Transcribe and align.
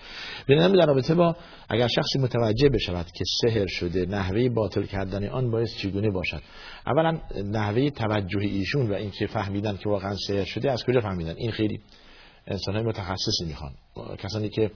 ببینم 0.47 0.75
در 0.75 0.85
رابطه 0.85 1.15
با 1.15 1.35
اگر 1.69 1.87
شخصی 1.87 2.19
متوجه 2.19 2.69
بشود 2.69 3.05
که 3.05 3.23
سحر 3.41 3.67
شده 3.67 4.05
نحوه 4.05 4.49
باطل 4.49 4.83
کردن 4.83 5.29
آن 5.29 5.51
باعث 5.51 5.77
چگونه 5.77 6.11
باشد؟ 6.11 6.41
اولا 6.87 7.21
نحوه 7.45 7.89
توجه 7.89 8.39
ایشون 8.39 8.91
و 8.91 8.93
اینکه 8.93 9.27
فهمیدن 9.27 9.77
که 9.77 9.89
واقعا 9.89 10.15
سحر 10.27 10.45
شده 10.45 10.71
از 10.71 10.83
کجا 10.83 11.01
فهمیدن؟ 11.01 11.35
این 11.37 11.51
خیلی 11.51 11.81
انسان 12.47 12.75
های 12.75 12.83
متخصصی 12.83 13.45
می‌خوان. 13.47 13.71
کسانی 14.17 14.49
که 14.49 14.71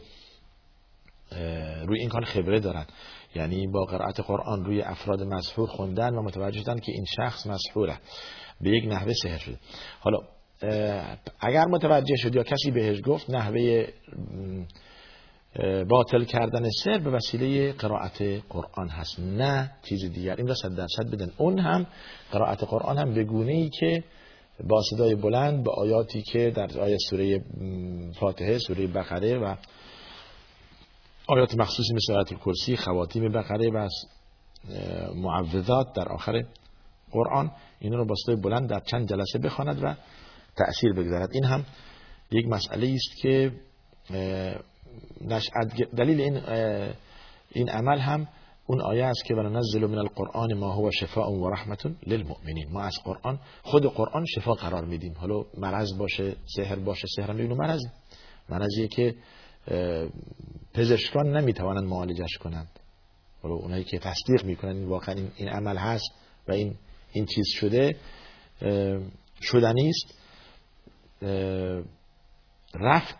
روی 1.85 1.99
این 1.99 2.09
کار 2.09 2.25
خبره 2.25 2.59
دارن. 2.59 2.85
یعنی 3.35 3.67
با 3.67 3.85
قرائت 3.85 4.19
قرآن 4.19 4.65
روی 4.65 4.81
افراد 4.81 5.23
مسحور 5.23 5.67
خوندن 5.67 6.15
و 6.15 6.21
متوجه 6.21 6.59
شدن 6.59 6.79
که 6.79 6.91
این 6.91 7.05
شخص 7.15 7.47
مسحوره 7.47 7.97
به 8.61 8.69
یک 8.69 8.85
نحوه 8.85 9.13
سحر 9.23 9.37
شده. 9.37 9.57
حالا 9.99 10.19
اگر 11.39 11.65
متوجه 11.65 12.15
شد 12.15 12.35
یا 12.35 12.43
کسی 12.43 12.71
بهش 12.71 13.01
گفت 13.05 13.29
نحوه 13.29 13.87
باطل 15.89 16.23
کردن 16.23 16.69
سر 16.83 16.97
به 16.97 17.09
وسیله 17.09 17.71
قرائت 17.73 18.21
قرآن 18.49 18.89
هست. 18.89 19.19
نه 19.19 19.71
چیز 19.89 20.05
دیگر. 20.05 20.35
این 20.35 20.47
را 20.47 20.55
صد 20.55 20.75
درصد 20.75 21.11
بدن. 21.11 21.31
اون 21.37 21.59
هم 21.59 21.85
قرائت 22.31 22.63
قرآن 22.63 22.97
هم 22.97 23.13
به 23.13 23.23
گونه 23.23 23.51
ای 23.51 23.69
که 23.69 24.03
با 24.69 24.81
صدای 24.89 25.15
بلند 25.15 25.63
با 25.63 25.73
آیاتی 25.73 26.21
که 26.21 26.51
در 26.55 26.79
آیه 26.79 26.97
سوره 27.09 27.41
فاتحه 28.19 28.57
سوره 28.57 28.87
بقره 28.87 29.37
و 29.37 29.55
آیات 31.27 31.55
مخصوصی 31.55 31.93
مثل 31.93 32.13
آیات 32.13 32.31
الکرسی 32.31 32.77
خواتیم 32.77 33.31
بقره 33.31 33.69
و 33.69 33.89
معوذات 35.15 35.93
در 35.95 36.09
آخر 36.09 36.45
قرآن 37.11 37.51
این 37.79 37.93
رو 37.93 38.05
با 38.05 38.15
صدای 38.25 38.35
بلند 38.35 38.69
در 38.69 38.79
چند 38.79 39.09
جلسه 39.09 39.39
بخواند 39.39 39.83
و 39.83 39.95
تأثیر 40.57 40.93
بگذارد. 40.93 41.29
این 41.33 41.43
هم 41.43 41.65
یک 42.31 42.47
مسئله 42.47 42.95
است 42.95 43.21
که 43.21 43.51
دلیل 45.97 46.21
این 46.21 46.37
این 47.51 47.69
عمل 47.69 47.99
هم 47.99 48.27
اون 48.67 48.81
آیه 48.81 49.05
است 49.05 49.25
که 49.25 49.35
وننزل 49.35 49.85
من 49.85 49.97
القرآن 49.97 50.53
ما 50.53 50.71
هو 50.71 50.91
شفاء 50.91 51.31
و 51.31 51.49
رحمت 51.49 51.85
للمؤمنین 52.07 52.71
ما 52.71 52.81
از 52.81 52.95
قرآن 53.03 53.39
خود 53.63 53.85
قرآن 53.85 54.25
شفا 54.35 54.53
قرار 54.53 54.85
میدیم. 54.85 55.13
حالا 55.17 55.43
مرض 55.57 55.97
باشه 55.97 56.35
سحر 56.55 56.75
باشه 56.75 57.07
سحر 57.15 57.31
هم 57.31 57.57
مرض 57.57 57.81
مرضیه 58.49 58.87
که 58.87 59.15
پزشکان 60.73 61.37
نمی‌توانند 61.37 61.83
معالجش 61.83 62.37
کنند. 62.37 62.79
ولی 63.43 63.53
اونایی 63.53 63.83
که 63.83 63.99
تصدیق 63.99 64.45
می‌کنن 64.45 64.85
واقعا 64.85 65.15
این, 65.35 65.49
عمل 65.49 65.77
هست 65.77 66.11
و 66.47 66.51
این 66.51 66.75
این 67.11 67.25
چیز 67.25 67.45
شده 67.47 67.95
شدنی 69.41 69.89
است 69.89 70.19
رفع 72.73 73.15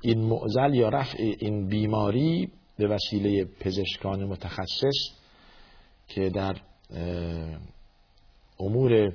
این 0.00 0.20
معزل 0.20 0.74
یا 0.74 0.88
رفع 0.88 1.16
این 1.38 1.68
بیماری 1.68 2.52
به 2.78 2.88
وسیله 2.88 3.44
پزشکان 3.44 4.24
متخصص 4.24 5.18
که 6.08 6.30
در 6.30 6.56
امور 8.60 9.12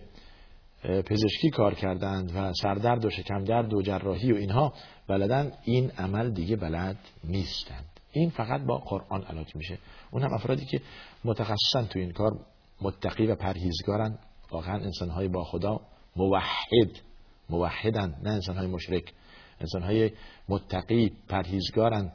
پزشکی 0.84 1.50
کار 1.50 1.74
کردند 1.74 2.32
و 2.36 2.54
سردرد 2.62 3.06
و 3.06 3.10
شکم 3.10 3.44
درد 3.44 3.74
و 3.74 3.82
جراحی 3.82 4.32
و 4.32 4.36
اینها 4.36 4.74
بلدن 5.08 5.52
این 5.64 5.92
عمل 5.92 6.32
دیگه 6.32 6.56
بلد 6.56 6.98
نیستند. 7.24 7.86
این 8.12 8.30
فقط 8.30 8.62
با 8.62 8.78
قرآن 8.78 9.22
علاج 9.22 9.56
میشه. 9.56 9.78
اون 10.12 10.24
هم 10.24 10.34
افرادی 10.34 10.66
که 10.66 10.82
متخصصن 11.26 11.86
تو 11.90 12.00
این 12.00 12.12
کار 12.12 12.32
متقی 12.82 13.26
و 13.26 13.36
پرهیزگارن. 13.36 14.18
واقعا 14.52 14.76
انسانهای 14.76 15.28
با 15.28 15.44
خدا 15.44 15.82
موحد 16.16 17.00
موحدن 17.50 18.16
نه 18.24 18.30
انسانهای 18.30 18.68
مشرک. 18.68 19.14
انسانهای 19.62 20.12
متقی 20.50 21.12
پرهیزگارن. 21.30 22.12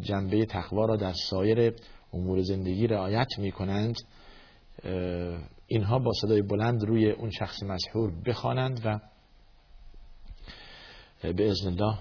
جنبه 0.00 0.46
تقوا 0.46 0.84
را 0.84 0.96
در 0.96 1.12
سایر 1.12 1.74
امور 2.12 2.40
زندگی 2.40 2.86
رعایت 2.86 3.38
می‌کنند. 3.38 3.94
اینها 5.66 5.98
با 5.98 6.10
صدای 6.20 6.42
بلند 6.42 6.84
روی 6.84 7.10
اون 7.10 7.30
شخص 7.30 7.62
مسحور 7.62 8.22
بخوانند 8.26 8.80
و 8.84 9.00
به 11.32 11.50
ازن 11.50 11.68
الله 11.68 11.98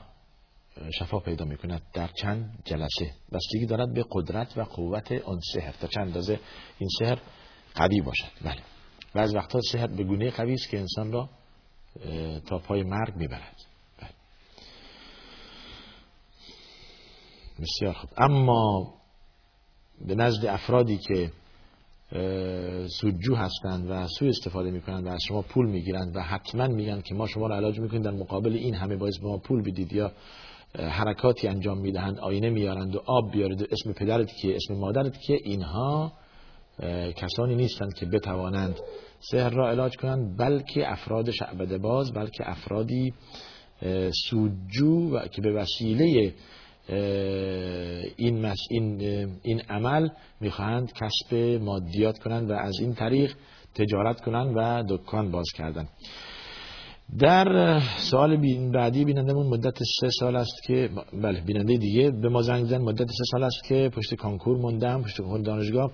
شفا 1.00 1.20
پیدا 1.20 1.46
می‌کند 1.46 1.82
در 1.94 2.08
چند 2.08 2.62
جلسه. 2.66 3.14
بستگی 3.32 3.66
دارد 3.66 3.94
به 3.94 4.06
قدرت 4.12 4.58
و 4.58 4.62
قوت 4.62 5.12
آن 5.12 5.40
سحر. 5.54 5.72
تا 5.72 5.88
چند 5.88 6.08
اندازه 6.08 6.40
این 6.80 6.90
سحر 7.00 7.20
قوی 7.76 8.02
باشد. 8.02 8.32
بله. 8.42 8.62
بعض 9.14 9.36
وقتا 9.36 9.60
سحر 9.72 9.88
به 9.88 10.04
گونه 10.04 10.32
قوی 10.32 10.54
است 10.54 10.70
که 10.70 10.80
انسان 10.80 11.12
را 11.12 11.30
تا 12.40 12.58
پای 12.58 12.84
مرگ 12.84 13.16
می‌برد. 13.16 13.56
بله. 14.02 14.10
بسیار 17.60 17.94
خوب. 17.94 18.10
اما 18.18 18.94
به 20.08 20.16
نزد 20.16 20.46
افرادی 20.46 20.98
که 20.98 21.32
سودجو 22.88 23.36
هستند 23.36 23.90
و 23.90 24.08
سوء 24.08 24.30
استفاده 24.30 24.72
می‌کنند 24.72 25.06
و 25.06 25.10
از 25.10 25.20
شما 25.28 25.42
پول 25.42 25.70
می‌گیرند 25.70 26.16
و 26.16 26.20
حتما 26.20 26.68
میگن 26.68 27.02
که 27.02 27.16
ما 27.16 27.28
شما 27.28 27.48
رو 27.48 27.54
علاج 27.54 27.80
می‌کنیم 27.80 28.02
در 28.02 28.12
مقابل 28.12 28.54
این 28.54 28.74
همه 28.74 28.96
باعث 28.96 29.18
به 29.18 29.28
ما 29.28 29.38
پول 29.38 29.62
بدید 29.62 29.94
یا 29.94 30.12
حرکاتی 30.80 31.48
انجام 31.48 31.78
می‌دهند 31.78 32.20
آینه 32.20 32.50
میارند 32.50 32.96
و 32.96 33.02
آب 33.06 33.32
بیارید. 33.32 33.62
و 33.62 33.66
اسم 33.72 33.94
پدرت 33.94 34.32
که 34.42 34.56
اسم 34.56 34.74
مادرت 34.74 35.22
که 35.22 35.38
اینها 35.44 36.14
کسانی 37.16 37.56
نیستند 37.56 37.94
که 37.94 38.06
بتوانند 38.06 38.76
سحر 39.20 39.50
را 39.50 39.70
علاج 39.70 39.98
کنند 39.98 40.38
بلکه 40.38 40.92
افراد 40.92 41.32
شعبده 41.32 41.78
باز 41.78 42.14
بلکه 42.14 42.50
افرادی 42.50 43.14
سودجو 44.30 45.16
و 45.16 45.28
که 45.28 45.42
به 45.42 45.52
وسیله 45.52 46.34
این, 48.18 48.46
مس 48.46 48.60
این, 48.70 49.02
این 49.44 49.62
عمل 49.70 50.10
می‌خواهند 50.42 50.94
کسب 50.94 51.36
مادیات 51.62 52.20
کنند 52.20 52.50
و 52.50 52.54
از 52.54 52.74
این 52.80 52.94
طریق 52.94 53.36
تجارت 53.76 54.22
کنند 54.22 54.54
و 54.58 54.84
دکان 54.90 55.32
باز 55.32 55.46
کردن 55.56 55.88
در 57.20 57.80
سال 57.98 58.38
بعدی 58.72 59.06
بینندمون 59.06 59.48
مدت 59.48 59.78
سه 60.02 60.10
سال 60.20 60.36
است 60.36 60.64
که 60.68 60.90
بله 61.14 61.42
بیننده 61.42 61.78
دیگه 61.78 62.12
به 62.12 62.30
ما 62.30 62.42
زنگ 62.42 62.66
زن 62.66 62.82
مدت 62.82 63.08
سه 63.08 63.24
سال 63.32 63.44
است 63.44 63.64
که 63.68 63.92
پشت 63.94 64.16
کانکور 64.16 64.58
موندم 64.58 65.02
پشت 65.04 65.18
کانکور 65.18 65.42
دانشگاه. 65.42 65.92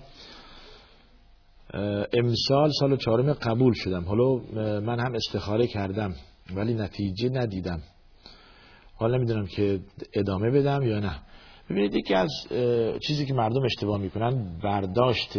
امسال 2.13 2.71
سال 2.79 2.97
چهارم 2.97 3.33
قبول 3.33 3.73
شدم. 3.73 4.03
حالا 4.03 4.35
من 4.79 4.99
هم 4.99 5.15
استخاره 5.15 5.67
کردم 5.67 6.15
ولی 6.55 6.73
نتیجه 6.73 7.29
ندیدم. 7.29 7.81
حالا 9.01 9.17
نمی‌دونم 9.17 9.45
که 9.45 9.79
ادامه 10.13 10.51
بدم 10.51 10.83
یا 10.83 10.99
نه. 10.99 11.15
ببینید 11.69 11.95
یکی 11.95 12.13
از 12.13 12.29
چیزی 13.07 13.25
که 13.25 13.33
مردم 13.33 13.63
اشتباه 13.65 14.01
می‌کنن 14.01 14.59
برداشت 14.63 15.37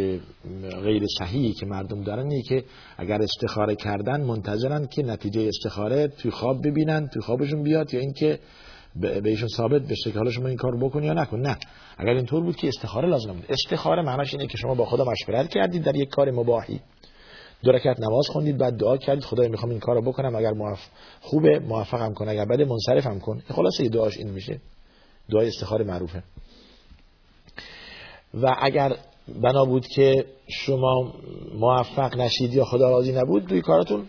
غیر 0.83 1.03
صحیحی 1.19 1.53
که 1.53 1.67
مردم 1.67 2.03
دارن 2.03 2.31
اینه 2.31 2.43
که 2.43 2.65
اگر 2.99 3.23
استخاره 3.23 3.75
کردن 3.75 4.25
منتظرن 4.25 4.87
که 4.87 5.03
نتیجه 5.03 5.49
استخاره 5.49 6.09
توی 6.09 6.31
خواب 6.31 6.67
ببینن 6.67 7.09
توی 7.09 7.23
خوابشون 7.23 7.63
بیاد 7.63 7.95
یا 7.95 8.01
اینکه 8.01 8.39
بهشون 9.01 9.49
ثابت 9.49 9.83
بشه 9.83 10.13
که 10.13 10.19
حالا 10.19 10.31
شما 10.31 10.49
این 10.49 10.57
کار 10.57 10.77
بکن 10.77 11.03
یا 11.03 11.13
نکن. 11.13 11.41
نه. 11.41 11.57
اگر 11.99 12.13
اینطور 12.13 12.43
بود 12.43 12.57
که 12.57 12.69
استخاره 12.69 13.09
لازم 13.09 13.33
بود. 13.33 13.45
استخاره 13.49 14.03
معناش 14.03 14.35
اینه 14.35 14.47
که 14.47 14.59
شما 14.59 14.75
با 14.75 14.85
خدا 14.85 15.05
مشورت 15.05 15.49
کردید 15.49 15.83
در 15.83 15.97
یک 15.97 16.09
کار 16.09 16.31
مباحی. 16.31 16.81
دو 17.63 17.73
رکعت 17.73 18.01
نماز 18.01 18.27
خوندید 18.29 18.59
بعد 18.59 18.77
دعا 18.77 18.97
کردید 18.97 19.25
خدای 19.25 19.49
می‌خوام 19.49 19.71
این 19.71 19.81
کارو 19.81 20.03
بکنم 20.03 20.37
اگر 20.37 20.53
موفق 20.53 20.91
خوبه 21.21 21.59
موفقم 21.59 22.15
کن 22.15 22.29
اگر 22.29 22.45
بده 22.45 22.65
منصرفم 22.65 23.19
کن. 23.19 23.43
خلاصه 23.49 23.89
دعاش 23.89 24.17
این 24.17 24.31
میشه. 24.31 24.61
دعای 25.31 25.49
استخاره 25.49 25.85
معروفه. 25.85 26.23
و 28.35 28.57
اگر 28.63 28.97
بنا 29.43 29.65
بود 29.65 29.87
که 29.87 30.25
شما 30.49 31.13
موفق 31.55 32.17
نشید 32.17 32.55
یا 32.55 32.65
خدا 32.65 32.91
راضی 32.91 33.13
نبود 33.13 33.47
توی 33.47 33.61
کارتون 33.61 34.07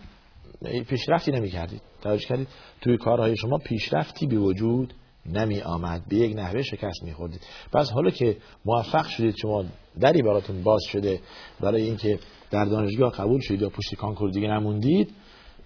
پیشرفتی 0.88 1.32
نمی 1.32 1.50
کردید 1.50 1.82
توجه 2.02 2.26
کردید 2.26 2.48
توی 2.80 2.96
کارهای 2.96 3.36
شما 3.36 3.58
پیشرفتی 3.58 4.26
به 4.26 4.38
وجود 4.38 4.94
نمی 5.26 5.60
آمد 5.60 6.02
به 6.08 6.16
یک 6.16 6.36
نحوه 6.36 6.62
شکست 6.62 7.02
می 7.02 7.12
خوردید 7.12 7.40
پس 7.72 7.90
حالا 7.90 8.10
که 8.10 8.36
موفق 8.64 9.06
شدید 9.06 9.36
شما 9.36 9.64
دری 10.00 10.22
براتون 10.22 10.62
باز 10.62 10.80
شده 10.92 11.20
برای 11.60 11.82
اینکه 11.82 12.18
در 12.54 12.64
دانشگاه 12.64 13.12
قبول 13.12 13.40
شدید 13.40 13.62
یا 13.62 13.68
پشت 13.68 13.94
کانکور 13.94 14.30
دیگه 14.30 14.48
نموندید 14.48 15.10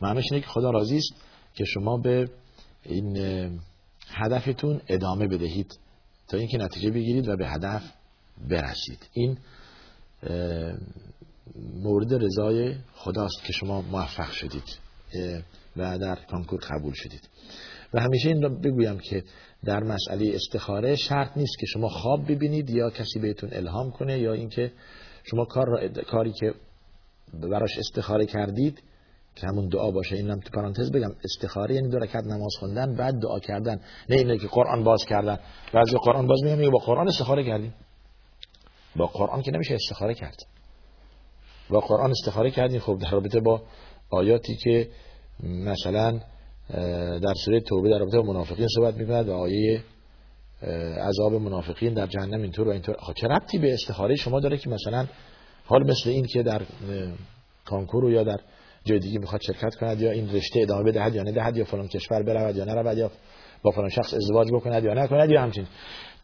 معنیش 0.00 0.24
اینه 0.32 0.44
که 0.44 0.50
خدا 0.50 0.70
راضی 0.70 0.96
است 0.96 1.14
که 1.54 1.64
شما 1.64 1.96
به 1.96 2.28
این 2.82 3.16
هدفتون 4.08 4.80
ادامه 4.88 5.26
بدهید 5.26 5.78
تا 6.28 6.36
اینکه 6.36 6.58
نتیجه 6.58 6.90
بگیرید 6.90 7.28
و 7.28 7.36
به 7.36 7.48
هدف 7.48 7.82
برسید. 8.50 9.08
این 9.12 9.38
مورد 11.82 12.24
رضای 12.24 12.74
خداست 12.94 13.44
که 13.46 13.52
شما 13.52 13.82
موفق 13.82 14.30
شدید 14.30 14.78
و 15.76 15.98
در 15.98 16.18
کانکور 16.30 16.60
قبول 16.60 16.92
شدید. 16.94 17.28
و 17.94 18.00
همیشه 18.00 18.28
این 18.28 18.42
را 18.42 18.48
بگویم 18.48 18.98
که 18.98 19.24
در 19.64 19.80
مسئله 19.80 20.32
استخاره 20.34 20.96
شرط 20.96 21.36
نیست 21.36 21.58
که 21.60 21.66
شما 21.66 21.88
خواب 21.88 22.32
ببینید 22.32 22.70
یا 22.70 22.90
کسی 22.90 23.18
بهتون 23.18 23.50
الهام 23.52 23.90
کنه 23.90 24.18
یا 24.18 24.32
اینکه 24.32 24.72
شما 25.24 25.44
کار 25.44 25.66
را 25.66 25.88
کاری 25.88 26.32
که 26.32 26.54
براش 27.34 27.78
استخاره 27.78 28.26
کردید 28.26 28.82
که 29.36 29.46
همون 29.46 29.68
دعا 29.68 29.90
باشه 29.90 30.16
اینم 30.16 30.40
تو 30.40 30.50
پرانتز 30.54 30.92
بگم 30.92 31.10
استخاره 31.24 31.74
یعنی 31.74 31.88
دو 31.88 31.98
رکعت 31.98 32.24
نماز 32.24 32.52
خوندن 32.60 32.96
بعد 32.96 33.14
دعا 33.22 33.38
کردن. 33.38 33.80
نه 34.08 34.16
اینه 34.16 34.38
که 34.38 34.46
قرآن 34.46 34.84
باز 34.84 35.04
کردن. 35.04 35.38
بعضی 35.74 35.96
قرآن 36.04 36.26
باز 36.26 36.42
میگم 36.44 36.70
با 36.70 36.78
قرآن 36.78 37.08
استخاره 37.08 37.44
کردیم. 37.44 37.74
با 38.96 39.06
قرآن 39.06 39.42
که 39.42 39.50
نمیشه 39.50 39.74
استخاره 39.74 40.14
کرد. 40.14 40.36
با 41.70 41.80
قرآن 41.80 42.10
استخاره 42.10 42.50
کردیم 42.50 42.80
خب 42.80 42.98
در 43.02 43.10
رابطه 43.10 43.40
با 43.40 43.62
آیاتی 44.10 44.56
که 44.56 44.88
مثلا 45.42 46.20
در 47.18 47.34
سوره 47.44 47.60
توبه 47.60 47.90
در 47.90 47.98
رابطه 47.98 48.16
با 48.20 48.32
منافقین 48.32 48.66
صحبت 48.74 48.94
می‌کند 48.94 49.28
و 49.28 49.32
آیه 49.32 49.82
عذاب 51.08 51.34
منافقین 51.34 51.94
در 51.94 52.06
جهنم 52.06 52.42
اینطور 52.42 52.68
و 52.68 52.70
اینطور. 52.70 52.96
خب 53.00 53.12
چه 53.12 53.26
ربطی 53.26 53.58
به 53.58 53.74
استخاره 53.74 54.16
شما 54.16 54.40
داره 54.40 54.56
که 54.56 54.70
مثلا 54.70 55.06
حال 55.68 55.90
مثل 55.90 56.10
این 56.10 56.26
که 56.26 56.42
در 56.42 56.62
کانکور 57.64 58.10
یا 58.12 58.24
در 58.24 58.40
جای 58.84 58.98
دیگه 58.98 59.18
می‌خواد 59.18 59.40
شرکت 59.40 59.74
کند 59.74 60.00
یا 60.00 60.10
این 60.10 60.32
رشته 60.32 60.60
ادامه 60.60 60.82
بدهد 60.82 61.14
یا 61.14 61.22
ندهد 61.22 61.56
یا 61.56 61.64
فلان 61.64 61.88
کشور 61.88 62.22
برود 62.22 62.56
یا 62.56 62.64
نرود 62.64 62.98
یا 62.98 63.10
با 63.62 63.70
فلان 63.70 63.88
شخص 63.88 64.14
ازدواج 64.14 64.48
بکند 64.52 64.84
یا 64.84 64.94
نکند 64.94 65.30
یا 65.30 65.42
همچین. 65.42 65.66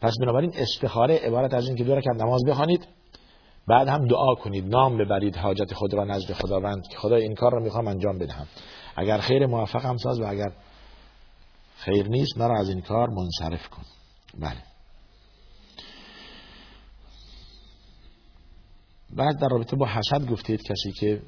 پس 0.01 0.13
بنابراین 0.21 0.51
استخاره 0.55 1.17
عبارت 1.17 1.53
از 1.53 1.67
این 1.67 1.75
که 1.75 1.83
دو 1.83 1.95
رکعت 1.95 2.15
نماز 2.15 2.41
بخوانید 2.47 2.87
بعد 3.67 3.87
هم 3.87 4.07
دعا 4.07 4.35
کنید 4.35 4.65
نام 4.67 4.97
ببرید 4.97 5.35
حاجت 5.35 5.73
خود 5.73 5.93
را 5.93 6.03
نزد 6.03 6.33
خداوند 6.33 6.87
که 6.87 6.97
خدا 6.97 7.15
این 7.15 7.35
کار 7.35 7.51
را 7.51 7.59
می‌خوام 7.59 7.87
انجام 7.87 8.17
بدهم. 8.17 8.47
اگر 8.95 9.17
خیر 9.17 9.45
موفق 9.45 9.85
هم 9.85 9.97
ساز 9.97 10.19
و 10.19 10.25
اگر 10.27 10.51
خیر 11.77 12.07
نیست 12.07 12.37
مرا 12.37 12.59
از 12.59 12.69
این 12.69 12.81
کار 12.81 13.09
منصرف 13.09 13.69
کن. 13.69 13.83
بله. 14.39 14.74
بعد 19.09 19.39
در 19.39 19.47
رابطه 19.47 19.75
با 19.75 19.87
حسد 19.87 20.27
گفتید 20.29 20.61
کسی 20.61 20.91
که 20.91 21.21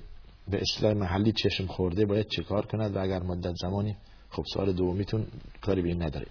به 0.47 0.62
اصطلاح 0.62 0.94
محلی 0.94 1.31
چشم 1.31 1.68
خورده 1.68 2.06
باید 2.06 2.27
چه 2.27 2.44
کار 2.44 2.65
کند 2.65 2.95
و 2.95 3.00
اگر 3.00 3.24
مدت 3.24 3.53
زمانی 3.62 3.95
خب 4.29 4.44
سال 4.53 4.74
دومیتون 4.74 5.27
کاری 5.62 5.81
به 5.81 5.89
این 5.89 6.03
نداره. 6.03 6.27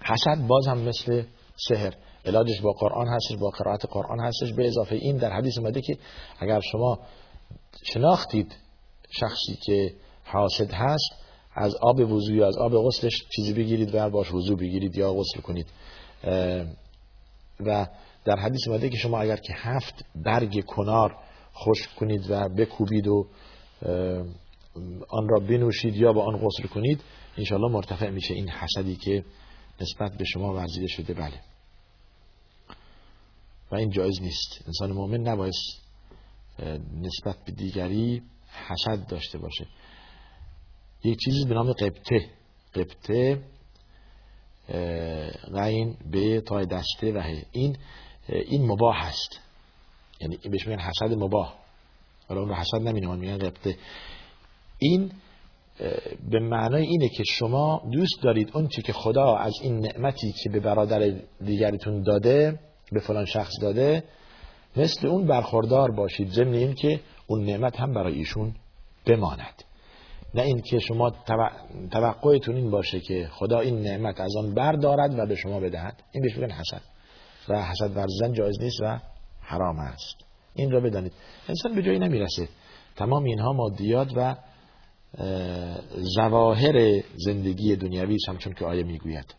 حسد 0.00 0.46
باز 0.46 0.66
هم 0.66 0.78
مثل 0.78 1.22
سحر. 1.68 1.94
علاجش 2.24 2.60
با 2.60 2.72
قرآن 2.72 3.08
هستش 3.08 3.36
با 3.36 3.50
قرائت 3.50 3.86
قرآن 3.90 4.20
هستش. 4.20 4.52
به 4.52 4.66
اضافه 4.66 4.94
این 4.96 5.16
در 5.16 5.32
حدیث 5.32 5.58
اومده 5.58 5.80
که 5.80 5.98
اگر 6.38 6.60
شما 6.60 6.98
شناختید 7.84 8.56
شخصی 9.10 9.58
که 9.66 9.94
حاسد 10.24 10.72
هست 10.72 11.10
از 11.54 11.74
آب 11.74 12.12
وضو 12.12 12.42
از 12.42 12.56
آب 12.56 12.72
غسلش 12.86 13.24
چیزی 13.36 13.52
بگیرید 13.52 13.94
و 13.94 14.10
باش 14.10 14.34
وضو 14.34 14.56
بگیرید 14.56 14.96
یا 14.96 15.14
غسل 15.14 15.40
کنید. 15.40 15.66
و 17.60 17.86
در 18.28 18.36
حدیث 18.36 18.68
اومده 18.68 18.88
که 18.88 18.96
شما 18.96 19.20
اگر 19.20 19.36
که 19.36 19.52
هفت 19.56 20.04
برگ 20.14 20.64
کنار 20.64 21.16
خشک 21.54 21.94
کنید 21.96 22.30
و 22.30 22.48
بکوبید 22.48 23.06
و 23.06 23.26
آن 25.08 25.28
را 25.28 25.40
بنوشید 25.40 25.96
یا 25.96 26.12
با 26.12 26.24
آن 26.24 26.36
غسل 26.36 26.68
کنید 26.68 27.00
انشالله 27.36 27.72
مرتفع 27.72 28.10
میشه 28.10 28.34
این 28.34 28.50
حسدی 28.50 28.96
که 28.96 29.24
نسبت 29.80 30.18
به 30.18 30.24
شما 30.24 30.54
ورزیده 30.54 30.86
شده. 30.86 31.14
بله. 31.14 31.40
و 33.70 33.74
این 33.74 33.90
جایز 33.90 34.22
نیست. 34.22 34.64
انسان 34.66 34.92
مؤمن 34.92 35.20
نباید 35.20 35.54
نسبت 37.00 37.36
به 37.46 37.52
دیگری 37.52 38.22
حسد 38.68 39.06
داشته 39.06 39.38
باشه. 39.38 39.66
یک 41.04 41.18
چیزی 41.24 41.44
به 41.44 41.54
نام 41.54 41.72
قبطه. 41.72 42.30
قبطه 42.74 43.42
غین 45.54 45.96
به 46.10 46.40
تای 46.40 46.66
دسته 46.66 47.12
و 47.12 47.22
این 47.52 47.76
این 48.28 48.66
مباح 48.66 49.06
هست. 49.06 49.40
یعنی 50.20 50.36
بهش 50.36 50.66
میگن 50.66 50.80
حسد 50.80 51.12
مباح. 51.12 51.54
حالا 52.28 52.40
اون 52.40 52.50
رو 52.50 52.54
حسد 52.54 52.82
نمینه 52.82 53.16
میگن 53.16 53.38
قبطه 53.38 53.76
این 54.78 55.10
به 56.30 56.40
معنای 56.40 56.82
اینه 56.82 57.08
که 57.08 57.24
شما 57.24 57.82
دوست 57.92 58.22
دارید 58.22 58.50
اون 58.54 58.68
که 58.68 58.92
خدا 58.92 59.36
از 59.36 59.54
این 59.62 59.78
نعمتی 59.78 60.32
که 60.42 60.50
به 60.50 60.60
برادر 60.60 61.12
دیگریتون 61.44 62.02
داده 62.02 62.58
به 62.92 63.00
فلان 63.00 63.24
شخص 63.24 63.52
داده 63.60 64.04
مثل 64.76 65.06
اون 65.06 65.26
برخوردار 65.26 65.90
باشید. 65.90 66.28
ضمن 66.28 66.54
این 66.54 66.74
که 66.74 67.00
اون 67.26 67.44
نعمت 67.44 67.80
هم 67.80 67.94
برای 67.94 68.14
ایشون 68.14 68.54
بماند. 69.06 69.64
نه 70.34 70.42
این 70.42 70.60
که 70.60 70.78
شما 70.78 71.10
توقعتون 71.90 72.56
این 72.56 72.70
باشه 72.70 73.00
که 73.00 73.28
خدا 73.32 73.60
این 73.60 73.80
نعمت 73.80 74.20
از 74.20 74.36
آن 74.36 74.54
بردارد 74.54 75.18
و 75.18 75.26
به 75.26 75.34
شما 75.34 75.60
بدهد. 75.60 76.02
این 76.12 76.22
بهش 76.22 76.34
بگن 76.34 76.50
حسد. 76.50 76.82
و 77.50 77.64
حسد 77.64 77.96
ورزیدن 77.96 78.32
جایز 78.32 78.60
نیست 78.60 78.80
و 78.82 79.00
حرام 79.40 79.78
است. 79.78 80.16
این 80.54 80.70
را 80.70 80.80
بدانید. 80.80 81.12
انسان 81.48 81.74
به 81.74 81.82
جایی 81.82 81.98
نمی‌رسه. 81.98 82.48
تمام 82.96 83.24
اینها 83.24 83.52
مادیات 83.52 84.12
و 84.16 84.36
زواهر 86.16 87.02
زندگی 87.14 87.76
دنیوی 87.76 88.14
است 88.14 88.28
همچون 88.28 88.52
که 88.52 88.64
آیه 88.64 88.82
می‌گوید. 88.82 89.34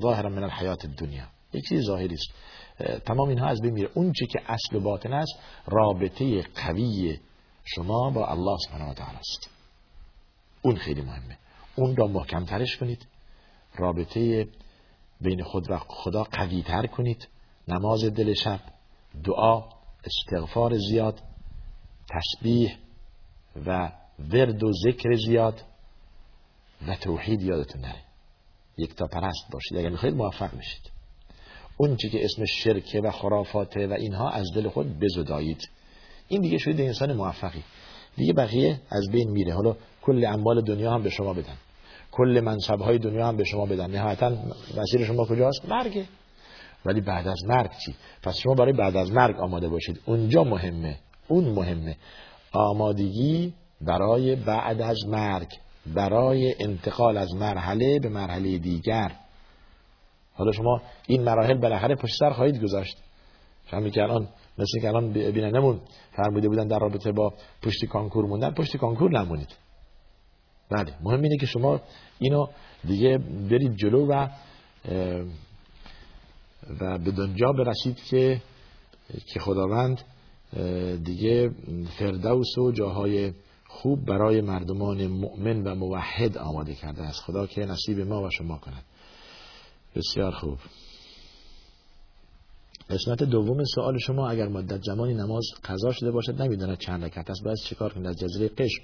ظاهرا 0.00 0.30
من 0.30 0.42
الحیات 0.42 0.86
دنیا 0.86 1.24
یک 1.52 1.64
چیز 1.68 1.84
ظاهری 1.86 2.14
است. 2.14 2.28
تمام 3.04 3.28
اینها 3.28 3.46
از 3.46 3.60
بین 3.60 3.88
اون 3.94 4.12
چی 4.12 4.26
که 4.26 4.38
اصل 4.46 4.76
و 4.76 4.80
باطن 4.80 5.12
است 5.12 5.32
رابطه 5.66 6.42
قوی 6.42 7.18
شما 7.64 8.10
با 8.10 8.26
الله 8.26 8.56
سبحانه 8.66 8.90
و 8.90 8.94
تعالی 8.94 9.18
است. 9.18 9.50
اون 10.62 10.76
خیلی 10.76 11.00
مهمه. 11.00 11.38
اون 11.76 11.96
را 11.96 12.06
محکم 12.06 12.44
ترش 12.44 12.76
کنید. 12.76 13.06
رابطه 13.78 14.46
بین 15.20 15.42
خود 15.42 15.70
و 15.70 15.78
خدا 15.78 16.22
قوی 16.22 16.62
تر 16.62 16.86
کنید. 16.86 17.28
نماز 17.68 18.04
دل 18.04 18.34
شب 18.34 18.60
دعا 19.24 19.64
استغفار 20.04 20.78
زیاد 20.78 21.20
تسبیح 22.10 22.76
و 23.66 23.92
ورد 24.32 24.64
و 24.64 24.72
ذکر 24.72 25.16
زیاد 25.26 25.62
و 26.88 26.94
توحید 26.94 27.42
یادتون 27.42 27.80
نره. 27.80 28.02
یک 28.78 28.94
تا 28.94 29.06
پرست 29.06 29.50
باشید. 29.52 29.78
اگر 29.78 29.88
می‌خواید 29.88 30.14
موفق 30.14 30.54
میشید 30.54 30.90
اون 31.76 31.96
چی 31.96 32.08
که 32.08 32.24
اسم 32.24 32.44
شرکه 32.44 33.00
و 33.00 33.10
خرافاته 33.10 33.86
و 33.86 33.92
اینها 33.92 34.30
از 34.30 34.46
دل 34.54 34.68
خود 34.68 35.00
بزدایید. 35.00 35.68
این 36.28 36.40
دیگه 36.40 36.58
شده 36.58 36.82
انسان 36.82 37.12
موفقی. 37.12 37.62
دیگه 38.16 38.32
بقیه 38.32 38.80
از 38.90 39.10
بین 39.12 39.30
میره. 39.30 39.54
حالا 39.54 39.76
کل 40.02 40.24
اموال 40.24 40.60
دنیا 40.60 40.94
هم 40.94 41.02
به 41.02 41.10
شما 41.10 41.32
بدن. 41.32 41.56
کل 42.16 42.40
منصب 42.44 42.80
های 42.80 42.98
دنیا 42.98 43.28
هم 43.28 43.36
به 43.36 43.44
شما 43.44 43.66
بدن. 43.66 43.90
نهایتا 43.90 44.32
مسیر 44.76 45.04
شما 45.04 45.24
کجاست؟ 45.24 45.68
مرگه 45.68 46.04
ولی 46.86 47.00
بعد 47.00 47.28
از 47.28 47.38
مرگ 47.48 47.70
چی؟ 47.84 47.94
پس 48.22 48.38
شما 48.38 48.54
برای 48.54 48.72
بعد 48.72 48.96
از 48.96 49.12
مرگ 49.12 49.36
آماده 49.40 49.68
باشید. 49.68 50.00
اونجا 50.06 50.44
مهمه. 50.44 50.98
اون 51.28 51.44
مهمه. 51.44 51.96
آمادگی 52.52 53.54
برای 53.80 54.36
بعد 54.36 54.82
از 54.82 54.98
مرگ. 55.06 55.48
برای 55.94 56.54
انتقال 56.60 57.16
از 57.16 57.34
مرحله 57.34 57.98
به 57.98 58.08
مرحله 58.08 58.58
دیگر. 58.58 59.12
حالا 60.34 60.52
شما 60.52 60.80
این 61.06 61.22
مراحل 61.22 61.58
بالاخره 61.58 61.94
پشت 61.94 62.14
سر 62.18 62.30
خواهید 62.30 62.62
گذاشت. 62.62 62.96
شما 63.70 63.88
که 63.88 64.02
الان 64.02 64.28
مثل 64.58 64.80
که 64.80 64.88
الان 64.88 65.12
بینندمون 65.12 65.80
فرموده 66.16 66.48
بودن 66.48 66.66
در 66.66 66.78
رابطه 66.78 67.12
با 67.12 67.32
پشتی 67.62 67.86
کانکور 67.86 68.26
موندن. 68.26 68.50
پشتی 68.50 68.78
کانکور 68.78 69.10
نمونید. 69.10 69.65
بله 70.70 70.94
مهم 71.02 71.22
اینه 71.22 71.36
که 71.36 71.46
شما 71.46 71.80
اینو 72.18 72.46
دیگه 72.84 73.18
برید 73.50 73.76
جلو 73.76 74.06
و 74.06 74.28
و 76.80 76.98
به 76.98 77.10
اونجا 77.10 77.52
برسید 77.52 77.96
که 77.96 78.42
که 79.26 79.40
خداوند 79.40 80.00
دیگه 81.04 81.50
فردوس 81.98 82.58
و 82.58 82.72
جاهای 82.72 83.32
خوب 83.68 84.04
برای 84.04 84.40
مردمان 84.40 85.06
مؤمن 85.06 85.62
و 85.62 85.74
موحد 85.74 86.38
آماده 86.38 86.74
کرده 86.74 87.02
است. 87.02 87.20
خدا 87.20 87.46
که 87.46 87.60
نصیب 87.60 88.00
ما 88.00 88.22
و 88.22 88.30
شما 88.30 88.58
کند. 88.58 88.82
بسیار 89.94 90.32
خوب. 90.32 90.58
قسمت 92.90 93.22
دوم 93.22 93.64
سوال 93.74 93.98
شما 93.98 94.28
اگر 94.28 94.48
مدت 94.48 94.80
زمانی 94.82 95.14
نماز 95.14 95.44
قضا 95.64 95.92
شده 95.92 96.10
باشد 96.10 96.42
نمی‌داند 96.42 96.78
چند 96.78 97.04
رکعت 97.04 97.30
است. 97.30 97.44
باید 97.44 97.58
چیکار 97.68 97.92
کنید؟ 97.92 98.06
از 98.06 98.16
جزیره 98.16 98.48
قشم. 98.48 98.82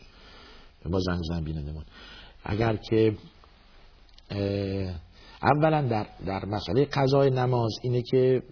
به 0.85 0.91
ما 0.91 1.01
زنگ 1.01 1.23
زن 1.29 1.45
بینندمون 1.45 1.85
اگر 2.45 2.77
که 2.77 3.17
اولا 5.43 5.83
در, 5.89 6.07
در 6.27 6.45
مسئله 6.45 6.85
قضای 6.85 7.31
نماز 7.31 7.71
اینه 7.83 8.03
که 8.03 8.43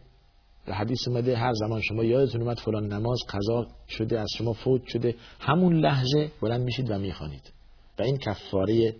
حدیث 0.66 1.08
اومده 1.08 1.36
هر 1.36 1.52
زمان 1.52 1.80
شما 1.80 2.04
یادتون 2.04 2.42
اومد 2.42 2.58
فلان 2.58 2.92
نماز 2.92 3.18
قضا 3.28 3.66
شده 3.88 4.20
از 4.20 4.28
شما 4.38 4.52
فوت 4.52 4.86
شده 4.86 5.14
همون 5.40 5.76
لحظه 5.76 6.30
بلند 6.42 6.60
میشید 6.60 6.90
و 6.90 6.98
می‌خوانید. 6.98 7.52
و 7.98 8.02
این 8.02 8.18
کفاره 8.18 8.94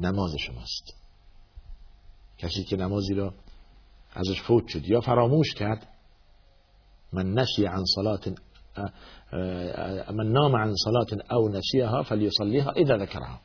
نماز 0.00 0.36
شماست. 0.36 0.96
کسی 2.38 2.64
که 2.64 2.76
نمازی 2.76 3.14
را 3.14 3.34
ازش 4.12 4.42
فوت 4.42 4.68
شد 4.68 4.88
یا 4.88 5.00
فراموش 5.00 5.54
کرد 5.54 5.88
من 7.12 7.32
نسی 7.32 7.64
عن 7.64 7.84
صلات 7.94 8.34
من 10.12 10.32
نام 10.32 10.56
عن 10.56 10.74
صلات 10.84 11.32
او 11.32 11.48
نسیها 11.48 12.02
فلیصلیها 12.02 12.70
اذا 12.70 12.98
ذکرها 12.98 13.40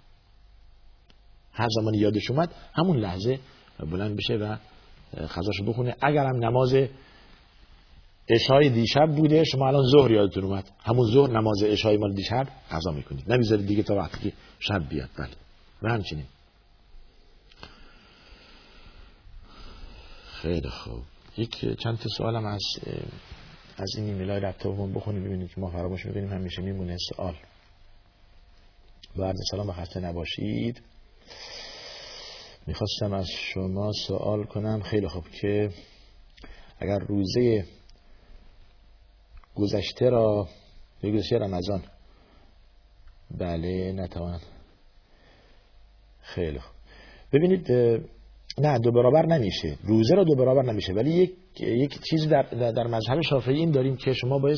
هر 1.54 1.68
زمان 1.70 1.94
یادش 1.94 2.32
اومد 2.32 2.52
همون 2.74 2.98
لحظه 2.98 3.40
بلند 3.80 4.18
بشه 4.18 4.34
و 4.34 4.56
خزاشو 5.28 5.64
بخونه. 5.66 5.96
اگرم 6.02 6.36
نماز 6.36 6.76
اشای 8.28 8.70
دیشب 8.70 9.06
بوده 9.16 9.44
شما 9.44 9.68
الان 9.68 9.84
ظهر 9.92 10.12
یادتون 10.12 10.44
اومد. 10.44 10.72
همون 10.84 11.12
ظهر 11.12 11.30
نماز 11.30 11.64
اشای 11.64 11.98
مال 11.98 12.14
دیشب 12.14 12.48
قضا 12.72 12.92
می‌کنید. 12.92 13.32
نمی‌ذارید 13.32 13.68
دیگه 13.68 13.84
تا 13.84 13.96
وقتی 13.96 14.30
که 14.30 14.36
شب 14.60 14.90
بیاد. 14.90 15.10
بله. 15.18 15.30
و 15.82 15.90
همچنین. 15.90 16.26
خیلی 20.42 20.70
خوب. 20.70 21.02
یک 21.38 21.80
چند 21.80 21.98
تا 21.98 22.10
سوالم 22.18 22.46
از 22.46 22.62
از 23.78 23.96
این 23.98 24.06
ایمیل 24.06 24.30
های 24.30 24.40
لپتاپمون 24.40 24.94
بخونیم 24.94 25.24
ببینید 25.24 25.50
که 25.50 25.62
ما 25.62 25.72
فراموش 25.72 26.06
می‌کنیم 26.06 26.34
همیشه 26.34 26.62
میمونه. 26.62 26.98
سوال. 27.10 27.36
بعد 29.16 29.36
سلام 29.52 29.70
و 29.70 29.72
خسته 29.72 30.00
نباشید. 30.00 30.82
می‌خواستم 32.68 33.14
از 33.14 33.28
شما 33.30 33.92
سوال 34.08 34.44
کنم. 34.44 34.82
خیلی 34.82 35.08
خوب 35.08 35.30
که 35.30 35.70
اگر 36.80 37.00
روزه 37.00 37.66
گذشته 39.56 40.10
را 40.10 40.48
گذشته 41.04 41.38
رمضان. 41.38 41.84
بله 43.32 43.92
نتوان. 43.92 44.40
خیلی 46.22 46.60
خوب. 46.60 46.76
ببینید 47.34 47.68
نه 48.58 48.80
دو 48.80 48.92
برابر 48.92 49.26
نمیشه. 49.26 49.78
روزه 49.84 50.16
را 50.16 50.24
دو 50.24 50.36
برابر 50.36 50.72
نمیشه. 50.72 50.94
ولی 50.94 51.10
یک 51.10 51.32
یک 51.60 52.00
چیزی 52.10 52.28
در 52.28 52.42
در 52.72 52.88
مذهب 52.88 53.22
شافعی 53.22 53.56
این 53.56 53.72
داریم 53.72 53.96
که 53.96 54.14
شما 54.14 54.40
باید 54.40 54.58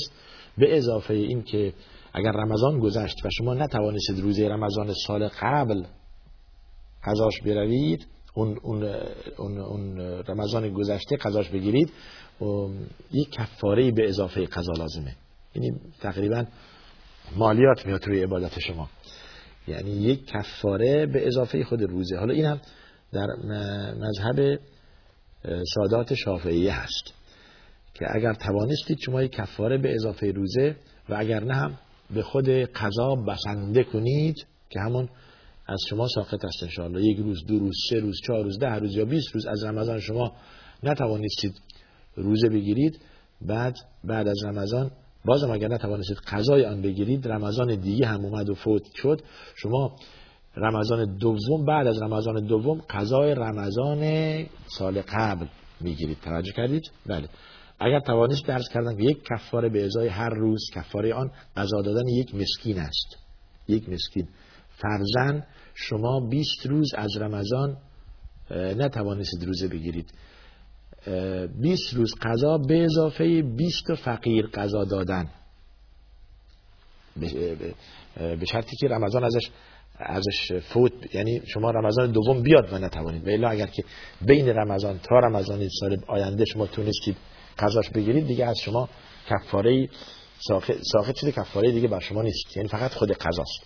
به 0.58 0.78
اضافه 0.78 1.14
این 1.14 1.44
که 1.44 1.74
اگر 2.14 2.32
رمضان 2.32 2.80
گذشت 2.80 3.26
و 3.26 3.30
شما 3.38 3.54
نتوانستید 3.54 4.20
روزه 4.20 4.48
رمضان 4.48 4.94
سال 5.08 5.28
قبل 5.42 5.84
قضاش 7.04 7.42
بروید 7.42 8.08
اون, 8.34 8.58
اون, 8.64 8.84
اون, 9.38 9.58
اون 9.58 10.00
رمضان 10.28 10.74
گذشته 10.74 11.16
قضاش 11.16 11.50
بگیرید 11.50 11.94
یک 13.12 13.30
کفاره 13.32 13.92
به 13.92 14.10
اضافه 14.10 14.46
قضا 14.46 14.74
لازمه. 14.78 15.16
یعنی 15.56 15.72
تقریبا 16.02 16.46
مالیات 17.36 17.86
میاد 17.86 18.06
روی 18.06 18.24
عبادت 18.24 18.60
شما. 18.60 18.90
یعنی 19.68 19.92
یک 19.92 20.26
کفاره 20.26 21.06
به 21.06 21.28
اضافه 21.28 21.64
خود 21.64 21.82
روزه. 21.82 22.18
حالا 22.18 22.34
این 22.34 22.46
هم 22.46 22.62
در 23.16 23.28
مذهب 23.94 24.60
سادات 25.74 26.14
شافعیه 26.14 26.74
هست 26.74 27.14
که 27.94 28.06
اگر 28.16 28.34
توانستید 28.34 28.98
شما 29.06 29.24
یک 29.24 29.32
کفاره 29.32 29.78
به 29.78 29.96
اضافه 29.96 30.32
روزه 30.32 30.76
و 31.10 31.16
اگر 31.18 31.44
نه 31.44 31.54
هم 31.54 31.78
به 32.14 32.22
خود 32.22 32.50
قضا 32.50 33.16
بسنده 33.16 33.84
کنید 33.84 34.36
که 34.70 34.80
همون 34.80 35.10
از 35.68 35.80
شما 35.90 36.08
ساقط 36.08 36.46
است 36.46 36.64
انشاءالله. 36.64 37.04
یک 37.04 37.18
روز 37.18 37.46
دو 37.46 37.60
روز 37.60 37.76
سه 37.90 38.00
روز 38.00 38.16
چهار 38.28 38.44
روز 38.44 38.60
ده 38.60 38.76
روز 38.76 38.96
یا 38.96 39.06
20 39.06 39.32
روز 39.34 39.46
از 39.46 39.64
رمضان 39.64 40.00
شما 40.00 40.32
نتوانستید 40.84 41.54
روزه 42.16 42.50
بگیرید. 42.50 43.00
بعد 43.42 43.76
بعد 44.04 44.28
از 44.28 44.38
رمضان 44.46 44.92
بازم 45.26 45.52
اگر 45.52 45.68
نتوانستید 45.68 46.18
قضای 46.18 46.66
آن 46.66 46.82
بگیرید 46.82 47.28
رمضان 47.28 47.76
دیگه 47.76 48.08
هم 48.08 48.26
اومد 48.26 48.50
و 48.50 48.56
فوت 48.56 48.84
شد 48.96 49.22
شما 49.56 49.96
رمضان 50.58 51.18
دوم 51.18 51.66
بعد 51.66 51.88
از 51.88 52.02
رمضان 52.02 52.46
دوم 52.48 52.82
قضای 52.90 53.36
رمضان 53.36 54.02
سال 54.78 55.02
قبل 55.02 55.48
می‌گیرید. 55.82 56.18
توجه 56.24 56.52
کردید؟ 56.52 56.84
بله. 57.06 57.28
اگر 57.80 58.00
توانست 58.00 58.46
درس 58.46 58.70
کردن 58.74 58.98
که 58.98 59.04
یک 59.04 59.18
کفاره 59.24 59.70
به 59.70 59.86
ازای 59.86 60.08
هر 60.08 60.30
روز 60.30 60.70
کفاره 60.76 61.14
آن 61.14 61.32
قضا 61.58 61.82
دادن 61.82 62.08
یک 62.08 62.36
مسکین 62.36 62.80
است. 62.80 63.18
یک 63.68 63.90
مسکین. 63.90 64.28
فرزن 64.70 65.44
شما 65.74 66.20
20 66.30 66.66
روز 66.66 66.94
از 66.98 67.18
رمضان 67.18 67.78
نتوانستید 68.52 69.44
روزه 69.44 69.68
بگیرید. 69.68 70.14
20 71.62 71.94
روز 71.94 72.16
قضا 72.22 72.58
به 72.58 72.84
اضافه 72.84 73.42
20 73.42 73.94
فقیر 73.96 74.48
قضا 74.54 74.84
دادن. 74.84 75.30
به 78.16 78.46
شرطی 78.52 78.76
که 78.80 78.88
رمضان 78.88 79.24
ازش 79.24 79.50
ازش 80.00 80.52
فوت 80.52 81.16
یعنی 81.16 81.42
شما 81.46 81.72
رمضان 81.72 82.12
دوم 82.12 82.42
بیاد 82.42 82.74
و 82.74 82.78
نتوانید. 82.78 83.44
و 83.44 83.48
اگر 83.50 83.68
که 83.68 83.84
بین 84.22 84.50
رمضان 84.50 85.00
تا 85.00 85.20
رمضان 85.20 85.70
سال 85.80 85.98
آینده 86.08 86.46
شما 86.46 86.68
تونستید 86.68 87.18
قضاش 87.60 87.90
بگیرید 87.90 88.28
دیگه 88.28 88.46
از 88.46 88.60
شما 88.60 88.90
کفاره 89.30 89.90
ساخت 90.92 91.16
شده 91.16 91.32
کفاره 91.32 91.72
دیگه 91.72 91.88
بر 91.88 92.00
شما 92.00 92.22
نیست. 92.22 92.58
یعنی 92.58 92.70
فقط 92.70 92.92
خود 92.92 93.12
قضاست. 93.12 93.64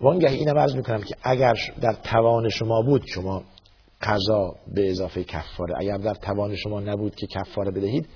وانگهی 0.00 0.36
اینم 0.36 0.58
عرض 0.58 0.76
می‌کنم 0.76 1.02
که 1.02 1.14
اگر 1.22 1.54
در 1.80 1.92
توان 1.92 2.48
شما 2.48 2.82
بود 2.82 3.06
شما 3.06 3.44
قضا 4.02 4.54
به 4.74 4.90
اضافه 4.90 5.24
کفاره. 5.24 5.74
اگر 5.78 5.96
در 5.96 6.14
توان 6.14 6.56
شما 6.56 6.80
نبود 6.80 7.14
که 7.14 7.26
کفاره 7.26 7.70
بدهید 7.70 8.08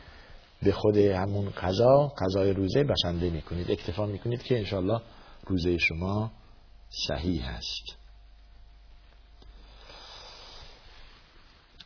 به 0.62 0.72
خود 0.72 0.96
همون 0.96 1.50
قضا 1.50 2.12
قضای 2.18 2.52
روزه 2.52 2.84
بسنده 2.84 3.30
می‌کنید. 3.30 3.70
اکتفا 3.70 4.06
می‌کنید 4.06 4.42
که 4.42 4.58
انشالله 4.58 5.00
روزه 5.46 5.78
شما 5.78 6.30
صحیح 6.90 7.50
هست 7.50 7.96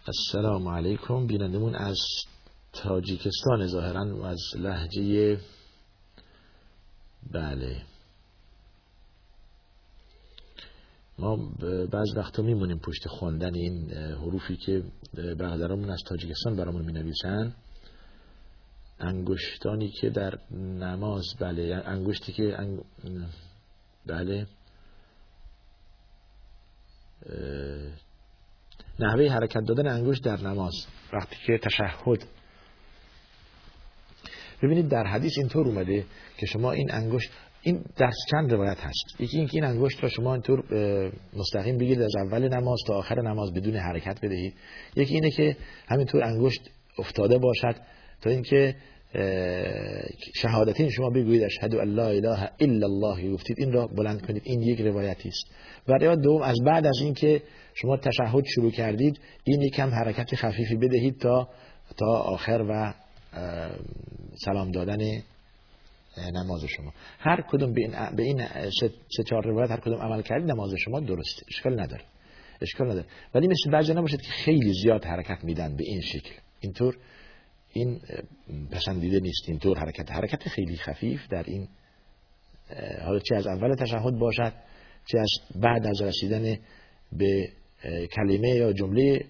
السلام 0.06 0.68
علیکم. 0.68 1.26
بینندمون 1.26 1.75
از 1.75 1.99
تاجیکستان 2.73 3.66
ظاهرا 3.66 4.16
و 4.16 4.25
از 4.25 4.40
لحجه 4.56 5.38
بله. 7.32 7.82
ما 11.18 11.37
بعض 11.92 12.16
وقتا 12.16 12.42
میمونیم 12.42 12.78
پشت 12.78 13.08
خواندن 13.08 13.54
این 13.54 13.90
حروفی 13.92 14.56
که 14.56 14.84
برادرامون 15.14 15.90
از 15.90 16.02
تاجیکستان 16.06 16.56
برامون 16.56 16.84
می 16.84 16.92
نویسن 16.92 17.54
انگشتانی 19.00 19.90
که 19.90 20.11
در 20.11 20.38
نماز 20.80 21.25
بله 21.40 21.82
انگشتی 21.87 22.32
که 22.32 22.61
انگ... 22.61 22.80
بله. 24.06 24.46
نحوه 28.98 29.28
حرکت 29.28 29.60
دادن 29.68 29.86
انگشت 29.86 30.24
در 30.24 30.40
نماز. 30.40 30.74
وقتی 31.12 31.36
که 31.46 31.58
تشهد. 31.58 32.24
ببینید 34.62 34.88
در 34.88 35.04
حدیث 35.04 35.32
اینطور 35.38 35.66
اومده 35.66 36.04
که 36.38 36.46
شما 36.46 36.72
این 36.72 36.92
انگشت 36.92 37.30
این 37.62 37.84
در 37.96 38.10
چند 38.30 38.52
روایت 38.52 38.80
هست؟ 38.80 39.20
یکی 39.20 39.38
اینکه 39.38 39.54
این 39.54 39.64
انگشت 39.64 40.02
را 40.02 40.08
شما 40.08 40.32
اینطور 40.32 40.64
مستقیم 41.36 41.78
بگیرید 41.78 42.02
از 42.02 42.16
اول 42.16 42.48
نماز 42.48 42.78
تا 42.86 42.94
آخر 42.94 43.22
نماز 43.22 43.52
بدون 43.52 43.76
حرکت 43.76 44.18
بدهید. 44.22 44.54
یکی 44.96 45.14
اینه 45.14 45.30
که 45.30 45.56
همینطور 45.88 46.24
انگشت 46.24 46.70
افتاده 46.98 47.38
باشد 47.38 47.76
تا 48.20 48.30
اینکه 48.30 48.76
شهادتین 50.35 50.90
شما 50.90 51.11
بگویید 51.11 51.42
اشهد 51.42 51.75
ان 51.75 51.88
لا 51.88 52.09
اله 52.09 52.50
الا 52.61 52.87
الله 52.87 53.33
گفتید. 53.33 53.56
این 53.61 53.73
را 53.73 53.87
بلند 53.87 54.26
کنید. 54.26 54.42
این 54.44 54.62
یک 54.62 54.80
روایتی 54.80 55.28
است. 55.28 55.47
و 55.88 55.92
روایت 55.92 56.21
دوم 56.21 56.42
از 56.42 56.56
بعد 56.66 56.87
از 56.87 56.99
اینکه 57.02 57.42
شما 57.75 57.97
تشهد 57.97 58.44
شروع 58.54 58.71
کردید 58.71 59.21
این 59.44 59.62
یکم 59.62 59.90
حرکت 59.90 60.35
خفیفی 60.35 60.76
بدهید 60.76 61.18
تا 61.18 61.49
تا 61.97 62.06
آخر 62.06 62.64
و 62.71 62.94
سلام 64.44 64.71
دادن 64.71 65.23
نماز 66.35 66.64
شما. 66.64 66.92
هر 67.18 67.44
کدوم 67.50 67.73
به 67.73 67.80
این, 67.80 68.16
به 68.16 68.23
این 68.23 68.47
سه 69.16 69.23
چهار 69.30 69.47
روایت 69.47 69.71
هر 69.71 69.80
کدوم 69.80 69.99
عمل 69.99 70.23
کردید 70.23 70.50
نماز 70.50 70.75
شما 70.85 71.00
درسته. 71.00 71.42
اشکال 71.49 71.80
نداره. 71.80 72.02
اشکال 72.62 72.90
نداره. 72.90 73.06
ولی 73.35 73.49
مثل 73.49 73.71
بعضی 73.71 73.94
نباشد 73.94 74.21
که 74.21 74.30
خیلی 74.30 74.73
زیاد 74.83 75.04
حرکت 75.04 75.44
میدن 75.44 75.76
به 75.76 75.85
این 75.87 76.00
شکل. 76.00 76.30
اینطور 76.61 76.97
این 77.74 78.00
پسندیده 78.70 79.20
نیست 79.20 79.48
اینطور 79.48 79.78
حرکت. 79.78 80.12
حرکت 80.12 80.48
خیلی 80.48 80.76
خفیف 80.76 81.20
در 81.30 81.42
این 81.46 81.68
حالا 83.04 83.18
چه 83.18 83.36
از 83.36 83.46
اول 83.46 83.74
تشهد 83.74 84.18
باشد 84.18 84.52
چه 85.06 85.18
از 85.18 85.28
بعد 85.60 85.86
از 85.86 86.02
رسیدن 86.02 86.56
به 87.12 87.48
کلمه 88.12 88.48
یا 88.48 88.72
جمله 88.72 89.24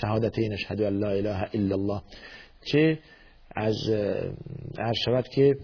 شهادتین 0.00 0.52
اشهد 0.52 0.80
ان 0.80 0.98
لا 0.98 1.10
اله 1.10 1.48
الا 1.54 1.74
الله 1.74 2.02
چه 2.64 2.98
از 3.56 3.76
عرض 4.78 4.96
شود 5.04 5.28
که 5.28 5.56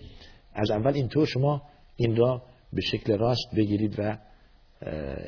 از 0.54 0.70
اول 0.70 0.94
اینطور 0.94 1.26
شما 1.26 1.62
این 1.96 2.16
را 2.16 2.42
به 2.72 2.80
شکل 2.80 3.18
راست 3.18 3.54
بگیرید 3.56 3.94
و 3.98 4.18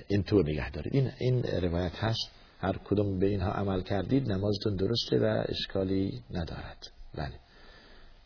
اینطور 0.09 0.51
نگه 0.51 0.71
دارید. 0.71 0.95
این 0.95 1.11
این 1.19 1.43
روایت 1.43 1.93
هست. 1.95 2.31
هر 2.61 2.79
کدوم 2.85 3.19
به 3.19 3.27
اینها 3.27 3.51
عمل 3.53 3.83
کردید 3.83 4.33
نمازتون 4.33 4.77
درسته 4.77 5.19
و 5.19 5.45
اشکالی 5.49 6.23
ندارد. 6.31 6.91
بله. 7.15 7.41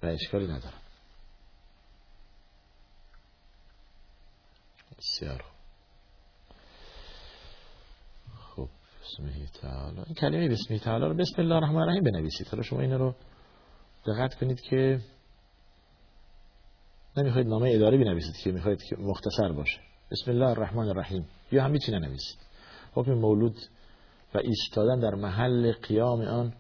و 0.03 0.07
اشکالی 0.07 0.47
ندارد. 0.47 0.83
بسیار 4.99 5.45
خوب. 8.39 8.69
بسم 9.03 9.47
تعالی. 9.63 10.01
این 10.07 10.15
کلمه 10.15 10.49
بسم 10.49 10.77
تعالی 10.77 11.05
رو 11.05 11.15
بسم 11.15 11.43
الله 11.43 11.55
الرحمن 11.55 11.81
الرحیم 11.81 12.03
بنویسید. 12.03 12.49
حالا 12.49 12.63
شما 12.63 12.81
این 12.81 12.93
رو 12.93 13.15
دقت 14.07 14.35
کنید 14.35 14.61
که 14.61 15.01
نمی‌خواید 17.17 17.47
نامه 17.47 17.71
اداره 17.71 17.99
بنویسید 17.99 18.37
که 18.45 18.53
می‌خواید 18.53 18.83
که 18.83 18.97
مختصر 18.97 19.53
باشه. 19.53 19.81
بسم 20.11 20.31
الله 20.31 20.47
الرحمن 20.47 20.89
الرحیم. 20.89 21.29
یا 21.53 21.65
هم 21.65 21.79
چی 21.79 21.93
ننویسید. 21.93 22.39
حکم 22.93 23.13
مولود 23.13 23.57
و 24.35 24.39
ایستادن 24.39 25.01
در 25.01 25.15
محل 25.15 25.73
قیام 25.73 26.21
آن 26.21 26.53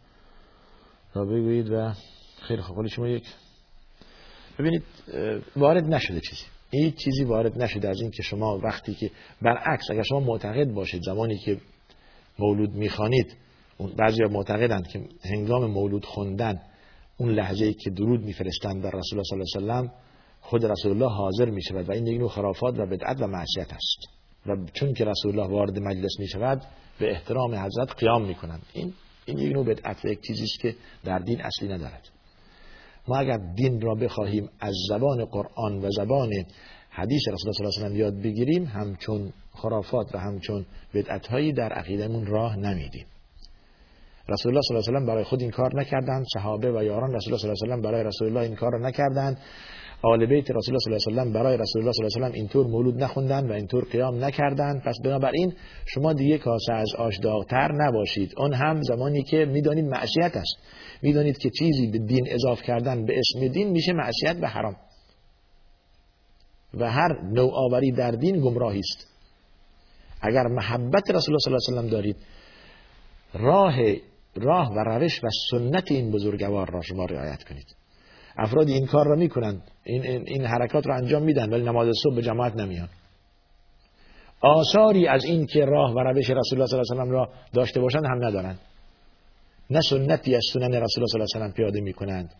را 1.14 1.24
بگویید 1.24 1.70
و 1.70 1.92
خیلی 2.42 2.62
خوب 2.62 2.86
شما 2.86 3.08
یک 3.08 3.24
ببینید 4.58 4.82
وارد 5.56 5.84
نشده 5.84 6.20
چیزی. 6.20 6.44
هیچ 6.70 6.94
چیزی 6.94 7.24
وارد 7.24 7.62
نشده 7.62 7.88
از 7.88 8.00
این 8.00 8.10
که 8.10 8.22
شما 8.22 8.58
وقتی 8.58 8.94
که 8.94 9.10
برعکس 9.42 9.90
اگر 9.90 10.02
شما 10.02 10.20
معتقد 10.20 10.72
باشید 10.72 11.02
زمانی 11.02 11.38
که 11.38 11.60
مولود 12.38 12.74
می‌خوانید 12.74 13.36
بعضی 13.96 14.24
معتقدند 14.24 14.88
که 14.88 15.00
هنگام 15.24 15.70
مولود 15.70 16.04
خوندن 16.04 16.60
اون 17.16 17.30
لحظه 17.30 17.64
ای 17.64 17.74
که 17.74 17.90
درود 17.90 18.20
میفرستند 18.20 18.82
بر 18.82 18.90
رسول 18.90 19.18
الله 19.18 19.44
صلی 19.52 19.62
الله 19.62 19.74
علیه 19.74 19.90
و 19.90 19.94
خود 20.40 20.64
رسول 20.64 20.92
الله 20.92 21.14
حاضر 21.14 21.50
می 21.50 21.62
شود 21.62 21.88
و 21.88 21.92
این 21.92 22.06
یک 22.06 22.20
نوع 22.20 22.28
خرافات 22.28 22.78
و 22.78 22.86
بدعت 22.86 23.20
و 23.20 23.26
معصیت 23.26 23.72
است. 23.72 24.18
و 24.46 24.56
چون 24.72 24.94
که 24.94 25.04
رسول 25.04 25.38
الله 25.38 25.52
وارد 25.52 25.78
مجلس 25.78 26.20
می 26.20 26.28
شود 26.28 26.62
به 26.98 27.10
احترام 27.10 27.54
حضرت 27.54 27.96
قیام 27.96 28.24
می 28.24 28.34
کنند 28.34 28.62
این 28.72 28.92
این 29.24 29.38
یک 29.38 29.52
نوع 29.52 29.64
بدعت 29.64 30.04
یک 30.04 30.20
چیزی 30.20 30.44
است 30.44 30.60
که 30.60 30.74
در 31.04 31.18
دین 31.18 31.40
اصلی 31.40 31.68
ندارد. 31.68 32.08
ما 33.08 33.18
اگر 33.18 33.38
دین 33.56 33.80
را 33.80 33.94
بخواهیم 33.94 34.50
از 34.60 34.74
زبان 34.88 35.24
قرآن 35.24 35.78
و 35.84 35.90
زبان 35.90 36.30
حدیث 36.90 37.22
رسول 37.28 37.48
الله 37.48 37.70
صلی 37.70 37.84
الله 37.84 37.86
علیه 37.86 37.96
و 37.96 37.98
یاد 37.98 38.22
بگیریم 38.22 38.64
همچون 38.64 39.32
خرافات 39.52 40.14
و 40.14 40.18
همچون 40.18 40.66
بدعت 40.94 41.26
هایی 41.26 41.52
در 41.52 41.72
عقیدمون 41.72 42.26
راه 42.26 42.56
نمیدیم. 42.56 43.06
رسول 44.28 44.52
الله 44.52 44.62
صلی 44.68 44.76
الله 44.76 44.88
علیه 44.88 45.02
و 45.02 45.06
برای 45.06 45.24
خود 45.24 45.40
این 45.40 45.50
کار 45.50 45.80
نکردند. 45.80 46.24
صحابه 46.34 46.72
و 46.72 46.84
یاران 46.84 47.14
رسول 47.14 47.32
الله 47.32 47.38
صلی 47.38 47.50
الله 47.50 47.74
علیه 47.74 47.76
و 47.76 47.90
برای 47.90 48.04
رسول 48.04 48.28
الله 48.28 48.40
این 48.40 48.54
کار 48.54 48.72
را 48.72 48.88
نکردند. 48.88 49.38
آل 50.02 50.26
بیت 50.26 50.50
رسول 50.50 50.74
الله 50.74 50.98
صلی 50.98 51.12
الله 51.12 51.22
علیه 51.22 51.30
و 51.30 51.34
برای 51.34 51.56
رسول 51.56 51.82
الله 51.82 51.92
صلی 51.92 52.04
الله 52.04 52.16
علیه 52.16 52.28
و 52.28 52.36
اینطور 52.36 52.66
مولود 52.66 53.02
نخوندن 53.02 53.50
و 53.50 53.52
اینطور 53.52 53.84
قیام 53.84 54.24
نکردند 54.24 54.82
پس 54.82 54.94
بنابراین 55.04 55.52
شما 55.86 56.12
دیگه 56.12 56.38
کاسه 56.38 56.72
از 56.72 56.94
آش 56.98 57.18
داغتر 57.18 57.68
نباشید. 57.72 58.34
اون 58.36 58.54
هم 58.54 58.82
زمانی 58.82 59.22
که 59.22 59.44
می‌دانید 59.44 59.84
معصیت 59.84 60.36
است. 60.36 60.56
می‌دانید 61.02 61.38
که 61.38 61.50
چیزی 61.50 61.86
به 61.86 61.98
دین 61.98 62.26
اضاف 62.30 62.62
کردن 62.62 63.04
به 63.04 63.18
اسم 63.18 63.48
دین 63.48 63.70
میشه 63.70 63.92
معصیت 63.92 64.36
و 64.42 64.46
حرام. 64.46 64.76
و 66.74 66.90
هر 66.90 67.38
آوری 67.52 67.92
در 67.92 68.10
دین 68.10 68.40
گمراهی 68.40 68.80
است. 68.80 69.08
اگر 70.20 70.42
محبت 70.42 71.10
رسول 71.10 71.34
الله 71.34 71.58
صلی 71.58 71.74
الله 71.74 71.78
علیه 71.78 71.88
و 71.88 71.90
دارید 71.90 72.16
راه 73.34 73.76
راه 74.34 74.72
و 74.72 74.78
روش 74.78 75.24
و 75.24 75.28
سنت 75.50 75.90
این 75.90 76.10
بزرگوار 76.10 76.70
را 76.70 76.80
شما 76.80 77.04
رعایت 77.04 77.44
کنید. 77.44 77.77
افرادی 78.38 78.72
این 78.72 78.86
کار 78.86 79.06
را 79.06 79.16
می‌کنند 79.16 79.62
این, 79.84 80.02
این, 80.02 80.24
این 80.26 80.44
حرکات 80.44 80.86
را 80.86 80.96
انجام 80.96 81.22
میدن 81.22 81.50
ولی 81.50 81.62
نماز 81.62 81.88
صبح 82.02 82.14
به 82.14 82.22
جماعت 82.22 82.56
نمیان. 82.56 82.88
آثاری 84.40 85.08
از 85.08 85.24
این 85.24 85.46
که 85.46 85.64
راه 85.64 85.94
و 85.94 85.98
روش 85.98 86.30
رسول 86.30 86.54
الله 86.54 86.66
صلی 86.66 86.78
الله 86.78 87.02
علیه 87.02 87.12
و 87.12 87.16
را 87.16 87.28
داشته 87.52 87.80
باشند 87.80 88.04
هم 88.04 88.24
ندارند 88.24 88.58
نه 89.70 89.80
سنتی 89.80 90.34
از 90.34 90.42
سنن 90.52 90.64
رسول 90.64 91.04
الله 91.04 91.06
صلی 91.06 91.20
الله 91.22 91.28
علیه 91.34 91.48
و 91.48 91.56
پیاده 91.56 91.80
می‌کنند. 91.80 92.30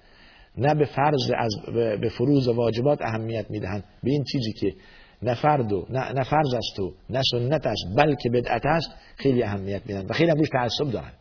نه 0.59 0.75
به 0.75 0.85
فرض 0.85 1.31
از 1.39 1.57
به 1.75 2.09
فروز 2.19 2.49
و 2.49 2.53
واجبات 2.53 3.03
اهمیت 3.03 3.51
می‌دهند. 3.51 3.85
به 4.03 4.11
این 4.11 4.25
چیزی 4.25 4.53
که 4.53 4.75
نه 5.23 5.35
فرد 5.35 5.73
و 5.73 5.87
نه, 5.91 6.13
نه 6.13 6.25
فرض 6.25 6.55
است 6.55 6.81
و 6.81 6.93
نه 7.11 7.23
سنت 7.31 7.67
است 7.67 7.85
بلکه 7.97 8.31
بدعت 8.31 8.67
است 8.67 8.91
خیلی 9.17 9.43
اهمیت 9.43 9.83
میدن 9.87 10.07
و 10.07 10.13
خیلی 10.13 10.31
روش 10.31 10.49
تعصب 10.49 10.91
دارن. 10.93 11.13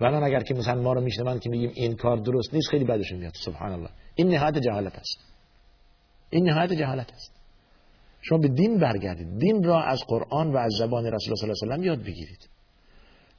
و 0.00 0.04
الان 0.04 0.22
اگر 0.22 0.40
که 0.40 0.54
مثلا 0.54 0.82
ما 0.82 0.92
رو 0.92 1.00
میشنوند 1.00 1.40
که 1.40 1.50
میگیم 1.50 1.70
این 1.74 1.96
کار 1.96 2.16
درست 2.16 2.54
نیست 2.54 2.70
خیلی 2.70 2.84
بدشون 2.84 3.18
میاد. 3.18 3.32
سبحان 3.44 3.72
الله. 3.72 3.88
این 4.14 4.28
نهایت 4.28 4.58
جهالت 4.58 4.96
است. 4.96 5.18
این 6.30 6.48
نهایت 6.48 6.72
جهالت 6.72 7.12
است. 7.12 7.32
شما 8.20 8.38
به 8.38 8.48
دین 8.48 8.78
برگردید. 8.78 9.38
دین 9.38 9.64
را 9.64 9.82
از 9.82 10.00
قرآن 10.08 10.52
و 10.52 10.56
از 10.56 10.72
زبان 10.78 11.04
رسول 11.04 11.32
الله 11.32 11.54
صلی 11.54 11.68
الله 11.68 11.74
علیه 11.74 11.92
و 11.92 11.94
یاد 11.94 12.06
بگیرید. 12.06 12.48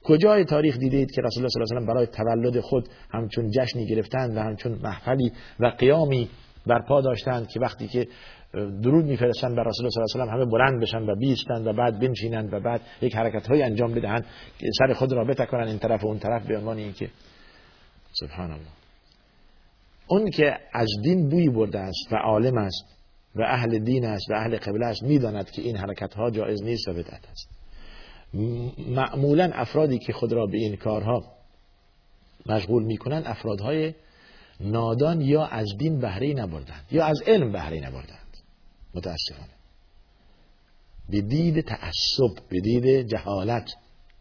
کجای 0.03 0.45
تاریخ 0.45 0.77
دیدید 0.77 1.11
که 1.11 1.21
رسول 1.21 1.43
الله 1.43 1.49
صلی 1.49 1.61
الله 1.61 1.75
علیه 1.75 1.91
و 1.91 1.93
برای 1.93 2.07
تولد 2.07 2.59
خود 2.59 2.89
همچون 3.11 3.51
جشنی 3.51 3.85
گرفتند 3.85 4.37
و 4.37 4.39
همچون 4.39 4.79
محفلی 4.83 5.31
و 5.59 5.67
قیامی 5.67 6.29
برپا 6.67 7.01
داشتند 7.01 7.47
که 7.47 7.59
وقتی 7.59 7.87
که 7.87 8.07
درود 8.53 9.05
میفرستن 9.05 9.55
بر 9.55 9.63
رسول 9.63 9.85
الله 9.85 10.07
صلی 10.07 10.21
الله 10.21 10.31
علیه 10.31 10.43
و 10.43 10.43
همه 10.43 10.51
بلند 10.51 10.81
بشن 10.81 10.97
و 10.97 11.15
بیستند 11.15 11.67
و 11.67 11.73
بعد 11.73 11.99
بنشینند 11.99 12.53
و 12.53 12.59
بعد 12.59 12.81
یک 13.01 13.15
حرکت 13.15 13.47
های 13.47 13.63
انجام 13.63 13.93
بدهند 13.93 14.25
که 14.59 14.67
سر 14.77 14.93
خود 14.93 15.13
را 15.13 15.23
بتکنن 15.25 15.67
این 15.67 15.79
طرف 15.79 16.03
و 16.03 16.07
اون 16.07 16.19
طرف 16.19 16.47
به 16.47 16.57
عنوان 16.57 16.77
اینکه 16.77 17.09
سبحان 18.11 18.51
الله. 18.51 18.84
اون 20.07 20.29
که 20.29 20.57
از 20.73 20.87
دین 21.03 21.29
بوی 21.29 21.49
برده 21.49 21.79
است 21.79 22.11
و 22.11 22.15
عالم 22.15 22.57
است 22.57 22.85
و 23.35 23.41
اهل 23.41 23.79
دین 23.79 24.05
است 24.05 24.29
و 24.29 24.33
اهل 24.33 24.57
قبله 24.57 24.85
است 24.85 25.03
می‌داند 25.03 25.51
که 25.51 25.61
این 25.61 25.77
حرکت 25.77 26.13
ها 26.13 26.31
جایز 26.31 26.63
نیست 26.63 26.87
و 26.87 26.93
بدعت 26.93 27.27
است. 27.29 27.49
معمولا 28.87 29.51
افرادی 29.53 29.99
که 29.99 30.13
خود 30.13 30.33
را 30.33 30.45
به 30.45 30.57
این 30.57 30.75
کارها 30.75 31.23
مشغول 32.45 32.83
می‌کنند 32.83 33.23
افرادهای 33.25 33.93
نادان 34.59 35.21
یا 35.21 35.45
از 35.45 35.67
دین 35.77 35.99
بهره 35.99 36.33
نبردند 36.33 36.85
یا 36.91 37.05
از 37.05 37.21
علم 37.27 37.51
بهره 37.51 37.87
نبردند. 37.87 38.37
متاسفانه 38.93 39.53
به 41.09 41.21
دید 41.21 41.61
تعصب 41.61 42.49
به 42.49 42.59
دید 42.59 43.07
جهالت 43.07 43.69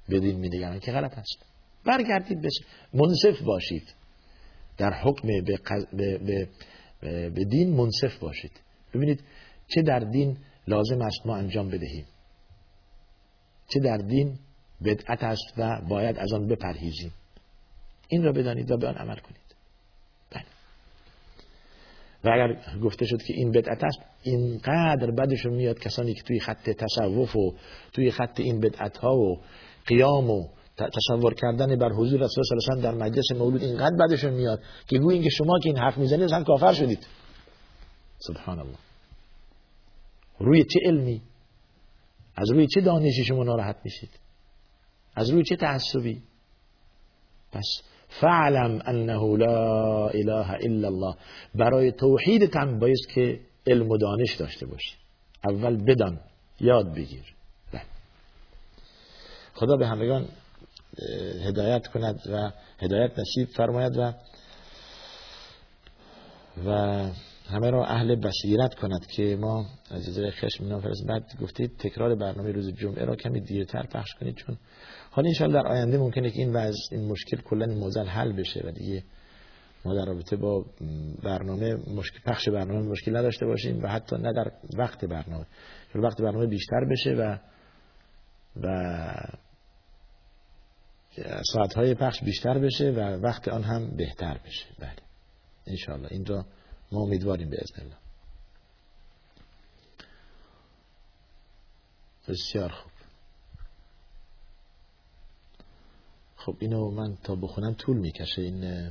به 0.09 0.21
دین 0.21 0.37
میدگرند 0.37 0.81
که 0.81 0.93
غلط 0.93 1.19
است. 1.19 1.39
برگردید 1.85 2.43
بس 2.43 2.59
منصف 2.95 3.43
باشید. 3.43 3.95
در 4.79 4.93
حکم 5.03 5.29
به, 5.29 5.59
به, 5.93 6.19
به, 6.19 6.49
به 7.31 7.45
دین 7.45 7.77
منصف 7.77 8.19
باشید. 8.21 8.53
ببینید 8.95 9.21
چه 9.69 9.83
در 9.83 9.99
دین 9.99 10.37
لازم 10.69 11.03
است 11.03 11.27
ما 11.27 11.37
انجام 11.37 11.69
بدهیم. 11.69 12.05
چه 13.69 13.81
در 13.81 13.97
دین 13.97 14.39
بدعت 14.85 15.23
است 15.23 15.55
و 15.57 15.81
باید 15.89 16.19
از 16.19 16.33
آن 16.33 16.49
بپرهیزیم. 16.49 17.13
این 18.09 18.23
را 18.23 18.33
بدانید 18.33 18.71
و 18.71 18.77
به 18.77 18.89
آن 18.89 18.95
عمل 18.95 19.17
کنید. 19.17 19.55
بله. 20.31 20.45
و 22.25 22.29
اگر 22.29 22.79
گفته 22.81 23.07
شد 23.07 23.23
که 23.23 23.35
این 23.35 23.53
بدعت 23.53 23.85
است 23.85 23.99
اینقدر 24.23 25.11
بدشون 25.11 25.53
میاد 25.53 25.79
کسانی 25.79 26.15
که 26.15 26.23
توی 26.23 26.41
خط 26.41 26.71
تصوف 26.71 27.37
و 27.37 27.55
توی 27.93 28.11
خط 28.11 28.41
این 28.41 28.61
بدعت 28.61 28.97
ها 28.97 29.17
و 29.17 29.41
قیام 29.87 30.31
و 30.31 30.49
تصور 30.77 31.35
کردن 31.35 31.77
بر 31.77 31.93
حضور 31.93 32.21
رسول 32.21 32.45
صلی 32.45 32.73
الله 32.73 32.83
در 32.83 32.95
مجلس 32.95 33.33
مولود 33.33 33.63
اینقدر 33.63 33.97
بدشون 33.97 34.33
میاد 34.33 34.63
که 34.87 34.99
گویین 34.99 35.23
که 35.23 35.29
شما 35.31 35.59
که 35.59 35.69
این 35.69 35.79
حرف 35.79 35.99
می‌زنید 35.99 36.23
اصلا 36.23 36.45
کافر 36.45 36.73
شدید. 36.73 37.07
سبحان 38.19 38.59
الله 38.59 38.79
روی 40.39 40.65
چه 40.65 40.81
علمی؟ 40.85 41.23
از 42.37 42.51
روی 42.51 42.67
چه 42.67 42.81
دانشی 42.81 43.25
شما 43.25 43.45
ناراحت 43.45 43.77
میشید؟ 43.85 44.11
از 45.15 45.31
روی 45.31 45.43
چه 45.43 45.57
تعصبی؟ 45.57 46.23
پس 47.53 47.83
فعلم 48.21 48.83
انه 48.85 49.37
لا 49.37 50.09
اله 50.09 50.51
الا 50.51 50.89
الله. 50.89 51.15
برای 51.55 51.93
توحید 51.93 52.51
تن 52.51 52.79
باید 52.79 53.07
که 53.15 53.41
علم 53.67 53.91
و 53.91 53.97
دانش 53.97 54.35
داشته 54.35 54.67
باشی. 54.67 54.97
اول 55.49 55.85
بدان 55.85 56.21
یاد 56.61 56.95
بگیر. 56.95 57.35
بله. 57.73 57.83
خدا 59.55 59.77
به 59.77 59.87
همگان 59.87 60.29
هدایت 61.45 61.87
کند 61.87 62.21
و 62.33 62.51
هدایت 62.79 63.11
نصیب 63.19 63.49
فرماید 63.57 63.97
و 63.97 64.13
و 66.67 66.71
همه 67.51 67.71
را 67.71 67.87
اهل 67.87 68.15
بصیرت 68.15 68.75
کند 68.75 69.07
که 69.07 69.37
ما 69.41 69.67
از 69.91 70.07
جزای 70.07 70.31
خشم 70.31 70.69
نافرز 70.69 71.07
بعد 71.07 71.25
گفتید 71.43 71.77
تکرار 71.79 72.15
برنامه 72.15 72.53
روز 72.53 72.75
جمعه 72.75 73.05
را 73.05 73.17
کمی 73.17 73.41
دیرتر 73.41 73.87
پخش 73.87 74.15
کنید 74.21 74.35
چون 74.35 74.57
حالا 75.11 75.29
انشالله 75.29 75.63
در 75.63 75.67
آینده 75.69 75.99
ممکنه 75.99 76.31
که 76.31 76.39
این 76.39 76.53
وضع 76.53 76.79
این 76.91 77.09
مشکل 77.09 77.37
کلا 77.37 77.67
موزل 77.67 78.07
حل 78.07 78.33
بشه 78.33 78.63
و 78.67 78.71
دیگه 78.71 79.03
ما 79.85 79.95
در 79.95 80.05
رابطه 80.05 80.37
با 80.37 80.65
برنامه 81.23 81.75
مشکل 81.75 82.19
پخش 82.27 82.49
برنامه 82.49 82.89
مشکل 82.89 83.17
نداشته 83.17 83.47
باشیم 83.47 83.83
و 83.83 83.89
حتی 83.89 84.17
نه 84.17 84.33
در 84.33 84.53
وقت 84.79 85.05
برنامه 85.05 85.47
چون 85.93 86.03
وقت 86.03 86.23
برنامه 86.23 86.47
بیشتر 86.47 86.85
بشه 86.91 87.11
و 87.11 87.37
و 88.63 88.69
ساعتهای 91.53 91.95
پخش 91.95 92.23
بیشتر 92.23 92.59
بشه 92.59 92.91
و 92.91 92.99
وقت 93.01 93.49
آن 93.49 93.63
هم 93.63 93.97
بهتر 93.97 94.41
بشه. 94.47 94.67
بله. 94.79 94.97
انشالله 95.67 96.09
این 96.11 96.27
را 96.27 96.47
ما 96.93 97.01
امیدواریم 97.01 97.51
به 97.51 97.57
الله. 97.79 97.97
بسیار 102.29 102.69
خوب. 102.69 102.93
خب 106.37 106.57
اینو 106.61 106.91
من 106.91 107.17
تا 107.17 107.35
بخونم 107.35 107.75
طول 107.75 107.97
می‌کشه. 107.97 108.43
این 108.43 108.91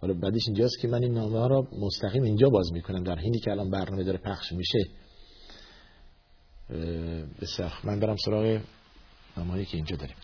حالا 0.00 0.14
بعدش 0.14 0.42
اینجاست 0.46 0.78
که 0.80 0.88
من 0.88 1.02
این 1.02 1.14
نامه 1.14 1.38
ها 1.38 1.46
را 1.46 1.68
مستقیم 1.72 2.22
اینجا 2.22 2.48
باز 2.48 2.72
می‌کنم. 2.72 3.04
در 3.04 3.18
حینی 3.18 3.38
که 3.38 3.50
الان 3.50 3.70
برنامه 3.70 4.04
داره 4.04 4.18
پخش 4.18 4.52
میشه. 4.52 4.78
بسیار 7.40 7.72
من 7.84 8.00
برم 8.00 8.16
سراغ 8.24 8.60
نامه 9.36 9.64
که 9.64 9.76
اینجا 9.76 9.96
داریم. 9.96 10.16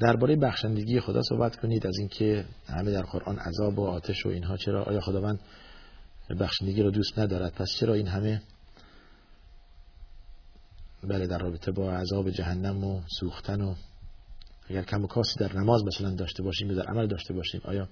درباره 0.00 0.36
بخشندگی 0.36 1.00
خدا 1.00 1.22
صحبت 1.22 1.56
کنید 1.56 1.86
از 1.86 1.98
اینکه 1.98 2.44
همه 2.66 2.90
در 2.90 3.02
قرآن 3.02 3.38
عذاب 3.38 3.78
و 3.78 3.86
آتش 3.86 4.26
و 4.26 4.28
اینها 4.28 4.56
چرا 4.56 4.84
آیا 4.84 5.00
خداوند 5.00 5.40
بخشندگی 6.40 6.82
رو 6.82 6.90
دوست 6.90 7.18
ندارد؟ 7.18 7.52
پس 7.52 7.68
چرا 7.80 7.94
این 7.94 8.06
همه 8.06 8.42
بله 11.04 11.26
در 11.26 11.38
رابطه 11.38 11.72
با 11.72 11.92
عذاب 11.92 12.30
جهنم 12.30 12.84
و 12.84 13.00
سوختن 13.20 13.60
و 13.60 13.74
اگر 14.68 14.82
کم 14.82 15.04
و 15.04 15.06
کاسی 15.06 15.38
در 15.38 15.56
نماز 15.56 15.84
مثلا 15.84 16.14
داشته 16.14 16.42
باشیم 16.42 16.70
یا 16.70 16.74
در 16.74 16.86
عمل 16.86 17.06
داشته 17.06 17.34
باشیم 17.34 17.60
آیا 17.64 17.88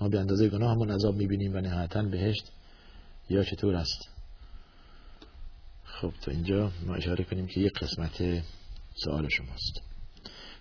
ما 0.00 0.08
به 0.08 0.20
اندازه 0.20 0.48
گناه 0.48 0.70
همون 0.70 0.90
عذاب 0.90 1.16
می‌بینیم 1.16 1.54
و 1.54 1.60
نهایتا 1.60 2.02
بهشت 2.02 2.52
یا 3.30 3.44
چطور 3.44 3.74
است؟ 3.74 4.08
خب 6.02 6.12
تا 6.22 6.30
اینجا 6.32 6.70
ما 6.86 6.94
اشاره 6.94 7.24
کنیم 7.24 7.46
که 7.46 7.60
یک 7.60 7.72
قسمت 7.72 8.42
سوال 8.94 9.28
شماست. 9.28 9.80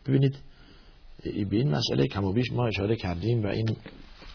ببینید 0.05 0.37
به 1.23 1.57
این 1.57 1.71
مسئله 1.71 2.07
کم 2.07 2.23
و 2.23 2.33
بیش 2.33 2.51
ما 2.51 2.67
اشاره 2.67 2.95
کردیم 2.95 3.43
و 3.43 3.47
این 3.47 3.75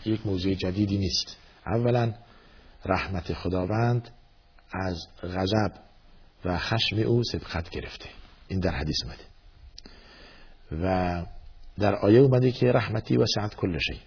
یک 0.04 0.26
موضوع 0.26 0.54
جدیدی 0.54 0.98
نیست. 0.98 1.36
اولا 1.66 2.14
رحمت 2.84 3.32
خداوند 3.32 4.08
از 4.72 5.06
غضب 5.22 5.72
و 6.44 6.58
خشم 6.58 6.98
او 6.98 7.22
سبقت 7.24 7.70
گرفته. 7.70 8.08
این 8.48 8.60
در 8.60 8.74
حدیث 8.74 8.96
اومده. 9.04 9.24
و 10.84 11.26
در 11.78 11.94
آیه 11.94 12.18
اومده 12.18 12.52
که 12.52 12.66
رحمتی 12.66 13.16
و 13.16 13.26
سعت 13.26 13.54
کل 13.54 13.78
شی. 13.78 14.00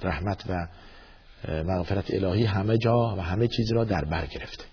رحمت 0.00 0.44
و 0.48 0.68
مغفرت 1.48 2.14
الهی 2.14 2.44
همه 2.44 2.78
جا 2.78 3.16
و 3.18 3.20
همه 3.20 3.48
چیز 3.48 3.72
را 3.72 3.84
در 3.84 4.04
بر 4.04 4.26
گرفته. 4.26 4.64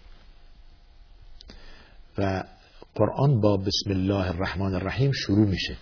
و 2.17 2.43
قرآن 2.95 3.41
با 3.41 3.57
بسم 3.57 3.89
الله 3.89 4.29
الرحمن 4.29 4.73
الرحیم 4.73 5.11
شروع 5.11 5.47
میشه. 5.47 5.77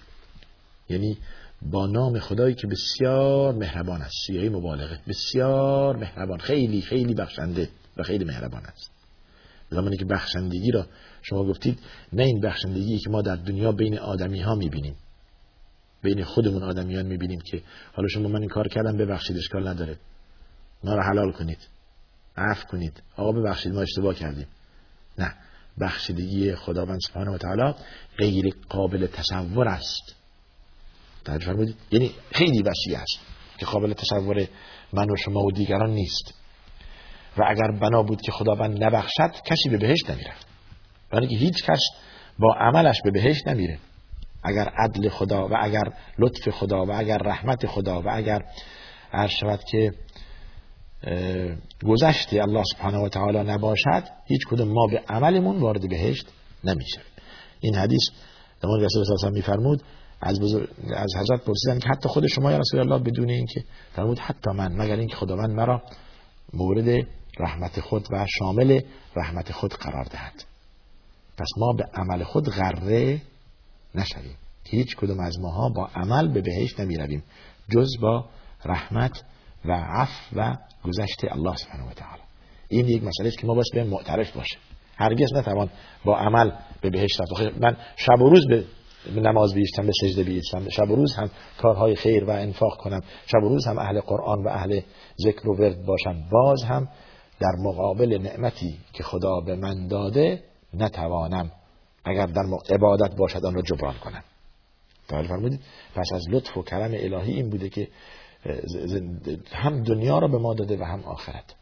یعنی 0.90 1.18
با 1.62 1.88
نام 1.88 2.20
خدایی 2.20 2.56
که 2.56 2.68
بسیار 2.68 3.54
مهربان 3.54 4.02
است. 4.02 4.14
سیاهی 4.28 4.50
مبالغه. 4.50 5.00
بسیار 5.08 5.98
مهربان. 5.98 6.40
خیلی 6.40 6.82
خیلی 6.82 7.14
بخشنده 7.14 7.70
و 7.98 8.04
خیلی 8.04 8.26
مهربان 8.26 8.66
است. 8.66 8.92
زمانی 9.70 9.98
که 9.98 10.06
بخشندگی 10.06 10.72
را 10.72 10.86
شما 11.22 11.44
گفتید 11.44 11.80
نه 12.14 12.24
این 12.24 12.42
بخشندگی 12.42 12.98
که 12.98 13.10
ما 13.10 13.22
در 13.22 13.36
دنیا 13.36 13.72
بین 13.72 14.00
آدمی 14.00 14.42
ها 14.42 14.56
می‌بینیم. 14.56 14.96
بین 16.04 16.24
خودمون 16.24 16.64
آدمیان 16.64 17.06
می‌بینیم 17.06 17.40
که 17.40 17.62
حالا 17.94 18.08
شما 18.08 18.28
من 18.28 18.40
این 18.40 18.50
کار 18.50 18.68
کردم 18.68 18.98
ببخشید 18.98 19.38
اشکال 19.38 19.68
نداره. 19.68 19.98
ما 20.84 20.96
را 20.96 21.04
حلال 21.04 21.32
کنید. 21.32 21.68
عفو 22.38 22.68
کنید. 22.68 23.04
آقا 23.18 23.32
ببخشید 23.32 23.74
ما 23.74 23.82
اشتباه 23.82 24.16
کردیم. 24.16 24.48
نه. 25.18 25.34
بخشیدگی 25.80 26.56
خداوند 26.56 27.00
سبحانه 27.08 27.32
و 27.32 27.38
تعالی 27.38 27.74
غیر 28.18 28.56
قابل 28.70 29.08
تصور 29.08 29.68
است. 29.68 30.16
توجه 31.26 31.46
فرمودید 31.46 31.76
یعنی 31.92 32.12
خیلی 32.32 32.64
وسیع 32.64 33.00
است 33.00 33.20
که 33.58 33.66
قابل 33.66 33.94
تصور 33.94 34.48
من 34.94 35.12
و 35.12 35.16
شما 35.16 35.40
و 35.40 35.52
دیگران 35.52 35.90
نیست. 35.90 36.34
و 37.38 37.44
اگر 37.48 37.72
بنا 37.82 38.04
بود 38.04 38.22
که 38.22 38.32
خداوند 38.32 38.84
نبخشد 38.84 39.32
کسی 39.46 39.70
به 39.70 39.78
بهشت 39.78 40.10
نمیره 40.10 40.34
برای 41.12 41.28
که 41.28 41.36
هیچ 41.36 41.64
کس 41.64 41.80
با 42.40 42.54
عملش 42.54 43.02
به 43.04 43.12
بهشت 43.12 43.48
نمیره. 43.48 43.80
اگر 44.44 44.70
عدل 44.78 45.10
خدا 45.10 45.48
و 45.48 45.52
اگر 45.62 45.84
لطف 46.20 46.50
خدا 46.50 46.86
و 46.86 46.92
اگر 46.92 47.18
رحمت 47.18 47.68
خدا 47.68 48.02
و 48.02 48.10
اگر 48.10 48.42
عرض 49.14 49.32
شود 49.32 49.60
که 49.72 49.92
گذشته 51.86 52.42
الله 52.42 52.64
سبحانه 52.74 52.98
و 52.98 53.10
تعالی 53.10 53.38
نباشد 53.38 54.04
هیچ 54.26 54.42
کدوم 54.50 54.68
ما 54.68 54.88
به 54.92 55.04
عملمون 55.10 55.60
وارد 55.60 55.90
بهشت 55.90 56.28
نمیشه 56.64 57.02
این 57.60 57.76
حدیث 57.76 58.02
امام 58.64 58.80
رسول 58.80 59.04
الله 59.10 59.30
میفرمود 59.30 59.84
از 60.22 60.40
از 60.96 61.16
حضرت 61.20 61.46
پرسیدن 61.46 61.80
که 61.80 61.90
حتی 61.90 62.10
خود 62.10 62.28
شما 62.28 62.52
یا 62.52 62.58
رسول 62.58 62.80
الله 62.80 63.00
بدون 63.04 63.30
اینکه 63.30 63.64
فرمود 63.96 64.20
حتی 64.20 64.52
من 64.52 64.72
مگر 64.76 64.96
اینکه 64.96 65.16
خداوند 65.16 65.50
مرا 65.50 65.82
مورد 66.54 67.08
رحمت 67.40 67.80
خود 67.80 68.08
و 68.12 68.26
شامل 68.40 68.82
رحمت 69.16 69.52
خود 69.52 69.74
قرار 69.74 70.04
دهد. 70.04 70.44
پس 71.38 71.48
ما 71.58 71.74
به 71.78 71.84
عمل 71.94 72.24
خود 72.24 72.50
غره 72.50 73.22
نشویم. 73.96 74.36
هیچ 74.64 74.96
کدوم 74.96 75.20
از 75.20 75.40
ماها 75.40 75.70
با 75.70 75.90
عمل 75.96 76.34
به 76.34 76.42
بهشت 76.42 76.80
نمی 76.80 76.98
رویم 76.98 77.24
جز 77.70 77.90
با 78.02 78.26
رحمت 78.66 79.24
و 79.66 79.72
عفو 79.72 80.40
و 80.40 80.56
گذشت 80.84 81.26
الله 81.32 81.56
سبحانه 81.56 81.90
و 81.90 81.94
تعالی. 81.94 82.22
این 82.70 82.88
یک 82.88 83.04
مسئله 83.04 83.28
است 83.28 83.38
که 83.38 83.48
ما 83.48 83.54
باید 83.54 83.66
به 83.74 83.84
معترف 83.84 84.36
باشه 84.36 84.58
هرگز 84.96 85.34
نتوان 85.34 85.70
با 86.06 86.18
عمل 86.18 86.52
به 86.82 86.90
بهشت 86.90 87.22
رفت. 87.22 87.58
من 87.62 87.78
شب 87.96 88.22
و 88.22 88.30
روز 88.30 88.48
به 88.48 88.66
نماز 89.22 89.54
بیشتم 89.54 89.86
به 89.86 89.92
سجده 90.02 90.24
بیستم. 90.24 90.70
شب 90.70 90.92
و 90.92 90.96
روز 90.96 91.16
هم 91.16 91.30
کارهای 91.58 91.96
خیر 91.96 92.24
و 92.24 92.30
انفاق 92.30 92.78
کنم. 92.78 93.02
شب 93.26 93.44
و 93.44 93.50
روز 93.50 93.68
هم 93.68 93.78
اهل 93.80 94.00
قرآن 94.00 94.44
و 94.44 94.48
اهل 94.48 94.82
ذکر 95.24 95.50
و 95.50 95.56
ورد 95.56 95.86
باشم. 95.86 96.16
باز 96.32 96.64
هم 96.64 96.88
در 97.40 97.56
مقابل 97.60 98.18
نعمتی 98.22 98.80
که 98.94 99.04
خدا 99.04 99.40
به 99.46 99.56
من 99.56 99.88
داده 99.88 100.44
نتوانم. 100.74 101.52
اگر 102.06 102.26
در 102.26 102.44
عبادت 102.70 103.16
باشد 103.16 103.46
آن 103.46 103.54
را 103.54 103.62
جبران 103.62 103.96
کنم. 104.04 104.24
فرمودید 105.08 105.60
پس 105.96 106.10
از 106.14 106.26
لطف 106.30 106.58
و 106.58 106.64
کرم 106.64 106.92
الهی 106.94 107.34
این 107.34 107.50
بوده 107.50 107.70
که 107.70 107.88
هم 109.52 109.84
دنیا 109.84 110.20
را 110.20 110.28
به 110.28 110.38
ما 110.38 110.54
داده 110.54 110.78
و 110.78 110.84
هم 110.84 111.04
آخرت. 111.04 111.56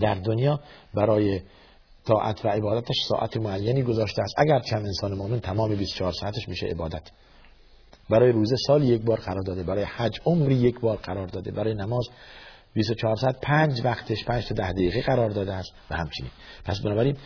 در 0.00 0.14
دنیا 0.14 0.60
برای 0.94 1.40
طاعت 2.06 2.44
و 2.44 2.48
عبادتش 2.48 2.96
ساعت 3.08 3.36
معینی 3.36 3.82
گذاشته 3.82 4.22
است. 4.22 4.34
اگر 4.38 4.60
چند 4.60 4.86
انسان 4.86 5.14
مؤمن 5.14 5.40
تمام 5.40 5.74
24 5.74 6.12
ساعتش 6.12 6.48
میشه 6.48 6.66
عبادت. 6.66 7.10
برای 8.10 8.32
روزه 8.32 8.56
سال 8.66 8.84
یک 8.84 9.02
بار 9.02 9.18
قرار 9.18 9.42
داده. 9.42 9.62
برای 9.62 9.84
حج 9.84 10.20
عمری 10.24 10.54
یک 10.54 10.80
بار 10.80 10.96
قرار 10.96 11.26
داده. 11.26 11.50
برای 11.50 11.74
نماز 11.74 12.08
24 12.74 13.16
ساعت 13.16 13.40
پنج 13.42 13.80
وقتش 13.84 14.24
پنج 14.24 14.48
تا 14.48 14.54
ده 14.54 14.72
دقیقه 14.72 15.02
قرار 15.02 15.30
داده 15.30 15.54
است 15.54 15.72
و 15.90 15.96
همچنین. 15.96 16.30
پس 16.64 16.80
بنابراین 16.80 17.16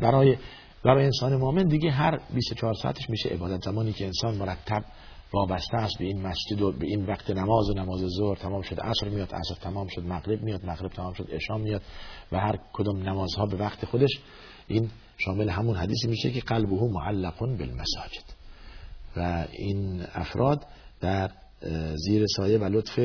برای 0.00 0.36
برای 0.84 1.04
انسان 1.04 1.36
مؤمن 1.36 1.68
دیگه 1.68 1.90
هر 1.90 2.20
24 2.34 2.74
ساعتش 2.74 3.10
میشه 3.10 3.28
عبادت. 3.28 3.64
زمانی 3.64 3.92
که 3.92 4.06
انسان 4.06 4.36
مرتب 4.36 4.84
وابسته 5.32 5.76
است 5.76 5.98
به 5.98 6.04
این 6.04 6.26
مسجد 6.26 6.62
و 6.62 6.72
به 6.72 6.86
این 6.86 7.06
وقت 7.06 7.30
نماز 7.30 7.70
نماز 7.76 8.00
ظهر 8.18 8.36
تمام 8.36 8.62
شد 8.62 8.80
عصر 8.80 9.08
میاد 9.08 9.34
عصر 9.34 9.54
تمام 9.60 9.86
شد 9.88 10.02
مغرب 10.02 10.42
میاد 10.42 10.64
مغرب 10.64 10.90
تمام 10.90 11.12
شد 11.12 11.28
عشا 11.30 11.56
میاد 11.56 11.82
و 12.32 12.40
هر 12.40 12.58
کدوم 12.72 13.02
نمازها 13.02 13.46
به 13.46 13.56
وقت 13.56 13.84
خودش 13.84 14.10
این 14.68 14.90
شامل 15.18 15.48
همون 15.48 15.76
حدیثی 15.76 16.08
میشه 16.08 16.30
که 16.30 16.40
قلبه 16.40 16.88
معلق 16.92 17.38
بالمساجد. 17.38 18.24
و 19.16 19.46
این 19.52 20.02
افراد 20.14 20.66
در 21.00 21.30
زیر 21.94 22.24
سایه 22.36 22.58
و 22.58 22.64
لطف 22.64 22.98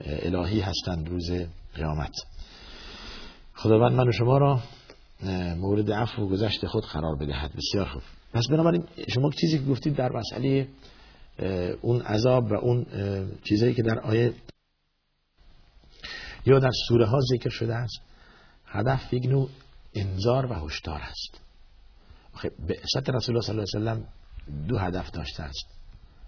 الهی 0.00 0.60
هستند 0.60 1.08
روز 1.08 1.30
قیامت. 1.74 2.12
خداوند 3.54 3.92
من 3.92 4.08
و 4.08 4.12
شما 4.12 4.38
را 4.38 4.60
مورد 5.56 5.92
عفو 5.92 6.22
و 6.22 6.28
گذشت 6.28 6.66
خود 6.66 6.84
قرار 6.84 7.16
بدهد. 7.16 7.52
بسیار 7.56 7.86
خوب. 7.86 8.02
پس 8.32 8.46
بنابراین 8.50 8.84
شما 9.14 9.30
چیزی 9.30 9.58
که 9.58 9.64
گفتید 9.64 9.96
در 9.96 10.12
مسئله 10.12 10.68
اون 11.82 12.00
عذاب 12.00 12.52
و 12.52 12.54
اون 12.54 12.86
چیزایی 13.44 13.74
که 13.74 13.82
در 13.82 13.98
آیه 13.98 14.34
یا 16.46 16.58
در 16.58 16.70
سوره 16.88 17.06
ها 17.06 17.18
ذکر 17.32 17.50
شده 17.50 17.74
است 17.74 18.00
هدف 18.66 19.12
یک 19.12 19.24
نوع 19.26 19.48
انذار 19.94 20.46
و 20.46 20.54
هشدار 20.54 21.00
است. 21.00 21.40
به 22.66 22.78
رسول 22.84 23.12
الله 23.12 23.20
صلی 23.20 23.30
الله 23.30 23.50
علیه 23.50 23.62
وسلم 23.62 24.06
دو 24.68 24.78
هدف 24.78 25.10
داشته 25.10 25.42
است. 25.42 25.66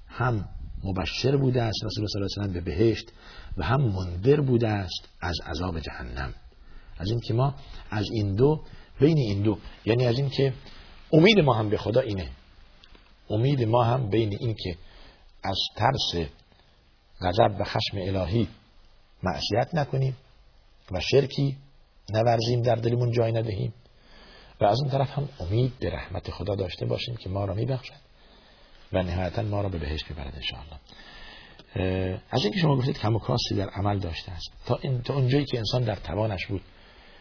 هم 0.08 0.48
مبشر 0.84 1.36
بوده 1.36 1.62
است 1.62 1.84
رسول 1.84 2.04
الله 2.04 2.08
صلی 2.08 2.22
الله 2.22 2.32
علیه 2.36 2.42
وسلم 2.42 2.52
به 2.52 2.60
بهشت 2.60 3.12
و 3.56 3.64
هم 3.64 3.80
منذر 3.80 4.40
بوده 4.40 4.68
است 4.68 5.08
از 5.20 5.36
عذاب 5.46 5.80
جهنم. 5.80 6.34
از 6.98 7.10
این 7.10 7.20
که 7.20 7.34
ما 7.34 7.54
از 7.90 8.06
این 8.12 8.34
دو 8.34 8.64
بین 9.00 9.18
این 9.18 9.42
دو 9.42 9.58
یعنی 9.84 10.06
از 10.06 10.18
این 10.18 10.30
که 10.30 10.52
امید 11.12 11.40
ما 11.40 11.54
هم 11.54 11.70
به 11.70 11.76
خدا 11.76 12.00
اینه. 12.00 12.30
امید 13.30 13.62
ما 13.62 13.84
هم 13.84 14.10
بین 14.10 14.36
این 14.40 14.54
که 14.64 14.76
از 15.44 15.58
ترس 15.76 16.28
غضب 17.20 17.60
و 17.60 17.64
خشم 17.64 17.96
الهی 17.96 18.48
معصیت 19.22 19.74
نکنیم 19.74 20.16
و 20.92 21.00
شرکی 21.00 21.56
نورزیم 22.10 22.62
در 22.62 22.74
دلمون 22.74 23.12
جای 23.12 23.32
ندهیم. 23.32 23.74
و 24.60 24.64
از 24.64 24.80
اون 24.80 24.90
طرف 24.90 25.10
هم 25.10 25.28
امید 25.40 25.72
به 25.80 25.90
رحمت 25.90 26.30
خدا 26.30 26.54
داشته 26.54 26.86
باشیم 26.86 27.16
که 27.16 27.28
ما 27.28 27.44
را 27.44 27.54
میبخشد 27.54 28.06
و 28.92 29.02
نهایتا 29.02 29.42
ما 29.42 29.60
را 29.60 29.68
به 29.68 29.78
بهشت 29.78 30.10
می‌برد 30.10 30.34
انشاءالله. 30.34 30.78
از 32.30 32.44
اینکه 32.44 32.60
شما 32.60 32.76
گفتید 32.76 32.98
کم 32.98 33.16
و 33.16 33.18
کاسی 33.18 33.54
در 33.54 33.68
عمل 33.68 33.98
داشته 33.98 34.32
است. 34.32 34.50
تا 34.66 34.78
این 34.82 35.02
تا 35.02 35.14
اونجایی 35.14 35.44
که 35.44 35.58
انسان 35.58 35.84
در 35.84 35.96
توانش 35.96 36.46
بود 36.46 36.62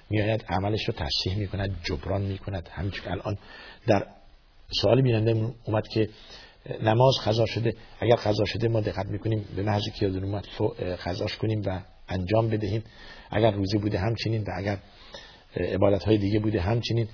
میآید 0.10 0.45
عملش 0.49 0.88
رو 0.88 0.93
تصحیح 0.93 1.38
می‌کند 1.38 1.78
جبران 1.84 2.21
می‌کند. 2.21 2.69
همینجور 2.71 3.10
الان 3.10 3.38
در 3.88 4.08
سوالی 4.82 5.01
بیننده 5.01 5.54
اومد 5.65 5.88
که 5.88 6.10
نماز 6.82 7.15
قضا 7.25 7.45
شده 7.45 7.75
اگر 7.99 8.15
قضا 8.15 8.45
شده 8.45 8.67
ما 8.67 8.82
دقت 8.82 9.06
می‌کنیم 9.06 9.45
به 9.56 9.63
محضی 9.63 9.91
که 9.91 10.06
یادون 10.06 10.23
اومد 10.23 10.45
قضاش 11.06 11.38
کنیم 11.38 11.62
و 11.65 11.82
انجام 12.10 12.49
بدهیم. 12.49 12.84
اگر 13.32 13.51
روزی 13.51 13.78
بوده 13.78 13.99
همچنین 13.99 14.41
و 14.41 14.51
اگر 14.58 14.78
عبادت 15.56 16.04
های 16.04 16.17
دیگه 16.17 16.39
بوده 16.39 16.62
همچنین 16.62 17.08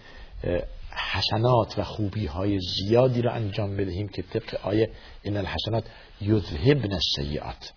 حسنات 1.11 1.79
و 1.79 1.83
خوبی 1.83 2.25
های 2.25 2.59
زیادی 2.59 3.21
را 3.21 3.31
انجام 3.31 3.77
بدهیم 3.77 4.07
که 4.07 4.21
طبق 4.21 4.59
آیه 4.63 4.89
این 5.23 5.37
الحسنات 5.37 5.83
یذهبن 6.21 6.93
السیئات. 6.93 7.73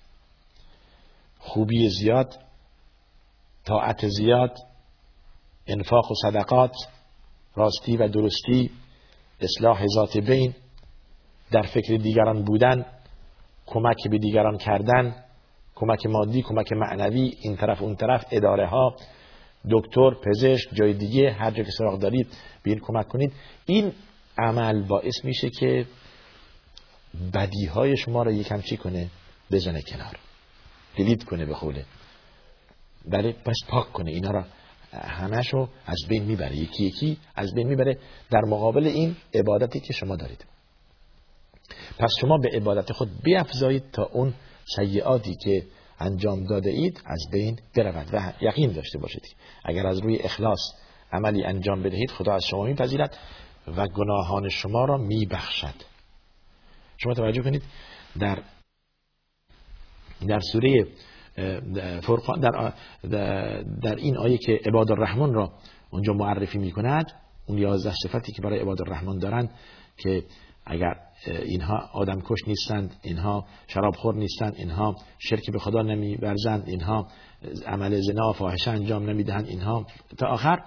خوبی 1.38 1.88
زیاد 1.88 2.38
طاعت 3.64 4.08
زیاد 4.08 4.58
انفاق 5.66 6.10
و 6.10 6.14
صدقات 6.22 6.76
راستی 7.54 7.96
و 7.96 8.08
درستی 8.08 8.70
اصلاح 9.40 9.86
ذات 9.86 10.16
بین 10.16 10.54
در 11.54 11.62
فکر 11.62 11.96
دیگران 11.96 12.42
بودن 12.42 12.86
کمک 13.66 14.08
به 14.10 14.18
دیگران 14.18 14.58
کردن 14.58 15.14
کمک 15.74 16.06
مادی 16.06 16.42
کمک 16.42 16.72
معنوی 16.72 17.34
این 17.40 17.56
طرف 17.56 17.82
اون 17.82 17.96
طرف 17.96 18.24
اداره 18.30 18.66
ها 18.66 18.96
دکتر 19.70 20.10
پزشک 20.10 20.68
جای 20.72 20.92
دیگه 20.92 21.30
هر 21.30 21.50
جا 21.50 21.62
که 21.62 21.70
سراغ 21.78 21.98
دارید 21.98 22.26
بین 22.62 22.78
کمک 22.78 23.08
کنید. 23.08 23.32
این 23.66 23.92
عمل 24.38 24.82
باعث 24.82 25.24
میشه 25.24 25.50
که 25.50 25.86
بدی 27.34 27.66
های 27.66 27.96
شما 27.96 28.22
رو 28.22 28.32
یکم 28.32 28.60
چی 28.60 28.76
کنه 28.76 29.10
بزنه 29.50 29.82
کنار. 29.82 30.16
دلیت 30.96 31.24
کنه 31.24 31.44
به 31.44 31.54
خوله 31.54 31.84
بله 33.08 33.32
پس 33.32 33.56
پاک 33.68 33.92
کنه. 33.92 34.10
اینا 34.10 34.30
را 34.30 34.44
همشو 34.92 35.68
از 35.86 35.98
بین 36.08 36.24
می‌بره. 36.24 36.56
یکی 36.56 36.84
یکی 36.84 37.18
از 37.34 37.54
بین 37.54 37.68
می‌بره. 37.68 37.98
در 38.30 38.42
مقابل 38.48 38.86
این 38.86 39.16
عبادتی 39.34 39.80
که 39.80 39.92
شما 39.92 40.16
دارید. 40.16 40.53
پس 41.98 42.10
شما 42.20 42.38
به 42.38 42.48
عبادت 42.54 42.92
خود 42.92 43.10
بیافزایید 43.24 43.90
تا 43.92 44.02
اون 44.12 44.34
سیعاتی 44.76 45.34
که 45.34 45.66
انجام 46.00 46.44
داده 46.44 46.70
اید 46.70 47.02
از 47.06 47.26
بین 47.32 47.58
برود 47.76 48.08
و 48.12 48.32
یقین 48.40 48.72
داشته 48.72 48.98
باشید. 48.98 49.22
اگر 49.64 49.86
از 49.86 49.98
روی 49.98 50.18
اخلاص 50.18 50.60
عملی 51.12 51.44
انجام 51.44 51.82
بدهید 51.82 52.10
خدا 52.10 52.34
از 52.34 52.44
شما 52.44 52.64
میپذیرد 52.64 53.18
و 53.76 53.88
گناهان 53.88 54.48
شما 54.48 54.84
را 54.84 54.96
میبخشد. 54.96 55.74
شما 56.96 57.14
توجه 57.14 57.42
کنید 57.42 57.62
در 58.18 58.38
در 60.28 60.40
سوره 60.52 60.86
فرقان 62.02 62.40
در, 62.40 62.72
در 63.82 63.94
این 63.94 64.16
آیه 64.16 64.38
که 64.38 64.60
عباد 64.66 64.90
الرحمن 64.90 65.34
را 65.34 65.52
اونجا 65.90 66.12
معرفی 66.12 66.58
می 66.58 66.72
کند 66.72 67.12
اون 67.46 67.58
یازده 67.58 67.94
صفتی 68.02 68.32
که 68.32 68.42
برای 68.42 68.58
عباد 68.58 68.80
الرحمن 68.80 69.18
دارند 69.18 69.50
که 69.96 70.24
اگر 70.66 70.94
اینها 71.26 71.90
آدم 71.92 72.20
کش 72.20 72.38
نیستند 72.46 72.96
اینها 73.02 73.46
شرابخور 73.66 74.14
نیستند 74.14 74.54
اینها 74.56 74.96
شرک 75.18 75.50
به 75.52 75.58
خدا 75.58 75.82
نمی 75.82 76.16
برزند 76.16 76.68
اینها 76.68 77.08
عمل 77.66 78.00
زنا 78.00 78.30
و 78.30 78.32
فاحشه 78.32 78.70
انجام 78.70 79.10
نمی‌دهند 79.10 79.46
اینها 79.46 79.86
تا 80.18 80.26
آخر 80.26 80.58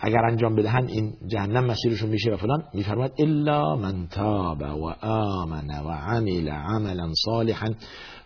اگر 0.00 0.24
انجام 0.30 0.54
بدهند 0.54 0.88
این 0.88 1.16
جهنم 1.26 1.64
مسیرشون 1.64 2.10
میشه 2.10 2.30
و 2.30 2.36
فلان. 2.36 2.64
میفرماد 2.74 3.12
الا 3.18 3.76
من 3.76 4.06
تاب 4.06 4.60
و 4.60 4.86
آمن 5.06 5.70
و 5.70 5.90
عمل 5.90 6.48
عملا 6.48 7.12
صالحا 7.24 7.74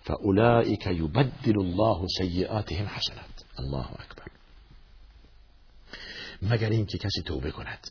فاولئک 0.02 0.86
یبدل 0.86 1.58
الله 1.60 2.06
سیئاتهم 2.18 2.86
حسنات. 2.86 3.44
الله 3.58 3.86
اکبر. 3.92 4.24
مگر 6.42 6.70
اینکه 6.70 6.98
کسی 6.98 7.22
توبه 7.22 7.50
کند 7.50 7.90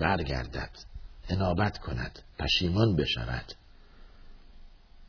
برگردد 0.00 0.89
انابت 1.30 1.78
کند 1.78 2.22
پشیمان 2.38 2.96
بشود. 2.96 3.52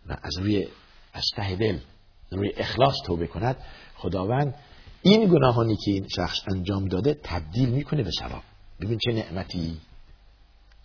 و 0.07 0.17
از 0.23 0.37
روی 0.37 0.67
از 1.13 1.23
ته 1.35 1.55
دل 1.55 1.79
روی 2.31 2.51
اخلاص 2.57 2.95
توبه 3.05 3.27
کند. 3.27 3.55
خداوند 3.95 4.55
این 5.01 5.29
گناهانی 5.29 5.75
که 5.85 5.91
این 5.91 6.07
شخص 6.15 6.37
انجام 6.55 6.87
داده 6.87 7.13
تبدیل 7.13 7.69
می‌کنه 7.69 8.03
به 8.03 8.11
ثواب. 8.19 8.43
ببین 8.81 8.97
چه 9.05 9.11
نعمتی. 9.11 9.81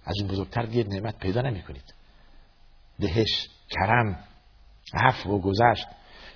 از 0.04 0.14
این 0.18 0.28
بزرگتر 0.28 0.66
گیر 0.66 0.86
نعمت 0.88 1.18
پیدا 1.18 1.40
نمی 1.40 1.62
کنید 1.62 1.94
دهش 3.00 3.48
کرم 3.70 4.24
عفو 4.94 5.30
و 5.30 5.38
گذشت. 5.38 5.86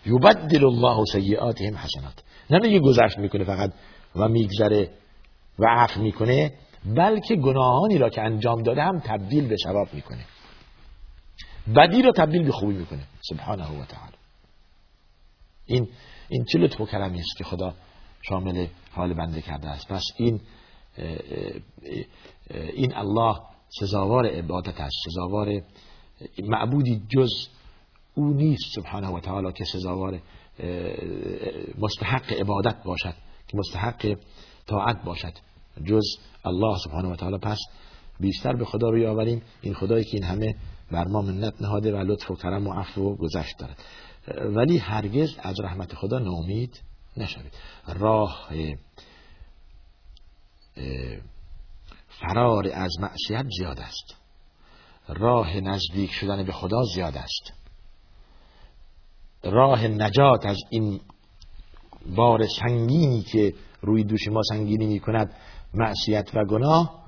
یبدل 0.06 0.64
الله 0.64 1.04
سیئاتهم 1.12 1.76
حسنات. 1.76 2.22
نمیگه 2.50 2.80
گذشت 2.80 3.18
می‌کنه 3.18 3.44
فقط 3.44 3.72
و 4.16 4.28
میگذره 4.28 4.90
و 5.58 5.66
عفو 5.68 6.02
می‌کنه. 6.02 6.52
بلکه 6.84 7.36
گناهانی 7.36 7.98
را 7.98 8.08
که 8.08 8.22
انجام 8.22 8.62
داده 8.62 8.82
هم 8.82 9.00
تبدیل 9.00 9.48
به 9.48 9.56
ثواب 9.64 9.94
می‌کنه. 9.94 10.24
بدی 11.76 12.02
را 12.02 12.12
تبدیل 12.12 12.42
به 12.42 12.52
خوبی 12.52 12.74
می‌کنه. 12.74 13.02
سبحانه 13.30 13.64
و 13.64 13.84
تعالی. 13.84 14.16
این 15.66 15.88
این 16.28 16.44
چه 16.44 16.58
لطف 16.58 16.80
و 16.80 16.86
است 16.94 17.36
که 17.38 17.44
خدا 17.44 17.74
شامل 18.22 18.66
حال 18.92 19.14
بنده 19.14 19.42
کرده 19.42 19.68
است. 19.68 19.88
پس 19.88 20.02
این 20.16 20.40
این 22.50 22.94
الله 22.94 23.36
سزاوار 23.80 24.26
عبادت 24.26 24.80
است. 24.80 24.94
سزاوار 25.04 25.62
معبودی 26.44 27.02
جز 27.08 27.30
او 28.14 28.34
نیست 28.34 28.74
سبحانه 28.74 29.08
و 29.08 29.20
تعالی 29.20 29.52
که 29.52 29.64
سزاوار 29.64 30.20
مستحق 31.78 32.32
عبادت 32.32 32.82
باشد 32.84 33.14
که 33.48 33.58
مستحق 33.58 34.16
طاعت 34.66 35.04
باشد. 35.04 35.32
جز 35.84 36.04
الله 36.44 36.78
سبحانه 36.84 37.08
و 37.08 37.16
تعالی 37.16 37.38
پس 37.38 37.58
بیشتر 38.20 38.56
به 38.56 38.64
خدا 38.64 38.90
بیاوریم. 38.90 39.42
این 39.60 39.74
خدایی 39.74 40.04
که 40.04 40.10
این 40.12 40.24
همه 40.24 40.54
بر 40.90 41.04
ما 41.04 41.22
منت 41.22 41.62
نهاده 41.62 41.92
و 41.92 41.96
لطف 41.96 42.30
و 42.30 42.36
کرم 42.36 42.66
و 42.66 42.72
عفو 42.72 43.02
و 43.02 43.16
گذشت 43.16 43.58
دارد. 43.58 43.78
ولی 44.56 44.78
هرگز 44.78 45.36
از 45.38 45.60
رحمت 45.60 45.94
خدا 45.94 46.18
نامید 46.18 46.80
نشوید. 47.16 47.52
راه 47.88 48.48
فرار 52.08 52.68
از 52.72 52.90
معصیت 53.00 53.46
زیاد 53.58 53.78
است. 53.78 54.16
راه 55.08 55.60
نزدیک 55.60 56.12
شدن 56.12 56.44
به 56.44 56.52
خدا 56.52 56.82
زیاد 56.94 57.16
است. 57.16 57.52
راه 59.44 59.86
نجات 59.86 60.46
از 60.46 60.58
این 60.70 61.00
بار 62.16 62.46
سنگینی 62.46 63.22
که 63.22 63.54
روی 63.82 64.04
دوش 64.04 64.28
ما 64.28 64.40
سنگینی 64.42 64.86
می 64.86 65.00
کند 65.00 65.34
معصیت 65.74 66.34
و 66.34 66.44
گناه 66.44 67.04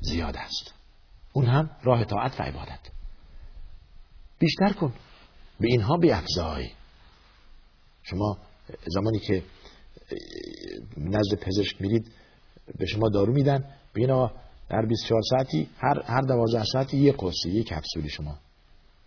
زیاد 0.00 0.36
است. 0.36 0.74
اون 1.32 1.46
هم 1.46 1.70
راه 1.82 2.04
طاعت 2.04 2.40
و 2.40 2.42
عبادت. 2.42 2.80
بیشتر 4.38 4.72
کن. 4.72 4.92
به 5.60 5.68
اینها 5.68 5.96
بیافزای 5.96 6.70
شما 8.02 8.38
زمانی 8.86 9.18
که 9.18 9.42
نزد 10.96 11.34
پزشک 11.40 11.80
میرید 11.80 12.12
به 12.78 12.86
شما 12.86 13.08
دارو 13.08 13.32
میدن. 13.32 13.64
بینا 13.94 14.32
در 14.70 14.86
24 14.86 15.22
ساعتی 15.30 15.68
هر 15.78 16.02
هر 16.02 16.20
12 16.20 16.64
ساعتی 16.64 16.96
یک 16.96 17.16
قرصی 17.16 17.50
یک 17.50 17.66
کپسولی 17.66 18.08
شما. 18.08 18.38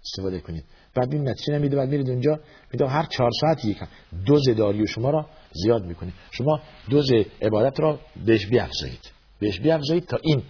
استفاده 0.04 0.40
کنید. 0.40 0.64
بعد 0.96 1.14
این 1.14 1.30
نتیجه 1.30 1.54
نمیده 1.54 1.76
بعد 1.76 1.90
میرید 1.90 2.10
اونجا 2.10 2.40
میده 2.74 2.88
هر 2.88 3.06
4 3.06 3.30
ساعت 3.42 3.66
یک 3.66 3.78
دوز 4.26 4.50
داریو 4.58 4.86
شما 4.86 5.10
را 5.10 5.26
زیاد 5.52 5.86
می‌کنه. 5.86 6.14
شما 6.32 6.60
دوز 6.90 7.12
عبادت 7.42 7.80
را 7.80 8.00
بهش 8.26 8.46
بیافزایید. 8.46 9.12
بهش 9.40 9.60
بیافزایید 9.60 10.06
تا 10.06 10.18
این 10.22 10.44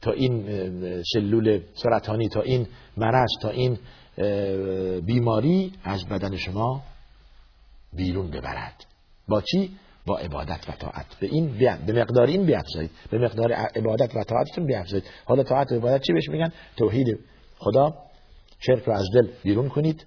تا 0.00 0.12
این 0.12 1.02
سلول 1.12 1.60
سرطانی 1.74 2.28
تا 2.28 2.40
این 2.40 2.66
مرض 2.96 3.30
تا 3.42 3.50
این 3.50 3.78
بیماری 5.00 5.72
از 5.84 6.08
بدن 6.08 6.36
شما 6.36 6.82
بیرون 7.92 8.30
ببرد. 8.30 8.84
با 9.28 9.40
چی؟ 9.40 9.70
با 10.06 10.18
عبادت 10.18 10.68
و 10.68 10.72
طاعت. 10.72 11.06
به 11.20 11.26
این 11.26 11.58
به 11.86 11.92
مقدار 11.92 12.26
این 12.26 12.46
بیافزایید. 12.46 12.90
به 13.10 13.18
مقدار 13.18 13.52
عبادت 13.52 14.16
و 14.16 14.24
طاعتتون 14.24 14.66
بیافزایید. 14.66 15.04
حالا 15.24 15.42
طاعت 15.42 15.72
و 15.72 15.74
عبادت 15.74 16.02
چی 16.02 16.12
بهش 16.12 16.28
میگن؟ 16.28 16.52
توحید. 16.76 17.18
خدا 17.58 17.94
شرک 18.66 18.82
رو 18.84 18.92
از 18.92 19.06
دل 19.14 19.28
بیرون 19.42 19.68
کنید. 19.68 20.06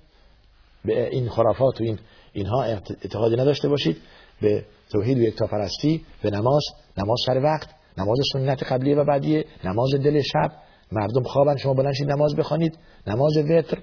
به 0.86 1.10
این 1.10 1.30
خرافات 1.30 1.82
و 1.82 1.84
این 1.84 2.00
اینها 2.34 2.64
اعتقادی 2.64 3.36
نداشته 3.36 3.70
باشید. 3.70 3.98
به 4.42 4.66
توحید 4.92 5.18
و 5.18 5.22
یکتاپرستی 5.22 6.06
به 6.22 6.30
نماز. 6.30 6.64
نماز 6.98 7.18
سر 7.26 7.44
وقت. 7.44 7.70
نماز 7.98 8.18
سنت 8.34 8.64
قبلی 8.64 8.94
و 8.94 9.06
بعدیه 9.06 9.46
نماز 9.64 9.96
دل 10.04 10.22
شب. 10.22 10.52
مردم 10.92 11.24
خوابن 11.24 11.56
شما 11.58 11.74
بلنشید 11.74 12.12
نماز 12.12 12.36
بخوانید. 12.36 12.78
نماز 13.08 13.38
وتر. 13.38 13.78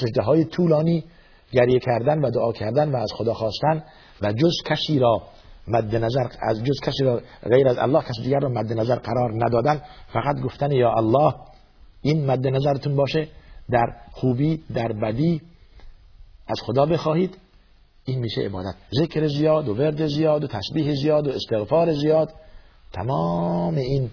سجده 0.00 0.22
های 0.22 0.44
طولانی 0.44 1.04
گریه 1.52 1.78
کردن 1.78 2.18
و 2.18 2.30
دعا 2.30 2.52
کردن 2.52 2.92
و 2.92 2.96
از 2.96 3.12
خدا 3.12 3.34
خواستن 3.34 3.84
و 4.22 4.32
جز 4.32 4.52
کسی 4.66 4.98
را 4.98 5.22
مد 5.68 5.96
نظر 5.96 6.26
از 6.42 6.64
جز 6.64 6.80
کسی 6.82 7.04
را 7.04 7.20
غیر 7.42 7.68
از 7.68 7.78
الله 7.78 8.02
کسی 8.02 8.22
دیگر 8.22 8.38
را 8.38 8.48
مد 8.48 8.72
نظر 8.72 8.96
قرار 8.96 9.44
ندادن. 9.44 9.82
فقط 10.12 10.40
گفتن 10.44 10.72
یا 10.72 10.92
الله 10.92 11.34
این 12.02 12.26
مد 12.26 12.46
نظرتون 12.46 12.96
باشه. 12.96 13.28
در 13.72 13.96
خوبی 14.12 14.62
در 14.74 14.92
بدی 14.92 15.40
از 16.46 16.60
خدا 16.62 16.86
بخواهید. 16.86 17.38
این 18.04 18.18
میشه 18.18 18.40
عبادت. 18.40 18.74
ذکر 19.00 19.26
زیاد 19.26 19.68
و 19.68 19.74
ورد 19.74 20.06
زیاد 20.06 20.44
و 20.44 20.46
تسبیح 20.46 20.94
زیاد 20.94 21.26
و 21.26 21.30
استغفار 21.30 21.92
زیاد. 21.92 22.34
تمام 22.92 23.74
این 23.74 24.10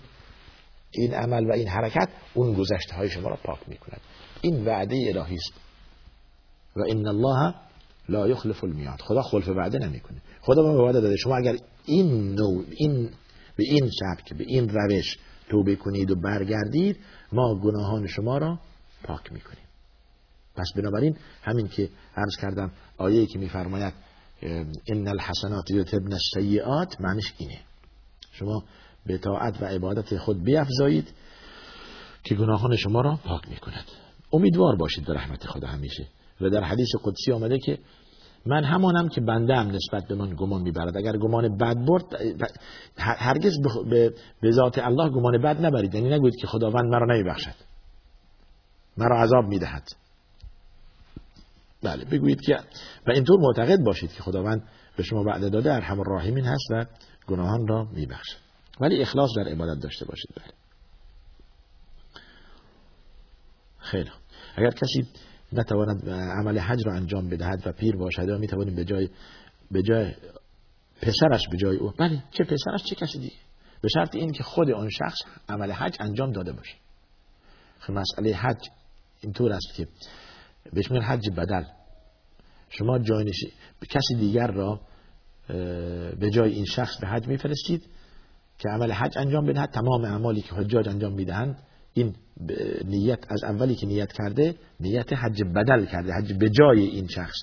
این 0.91 1.13
عمل 1.13 1.45
و 1.49 1.51
این 1.51 1.67
حرکت 1.67 2.09
اون 2.33 2.53
گذشته 2.53 2.95
های 2.95 3.09
شما 3.09 3.29
را 3.29 3.37
پاک 3.43 3.59
می‌کند. 3.67 4.01
این 4.41 4.65
وعده 4.65 4.95
الهی 4.95 5.35
است. 5.35 5.53
و 6.75 6.81
ان 6.89 7.07
الله 7.07 7.53
لا 8.09 8.27
یخلف 8.27 8.63
المیاد 8.63 9.01
خدا 9.01 9.21
خلف 9.21 9.47
وعده 9.47 9.79
نمی‌کنه. 9.79 10.21
خدا 10.41 10.63
به 10.63 10.69
وعده 10.69 11.01
داده. 11.01 11.15
شما 11.17 11.37
اگر 11.37 11.55
این 11.85 12.35
نوع 12.35 12.65
این 12.77 13.09
به 13.55 13.63
این 13.63 13.89
سبک 13.99 14.33
به 14.37 14.43
این 14.47 14.69
روش 14.69 15.17
توبه 15.49 15.75
کنید 15.75 16.11
و 16.11 16.15
برگردید 16.15 16.99
ما 17.31 17.59
گناهان 17.63 18.07
شما 18.07 18.37
را 18.37 18.59
پاک 19.03 19.33
می‌کنیم. 19.33 19.63
پس 20.55 20.67
بنابراین 20.75 21.17
همین 21.43 21.67
که 21.67 21.89
عرض 22.15 22.37
کردم 22.41 22.71
آیه 22.97 23.25
که 23.25 23.39
میفرماید 23.39 23.93
ان 24.87 25.07
الحسنات 25.07 25.71
یذهبن 25.71 26.13
السیئات 26.13 27.01
معنیش 27.01 27.33
اینه. 27.37 27.59
شما 28.31 28.63
به 29.05 29.17
طاعت 29.17 29.61
و 29.61 29.65
عبادت 29.65 30.17
خود 30.17 30.43
بیافزایید 30.43 31.13
که 32.23 32.35
گناهان 32.35 32.75
شما 32.75 33.01
را 33.01 33.19
پاک 33.23 33.49
می‌کند. 33.49 33.85
امیدوار 34.33 34.75
باشید 34.75 35.05
به 35.05 35.13
رحمت 35.13 35.47
خدا 35.47 35.67
همیشه. 35.67 36.07
و 36.41 36.49
در 36.49 36.63
حدیث 36.63 36.87
قدسی 37.03 37.31
آمده 37.31 37.59
که 37.59 37.79
من 38.45 38.63
همانم 38.63 39.09
که 39.09 39.21
بنده 39.21 39.55
هم 39.55 39.67
نسبت 39.67 40.07
به 40.07 40.15
من 40.15 40.35
گمان 40.35 40.61
می‌برد. 40.61 40.97
اگر 40.97 41.17
گمان 41.17 41.57
بد 41.57 41.85
برد 41.85 42.05
هرگز 42.97 43.53
به 44.41 44.51
ذات 44.51 44.77
الله 44.77 45.09
گمان 45.09 45.41
بد 45.41 45.65
نبرید. 45.65 45.95
یعنی 45.95 46.09
نگوید 46.09 46.35
که 46.35 46.47
خداوند 46.47 46.85
مرا 46.85 47.15
نمیبخشد 47.15 47.66
مرا 48.97 49.21
عذاب 49.21 49.45
می‌دهد. 49.45 49.83
بله 51.83 52.05
بگویید 52.05 52.41
که 52.41 52.57
و 53.07 53.11
اینطور 53.11 53.39
معتقد 53.39 53.79
باشید 53.85 54.11
که 54.11 54.23
خداوند 54.23 54.69
به 54.97 55.03
شما 55.03 55.23
وعده 55.23 55.49
داده 55.49 55.73
ارحم 55.73 55.99
الراحمین 55.99 56.45
هست 56.45 56.71
و 56.71 56.85
گناهان 57.27 57.67
را 57.67 57.83
میبخشد. 57.83 58.37
ولی 58.79 59.01
اخلاص 59.01 59.29
در 59.37 59.47
عبادت 59.47 59.81
داشته 59.83 60.05
باشید. 60.05 60.29
بله. 60.35 60.53
خیلی 63.79 64.09
اگر 64.55 64.69
کسی 64.69 65.07
نتواند 65.53 66.09
عمل 66.09 66.59
حج 66.59 66.79
را 66.85 66.93
انجام 66.93 67.29
بدهد 67.29 67.67
و 67.67 67.71
پیر 67.71 67.95
باشد 67.95 68.29
و 68.29 68.37
می‌توانیم 68.37 68.75
به 68.75 68.85
جای 68.85 69.09
به 69.71 69.81
جای 69.81 70.13
پسرش 71.01 71.41
به 71.51 71.57
جای 71.57 71.77
او 71.77 71.93
بله 71.99 72.23
چه 72.31 72.43
پسرش 72.43 72.83
چه 72.83 72.95
کسی 72.95 73.19
دیگه؟ 73.19 73.35
به 73.81 73.89
شرط 73.89 74.15
این 74.15 74.31
که 74.31 74.43
خود 74.43 74.71
آن 74.71 74.89
شخص 74.89 75.17
عمل 75.49 75.71
حج 75.71 75.97
انجام 75.99 76.31
داده 76.31 76.53
باشه. 76.53 76.75
خب 77.79 77.93
مسئله 77.93 78.35
حج 78.35 78.69
اینطور 79.21 79.53
است 79.53 79.73
که 79.75 79.87
بهش 80.73 80.91
میگن 80.91 81.03
حج 81.03 81.29
بدل 81.29 81.63
شما 82.69 82.99
جاینشی 82.99 83.53
کسی 83.89 84.15
دیگر 84.19 84.47
را 84.47 84.79
به 86.19 86.29
جای 86.33 86.53
این 86.53 86.65
شخص 86.65 86.97
به 87.01 87.07
حج 87.07 87.27
میفرستید 87.27 87.83
که 88.59 88.69
عمل 88.69 88.91
حج 88.91 89.17
انجام 89.17 89.45
بدهد 89.45 89.69
تمام 89.69 90.05
اعمالی 90.05 90.41
که 90.41 90.55
حجاج 90.55 90.89
انجام 90.89 91.13
می‌دهند 91.13 91.63
این 91.93 92.15
نیت 92.85 93.19
از 93.29 93.43
اولی 93.43 93.75
که 93.75 93.87
نیت 93.87 94.11
کرده 94.11 94.55
نیت 94.79 95.13
حج 95.13 95.43
بدل 95.43 95.85
کرده 95.85 96.13
حج 96.13 96.33
به 96.33 96.49
جای 96.49 96.79
این 96.79 97.07
شخص. 97.07 97.35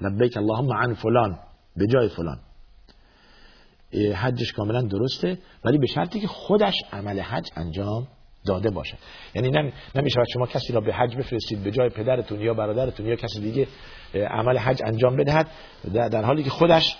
لبیک 0.00 0.36
اللهم 0.36 0.72
عن 0.72 0.94
فلان 0.94 1.38
به 1.76 1.86
جای 1.86 2.08
فلان. 2.08 2.40
حجش 4.14 4.52
کاملا 4.52 4.82
درسته 4.82 5.38
ولی 5.64 5.78
به 5.78 5.86
شرطی 5.86 6.20
که 6.20 6.26
خودش 6.26 6.74
عمل 6.92 7.20
حج 7.20 7.48
انجام 7.56 8.08
داده 8.46 8.70
باشه. 8.70 8.98
یعنی 9.34 9.72
نمیشه 9.94 10.20
شما 10.32 10.46
کسی 10.46 10.72
را 10.72 10.80
به 10.80 10.94
حج 10.94 11.16
بفرستید 11.16 11.64
به 11.64 11.70
جای 11.70 11.88
پدرتون 11.88 12.40
یا 12.40 12.54
برادرتون 12.54 13.06
یا 13.06 13.16
کسی 13.16 13.40
دیگه 13.40 13.68
عمل 14.14 14.58
حج 14.58 14.82
انجام 14.86 15.16
بدهد. 15.16 15.48
در 15.92 16.22
حالی 16.24 16.42
که 16.42 16.50
خودش 16.50 16.96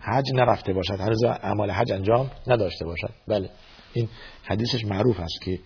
حج 0.00 0.32
نرفته 0.34 0.72
باشد 0.72 1.00
هر 1.00 1.28
عمل 1.42 1.70
حج 1.70 1.92
انجام 1.92 2.30
نداشته 2.46 2.84
باشد. 2.84 3.10
بله. 3.28 3.50
این 3.92 4.08
حدیثش 4.44 4.84
معروف 4.84 5.20
است 5.20 5.40
که 5.42 5.58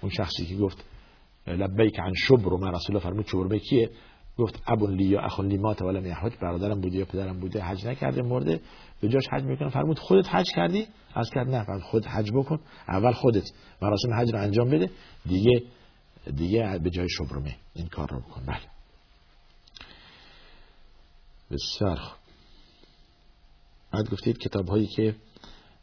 اون 0.00 0.10
شخصی 0.10 0.46
که 0.46 0.56
گفت 0.56 0.84
لبیک 1.46 2.00
عن 2.00 2.12
شبر 2.14 2.52
و 2.52 2.58
من 2.58 2.74
رسول 2.74 2.98
فرمود 2.98 3.26
شبر 3.26 3.58
کیه؟ 3.58 3.90
گفت 4.38 4.62
ابون 4.66 4.94
لی 4.94 5.04
یا 5.04 5.20
اخون 5.20 5.46
لی 5.46 5.56
مات 5.56 5.82
ولم 5.82 6.06
یحج 6.06 6.32
برادرم 6.42 6.80
بوده 6.80 6.96
یا 6.96 7.04
پدرم 7.04 7.40
بوده 7.40 7.62
حج 7.62 7.86
نکرده 7.86 8.22
مرده. 8.22 8.60
به 9.00 9.08
جاش 9.08 9.28
حج 9.32 9.44
می‌کنه. 9.44 9.68
فرمود 9.70 9.98
خودت 9.98 10.28
حج 10.28 10.46
کردی؟ 10.56 10.86
از 11.14 11.30
کرد 11.30 11.48
نه. 11.48 11.64
فرمود 11.64 11.82
خود 11.82 12.06
حج 12.06 12.30
بکن. 12.32 12.60
اول 12.88 13.12
خودت. 13.12 13.44
مراسم 13.82 14.14
حج 14.20 14.32
رو 14.32 14.40
انجام 14.40 14.70
بده. 14.70 14.90
دیگه 15.26 15.62
دیگه 16.36 16.78
به 16.78 16.90
جای 16.90 17.08
شبرمه. 17.08 17.56
این 17.74 17.86
کار 17.86 18.08
رو 18.10 18.20
بکن. 18.20 18.42
بله. 18.46 18.60
بسیار 21.50 21.96
خوب. 21.96 22.18
بعد 23.92 24.10
گفتید 24.10 24.38
کتاب 24.38 24.68
هایی 24.68 24.86
که 24.86 25.14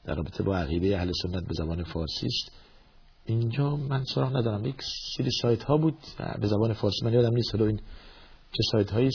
در 0.06 0.16
رابطه 0.16 0.44
با 0.44 0.58
عقیده 0.58 0.98
اهل 0.98 1.12
سنت 1.22 1.44
به 1.44 1.54
زبان 1.54 1.84
فارسی 1.84 2.26
است. 2.26 2.52
اینجا 3.26 3.76
من 3.76 4.04
سراغ 4.04 4.38
ندارم. 4.38 4.66
یک 4.66 4.82
سری 5.18 5.30
سایت 5.42 5.64
ها 5.64 5.78
بود 5.78 5.98
به 6.42 6.48
زبان 6.48 6.74
فارسی 6.74 7.06
من 7.06 7.14
یادم 7.14 7.34
نیست. 7.34 7.56
این 7.56 7.80
چه 8.58 8.64
سایت 8.72 8.92
هایی 8.92 9.10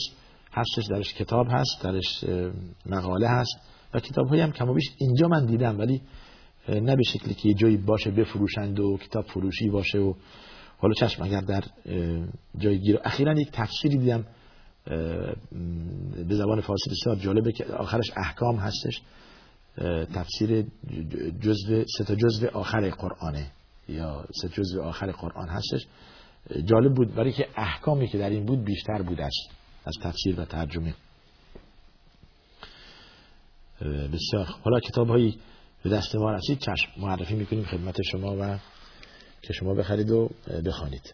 هستش 0.53 0.85
درش 0.89 1.13
کتاب 1.13 1.47
هست 1.49 1.83
درش 1.83 2.25
مقاله 2.85 3.27
هست 3.27 3.55
و 3.93 3.99
کتاب 3.99 4.27
هایی 4.27 4.41
هم 4.41 4.51
کم 4.51 4.69
و 4.69 4.73
بیش 4.73 4.91
اینجا 4.97 5.27
من 5.27 5.45
دیدم 5.45 5.79
ولی 5.79 6.01
نه 6.69 6.95
به 6.95 7.03
شکلی 7.03 7.33
که 7.33 7.49
یه 7.49 7.53
جایی 7.53 7.77
باشه 7.77 8.11
بفروشند 8.11 8.79
و 8.79 8.97
کتاب 8.97 9.25
فروشی 9.25 9.69
باشه 9.69 9.99
و 9.99 10.13
حالا 10.77 10.93
چشم 10.93 11.23
اگر 11.23 11.41
در 11.41 11.63
جای 12.57 12.79
گیر 12.79 12.99
اخیرا 13.03 13.39
یک 13.39 13.51
تفسیری 13.51 13.97
دیدم 13.97 14.25
به 16.27 16.35
زبان 16.35 16.61
فارسی 16.61 16.89
بسیار 16.89 17.15
جالبه 17.15 17.51
که 17.51 17.65
آخرش 17.65 18.11
احکام 18.15 18.55
هستش 18.55 19.01
تفسیر 20.13 20.65
جزء 21.41 21.83
سه 21.97 22.03
تا 22.03 22.15
جزء 22.15 22.47
آخر 22.47 22.89
قرآنه 22.89 23.51
یا 23.89 24.25
سه 24.41 24.49
جزء 24.49 24.81
آخر 24.81 25.11
قرآن 25.11 25.49
هستش. 25.49 25.87
جالب 26.65 26.93
بود 26.93 27.15
برای 27.15 27.31
که 27.31 27.47
احکامی 27.55 28.07
که 28.07 28.17
در 28.17 28.29
این 28.29 28.45
بود 28.45 28.65
بیشتر 28.65 29.01
بود 29.01 29.21
از 29.21 29.33
از 29.85 29.93
تفسیر 30.03 30.39
و 30.39 30.45
ترجمه. 30.45 30.93
بسیار 34.13 34.45
حالا 34.63 34.79
کتاب 34.79 35.07
هایی 35.07 35.39
به 35.83 35.89
دست 35.89 36.15
ما 36.15 36.31
رسید 36.31 36.59
چشم 36.59 36.91
معرفی 36.97 37.35
می‌کنیم 37.35 37.63
خدمت 37.63 38.01
شما 38.01 38.37
و 38.39 38.59
که 39.41 39.53
شما 39.53 39.73
بخرید 39.73 40.11
و 40.11 40.29
بخوانید. 40.65 41.13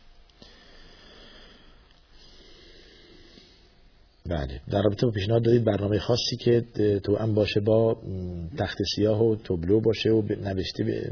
بله 4.26 4.62
در 4.70 4.82
رابطه 4.82 5.06
با 5.06 5.12
پیشنهاد 5.12 5.44
دارید 5.44 5.64
برنامه 5.64 6.00
خاصی 6.00 6.38
که 6.38 6.66
تو 7.04 7.18
هم 7.18 7.34
باشه 7.34 7.60
با 7.60 8.02
تخت 8.58 8.78
سیاه 8.96 9.22
و 9.22 9.36
تبلو 9.36 9.82
باشه 9.82 10.10
و 10.10 10.22
نوشته 10.22 11.12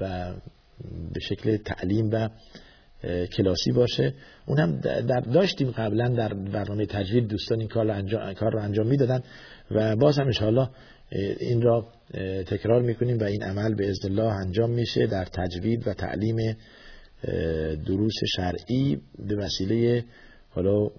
و 0.00 0.34
به 1.12 1.20
شکل 1.20 1.56
تعلیم 1.56 2.10
و 2.12 2.28
کلاسی 3.36 3.72
باشه. 3.72 4.14
اون 4.46 4.58
هم 4.58 4.80
در 4.80 5.20
داشتیم 5.20 5.70
قبلا 5.70 6.08
در 6.08 6.34
برنامه 6.34 6.86
تجوید 6.86 7.28
دوستان 7.28 7.58
این 7.58 7.68
کار 7.68 7.84
رو 7.84 7.94
انجام, 7.94 8.34
کار 8.34 8.52
رو 8.52 8.62
انجام 8.62 8.86
می‌دادن 8.86 9.22
و 9.70 9.96
باز 9.96 10.18
هم 10.18 10.26
انشاءالله 10.26 10.68
این 11.40 11.62
را 11.62 11.86
تکرار 12.46 12.82
می‌کنیم 12.82 13.18
و 13.18 13.24
این 13.24 13.42
عمل 13.42 13.74
به 13.74 13.90
ازن 13.90 14.10
الله 14.10 14.32
انجام 14.32 14.70
میشه 14.70 15.06
در 15.06 15.24
تجوید 15.24 15.88
و 15.88 15.94
تعلیم 15.94 16.56
دروس 17.86 18.14
شرعی 18.36 19.00
به 19.18 19.36
وسیله 19.36 20.04
حالا 20.50 20.90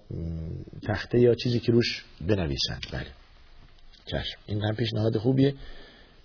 تخته 0.88 1.20
یا 1.20 1.34
چیزی 1.34 1.60
که 1.60 1.72
روش 1.72 2.04
بنویسند 2.28 2.82
بله. 2.92 3.06
چشم. 4.06 4.38
این 4.46 4.62
هم 4.62 4.74
پیشنهاد 4.74 5.16
خوبیه. 5.16 5.54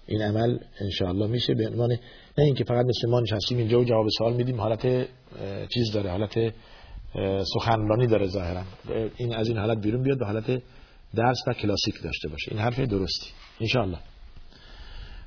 این 0.08 0.22
عمل 0.22 0.58
انشاءالله 0.80 1.28
میشه. 1.28 1.54
به 1.54 1.68
عنوان 1.68 1.90
نه 2.38 2.44
اینکه 2.44 2.64
فقط 2.64 2.86
مثل 2.86 3.10
ما 3.10 3.20
نشستیم 3.20 3.58
اینجا 3.58 3.80
و 3.80 3.86
جواب 3.86 4.06
سوال 4.18 4.34
میدیم 4.34 4.62
حالت 4.62 5.08
چیز 5.74 5.92
داره 5.94 6.10
حالت 6.10 6.54
سخنرانی 7.54 8.08
داره 8.08 8.28
ظاهرا. 8.28 8.64
این 9.18 9.36
از 9.36 9.48
این 9.48 9.58
حالت 9.58 9.82
بیرون 9.82 10.04
بیاد 10.04 10.20
به 10.20 10.26
حالت 10.26 10.62
درس 11.16 11.38
و 11.48 11.54
کلاسیک 11.54 12.04
داشته 12.04 12.30
باشه. 12.30 12.52
این 12.52 12.60
حرف 12.60 12.80
درستی. 12.80 13.32
انشاءالله. 13.62 14.00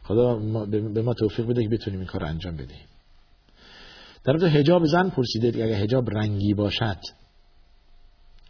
خدا 0.03 0.37
به 0.95 1.03
ما 1.03 1.15
توفیق 1.15 1.47
بده 1.47 1.63
که 1.63 1.69
بتونیم 1.69 1.99
این 1.99 2.09
کار 2.09 2.25
انجام 2.25 2.57
بدهیم 2.57 2.87
در 4.25 4.33
مورد 4.33 4.45
حجاب 4.45 4.85
زن 4.85 5.09
پرسیده 5.11 5.49
اگر 5.49 5.75
حجاب 5.75 6.11
رنگی 6.11 6.55
باشد 6.55 6.99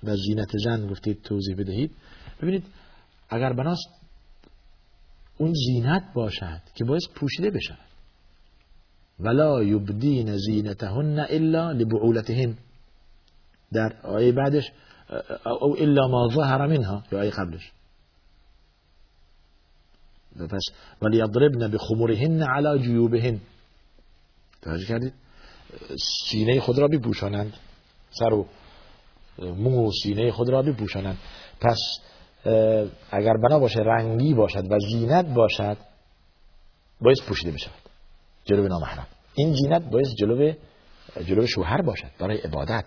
و 0.03 0.17
زینت 0.17 0.51
زن 0.65 0.87
گفتید 0.87 1.23
توضیح 1.23 1.57
بدهید. 1.57 1.91
ببینید 2.43 2.65
اگر 3.31 3.53
بناست 3.53 3.89
اون 5.41 5.53
زینت 5.55 6.13
باشد 6.15 6.61
که 6.75 6.85
باعث 6.85 7.09
پوشیده 7.15 7.51
بشن 7.51 7.79
ولا 9.21 9.63
یبدین 9.63 10.37
زینتهن 10.37 11.19
الا 11.19 11.73
لبعولتهن. 11.73 12.57
در 13.73 13.97
آیه 14.03 14.33
بعدش 14.33 14.73
او 15.61 15.77
الا 15.79 16.09
ما 16.09 16.29
ظهر 16.35 16.67
منها 16.67 17.03
یا 17.13 17.19
آیه 17.19 17.31
قبلش. 17.31 17.73
پس 20.51 20.63
ولی 21.03 21.17
یضربن 21.17 21.69
بخمرهن 21.69 22.43
على 22.43 22.79
جیوبهن 22.79 23.41
توجه 24.63 24.87
کردید؟ 24.87 25.13
سینه 26.31 26.61
خود 26.61 26.79
را 26.79 26.89
بپوشانند. 26.89 27.53
سر 28.11 28.33
و 28.33 28.47
مو 29.39 29.91
سینه 30.03 30.33
خود 30.33 30.49
را 30.49 30.63
بپوشانند. 30.63 31.19
پس 31.61 31.79
اگر 33.11 33.33
بنا 33.43 33.59
باشه 33.59 33.81
رنگی 33.81 34.35
باشد 34.35 34.73
و 34.73 34.79
زینت 34.91 35.27
باشد 35.27 35.77
باید 37.01 37.19
پوشیده 37.29 37.51
بشود 37.53 37.91
جلو 38.45 38.69
نامحرم. 38.69 39.07
این 39.35 39.55
زینت 39.55 39.83
باید 39.83 40.07
جلو 40.19 40.53
جلو 41.27 41.47
شوهر 41.47 41.83
باشد 41.83 42.11
برای 42.19 42.39
عبادت. 42.39 42.87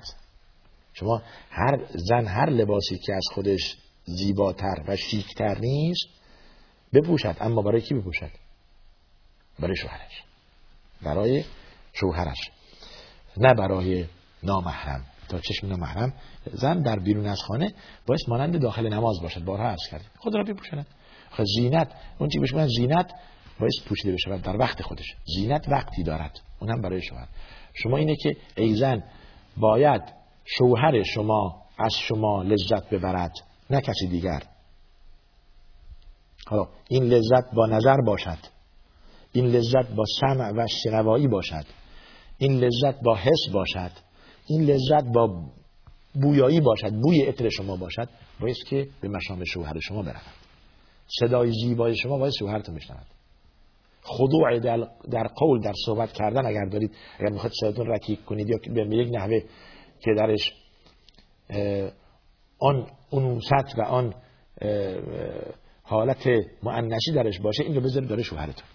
شما 0.94 1.22
هر 1.50 1.86
زن 1.96 2.28
هر 2.28 2.50
لباسی 2.50 2.98
که 2.98 3.14
از 3.14 3.24
خودش 3.34 3.78
زیباتر 4.06 4.84
و 4.88 4.96
شیکتر 4.96 5.58
نیست 5.60 6.08
بپوشد. 6.94 7.36
اما 7.40 7.62
برای 7.62 7.82
کی 7.82 7.94
بپوشد؟ 7.94 8.32
برای 9.60 9.76
شوهرش. 9.76 10.24
برای 11.02 11.44
شوهرش. 11.94 12.52
نه 13.38 13.54
برای 13.54 14.06
نامحرم. 14.44 15.06
تا 15.30 15.40
چشم 15.40 15.68
نامحرم 15.68 16.14
زن 16.54 16.82
در 16.82 17.00
بیرون 17.00 17.26
از 17.26 17.42
خانه 17.42 17.74
باید 18.08 18.22
مانند 18.28 18.62
داخل 18.62 18.94
نماز 18.94 19.22
باشد 19.22 19.44
بارها 19.44 19.70
عرض 19.70 19.88
کردیم 19.92 20.10
خود 20.18 20.36
را 20.36 20.44
بپوشند 20.44 20.88
خب 21.32 21.44
زینت 21.56 21.92
اون 22.20 22.30
چی 22.30 22.40
بهش 22.40 22.68
زینت 22.78 23.12
باید 23.60 23.72
پوشیده 23.86 24.14
بشود 24.14 24.42
در 24.42 24.58
وقت 24.58 24.82
خودش. 24.82 25.16
زینت 25.36 25.70
وقتی 25.70 26.04
دارد 26.04 26.40
اونم 26.60 26.82
برای 26.82 27.02
شوهر 27.02 27.28
شما 27.74 27.98
اینه 27.98 28.16
که 28.16 28.36
ای 28.58 28.76
زن 28.76 29.04
باید 29.58 30.02
شوهر 30.46 31.04
شما 31.04 31.64
از 31.80 31.94
شما 32.08 32.44
لذت 32.44 32.90
ببرد 32.90 33.32
نه 33.70 33.82
کسی 33.82 34.08
دیگر. 34.08 34.44
حالا 36.48 36.68
این 36.90 37.04
لذت 37.04 37.56
با 37.56 37.68
نظر 37.68 37.98
باشد. 38.06 38.38
این 39.32 39.46
لذت 39.46 39.96
با 39.96 40.04
سمع 40.20 40.52
و 40.52 40.68
شنوایی 40.84 41.28
باشد. 41.28 41.66
این 42.38 42.60
لذت 42.60 43.02
با 43.04 43.16
حس 43.16 43.54
باشد. 43.54 43.92
این 44.48 44.62
لذت 44.62 45.04
با 45.14 45.44
بویایی 46.22 46.62
باشد 46.62 46.94
بوی 46.94 47.22
عطر 47.22 47.50
شما 47.50 47.76
باشد 47.76 48.10
باید 48.40 48.56
که 48.70 48.88
به 49.02 49.08
مشام 49.08 49.44
شوهر 49.44 49.80
شما 49.80 50.02
برود. 50.02 50.22
صدای 51.20 51.52
زیبای 51.52 51.96
شما 51.96 52.18
باید 52.18 52.34
شوهرتون 52.40 52.76
بشنود 52.76 53.06
خضوع 54.06 54.60
در, 55.12 55.28
قول 55.36 55.62
در 55.62 55.74
صحبت 55.86 56.12
کردن 56.12 56.46
اگر 56.46 56.66
دارید 56.66 56.92
اگر 57.20 57.30
می‌خواید 57.30 57.54
صداتون 57.62 57.88
رکیک 57.88 58.26
کنید 58.26 58.50
یا 58.50 58.58
به 58.74 58.96
یک 58.96 59.10
نحوه 59.16 59.40
که 60.00 60.12
درش 60.18 60.54
آن 62.60 62.88
انوست 63.14 63.78
و 63.78 63.82
آن 63.82 64.14
حالت 65.84 66.28
معنشی 66.64 67.12
درش 67.16 67.40
باشه 67.40 67.64
این 67.64 67.76
رو 67.76 67.82
بذارید 67.82 68.10
برای 68.10 68.24
شوهرتون. 68.24 68.68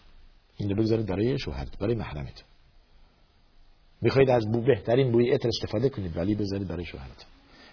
این 0.57 0.71
رو 0.71 0.77
بذارید 0.83 1.07
برای 1.07 1.39
شوهرت 1.39 1.79
برای 1.79 1.95
محرمتون. 1.95 2.48
می‌خواید 4.03 4.31
از 4.31 4.47
بو 4.53 4.61
بهترین 4.61 5.13
بوی 5.13 5.31
عطر 5.31 5.49
استفاده 5.49 5.89
کنید 5.89 6.17
ولی 6.17 6.35
بذارید 6.35 6.69
برای 6.69 6.85
شوهرتون 6.85 7.27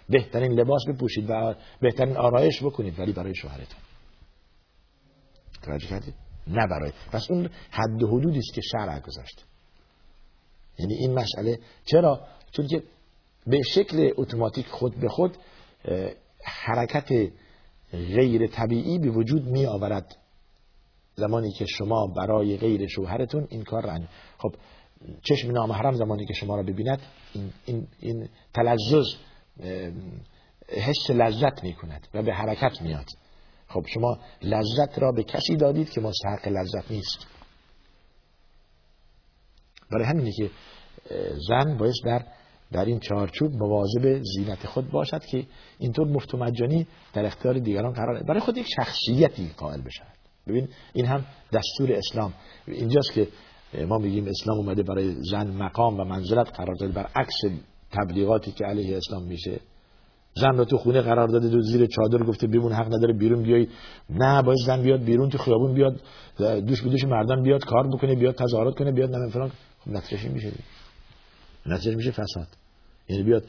بهترین 0.08 0.52
لباس 0.52 0.82
بپوشید 0.88 1.30
و 1.30 1.54
بهترین 1.80 2.16
آرایش 2.16 2.62
بکنید 2.62 2.98
ولی 2.98 3.12
برای 3.12 3.34
شوهرتون 3.34 3.80
توجه 5.62 5.86
کردید؟ 5.86 6.14
نه 6.46 6.66
برای. 6.66 6.92
پس 7.12 7.30
اون 7.30 7.50
حد 7.70 8.02
و 8.02 8.06
حدودی 8.06 8.38
است 8.38 8.54
که 8.54 8.60
شرع 8.60 9.00
گذاشت. 9.00 9.44
یعنی 10.78 10.94
این 10.94 11.14
مسئله 11.14 11.58
چرا؟ 11.84 12.20
چون 12.52 12.66
که 12.66 12.82
به 13.46 13.62
شکل 13.62 14.10
اتوماتیک 14.16 14.66
خود 14.66 14.94
به 15.00 15.08
خود 15.08 15.36
حرکت 16.44 17.08
غیر 17.92 18.46
طبیعی 18.46 18.98
به 18.98 19.10
وجود 19.10 19.46
می 19.46 19.66
آورد 19.66 20.16
زمانی 21.14 21.52
که 21.52 21.66
شما 21.66 22.06
برای 22.16 22.56
غیر 22.56 22.86
شوهرتون 22.86 23.46
این 23.50 23.64
کار 23.64 23.82
را 23.82 23.98
خب 24.38 24.54
چشم 25.22 25.50
نامحرم 25.50 25.92
زمانی 25.92 26.26
که 26.26 26.34
شما 26.34 26.56
را 26.56 26.62
ببیند 26.62 27.02
این, 27.32 27.52
این, 27.64 27.88
این 28.00 28.28
تلزز 28.54 29.06
حس 30.68 31.10
لذت 31.10 31.64
می 31.64 31.72
کند 31.72 32.08
و 32.14 32.22
به 32.22 32.34
حرکت 32.34 32.82
میاد 32.82 33.06
خب 33.68 33.86
شما 33.86 34.18
لذت 34.42 34.98
را 34.98 35.12
به 35.12 35.22
کسی 35.22 35.56
دادید 35.56 35.90
که 35.90 36.00
مستحق 36.00 36.48
لذت 36.48 36.90
نیست. 36.90 37.26
برای 39.90 40.04
همینه 40.04 40.32
که 40.32 40.50
زن 41.48 41.76
باید 41.76 41.94
در 42.04 42.26
در 42.72 42.84
این 42.84 43.00
چارچوب 43.00 43.52
مواظب 43.54 44.22
زینت 44.22 44.66
خود 44.66 44.90
باشد 44.90 45.24
که 45.24 45.46
اینطور 45.78 46.08
مفت 46.08 46.34
و 46.34 46.38
مجانی 46.38 46.86
در 47.12 47.26
اختیار 47.26 47.58
دیگران 47.58 47.92
قرار 47.92 48.22
برای 48.22 48.40
خود 48.40 48.56
یک 48.56 48.66
شخصیتی 48.76 49.50
قائل 49.56 49.80
بشود. 49.80 50.16
ببین 50.46 50.68
این 50.92 51.06
هم 51.06 51.24
دستور 51.52 51.92
اسلام. 51.92 52.34
اینجاست 52.66 53.12
که 53.12 53.28
ما 53.84 53.98
میگیم 53.98 54.26
اسلام 54.26 54.58
اومده 54.58 54.82
برای 54.82 55.14
زن 55.30 55.50
مقام 55.50 56.00
و 56.00 56.04
منزلت 56.04 56.56
قرار 56.56 56.74
داده 56.74 56.92
بر 56.92 57.06
عکس 57.14 57.60
تبلیغاتی 57.90 58.52
که 58.52 58.64
علیه 58.64 58.96
اسلام 58.96 59.22
میشه. 59.22 59.60
زن 60.34 60.56
رو 60.56 60.64
تو 60.64 60.78
خونه 60.78 61.00
قرار 61.00 61.28
داده 61.28 61.48
دو 61.48 61.60
زیر 61.60 61.86
چادر 61.86 62.24
گفته 62.24 62.46
بیمون 62.46 62.72
حق 62.72 62.86
نداره 62.86 63.14
بیرون 63.14 63.42
بیای. 63.42 63.68
نه 64.10 64.42
باید 64.42 64.58
زن 64.66 64.82
بیاد 64.82 65.00
بیرون 65.00 65.28
تو 65.28 65.38
خیابون 65.38 65.74
بیاد 65.74 66.00
دوش 66.38 66.82
به 66.82 67.06
مردان 67.06 67.42
بیاد 67.42 67.64
کار 67.64 67.88
بکنه 67.88 68.14
بیاد 68.14 68.34
تظاهرات 68.34 68.74
کنه 68.78 68.92
بیاد 68.92 69.16
نه 69.16 69.30
فلان. 69.30 69.48
خب 69.84 69.90
نتیجه 69.90 70.28
میشه 70.28 70.52
نتیجه 71.66 71.96
میشه 71.96 72.10
فساد. 72.10 72.48
یعنی 73.08 73.22
بیاد 73.22 73.44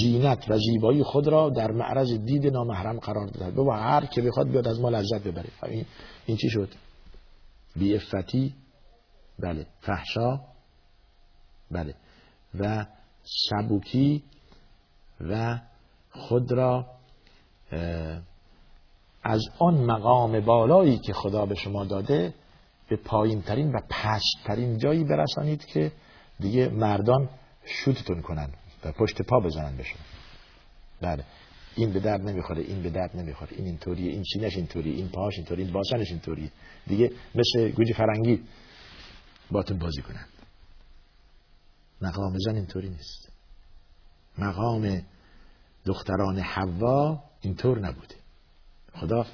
زینت 0.00 0.44
و 0.48 0.58
زیبایی 0.58 1.02
خود 1.02 1.28
را 1.28 1.50
در 1.50 1.70
معرض 1.70 2.12
دید 2.12 2.46
نامحرم 2.46 2.98
قرار 2.98 3.26
داده. 3.26 3.50
بابا 3.50 3.76
هر 3.76 4.06
که 4.06 4.22
بخواد 4.22 4.48
بیاد 4.48 4.68
از 4.68 4.80
ما 4.80 4.90
لذت 4.90 5.24
ببره. 5.24 5.48
این, 5.62 5.84
این 6.26 6.36
چی 6.36 6.50
شد؟ 6.50 6.68
بی 7.76 7.94
افتی 7.94 8.54
بله 9.38 9.66
فحشا 9.80 10.40
بله. 11.70 11.94
و 12.60 12.86
سبوکی 13.50 14.22
و 15.20 15.58
خود 16.10 16.52
را 16.52 16.86
از 19.22 19.42
آن 19.58 19.74
مقام 19.74 20.40
بالایی 20.40 20.98
که 20.98 21.12
خدا 21.12 21.46
به 21.46 21.54
شما 21.54 21.84
داده 21.84 22.34
به 22.88 22.96
پایین 22.96 23.42
ترین 23.42 23.72
و 23.72 23.80
پست 23.90 24.44
ترین 24.44 24.78
جایی 24.78 25.04
برسانید 25.04 25.64
که 25.64 25.92
دیگه 26.40 26.68
مردان 26.68 27.28
شوتتون 27.64 28.22
کنن 28.22 28.50
و 28.84 28.92
پشت 28.92 29.22
پا 29.22 29.40
بزنن 29.40 29.82
شما. 29.82 29.98
بله. 31.00 31.24
این 31.76 31.92
به 31.92 32.00
درد 32.00 32.20
نمی‌خوره 32.20 32.62
این 32.62 32.82
به 32.82 32.90
درد 32.90 33.16
نمی‌خوره. 33.16 33.52
این 33.56 33.66
اینطوریه 33.66 34.12
این 34.12 34.22
سینش 34.32 34.56
اینطوری 34.56 34.90
این 34.90 35.08
پاهاش 35.08 35.34
اینطوری 35.36 35.62
این 35.62 35.72
باسنش 35.72 36.10
اینطوری 36.10 36.50
دیگه 36.86 37.10
مثل 37.34 37.68
گوجه 37.70 37.94
فرنگی 37.94 38.42
باتون 39.50 39.78
بازی 39.78 40.02
کنن 40.02 40.26
مقام 42.00 42.38
زن 42.38 42.54
اینطوری 42.54 42.88
نیست. 42.88 43.32
مقام 44.38 45.02
دختران 45.84 46.38
حوا 46.38 47.22
اینطور 47.40 47.78
نبوده. 47.78 48.14
خدا 48.94 49.26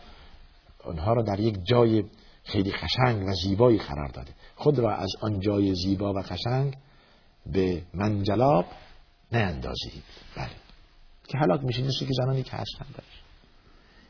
آنها 0.84 1.12
را 1.12 1.22
در 1.22 1.40
یک 1.40 1.56
جای 1.64 2.04
خیلی 2.44 2.72
خشنگ 2.72 3.28
و 3.28 3.32
زیبایی 3.32 3.78
قرار 3.78 4.08
داده. 4.08 4.32
خود 4.56 4.78
را 4.78 4.96
از 4.96 5.10
آن 5.20 5.40
جای 5.40 5.74
زیبا 5.74 6.12
و 6.12 6.22
خشنگ 6.22 6.76
به 7.46 7.82
منجلاب 7.94 8.66
اندازید 9.32 10.04
بله. 10.36 10.50
که 11.28 11.38
حلاک 11.38 11.64
میشه 11.64 11.82
نیست 11.82 11.98
که 11.98 12.08
زنانی 12.10 12.42
که 12.42 12.52
هستن 12.52 12.86
داشت. 12.94 13.22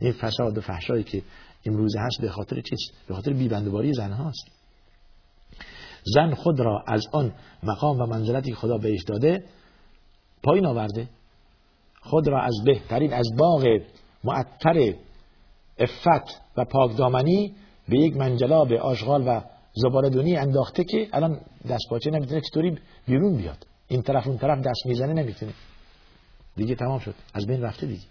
این 0.00 0.12
فساد 0.12 0.58
و 0.58 0.60
فحشایی 0.60 1.04
که 1.04 1.22
امروز 1.66 1.96
هست 1.96 2.20
به 2.20 2.30
خاطر 2.30 2.60
چیست؟ 2.60 3.06
به 3.08 3.14
خاطر 3.14 3.32
بیبندوباری 3.32 3.92
زن 3.94 4.12
هاست 4.12 4.61
زن 6.04 6.34
خود 6.34 6.60
را 6.60 6.84
از 6.86 7.02
آن 7.12 7.32
مقام 7.62 7.98
و 7.98 8.06
منزلتی 8.06 8.54
خدا 8.54 8.78
بهش 8.78 9.02
داده 9.02 9.44
پایین 10.42 10.66
آورده. 10.66 11.08
خود 12.02 12.28
را 12.28 12.42
از 12.42 12.54
بهترین 12.64 13.12
از 13.12 13.26
باغ 13.38 13.80
معطر 14.24 14.94
افت 15.78 16.40
و 16.56 16.64
پاکدامنی 16.64 17.54
به 17.88 17.98
یک 17.98 18.16
منجلاب 18.16 18.72
آشغال 18.72 19.28
و 19.28 19.40
زباردونی 19.74 20.36
انداخته 20.36 20.84
که 20.84 21.08
الان 21.12 21.40
دست 21.68 21.82
پاچه 21.90 22.10
نمی‌تونه 22.10 22.40
چطوری 22.40 22.78
بیرون 23.06 23.36
بیاد؟ 23.36 23.66
این 23.88 24.02
طرف 24.02 24.26
اون 24.26 24.38
طرف 24.38 24.58
دست 24.58 24.86
می‌زنه 24.86 25.12
نمی‌تونه. 25.12 25.52
دیگه 26.56 26.74
تمام 26.74 26.98
شد. 26.98 27.14
از 27.34 27.46
بین 27.46 27.62
رفته 27.62 27.86
دیگه. 27.86 28.02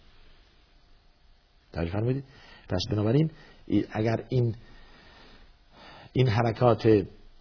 تعریف 1.74 1.92
فرمودید؟ 1.92 2.24
پس 2.70 2.82
بنابراین 2.92 3.32
اگر 3.92 4.24
این 4.30 4.56
این 6.14 6.28
حرکات 6.28 6.88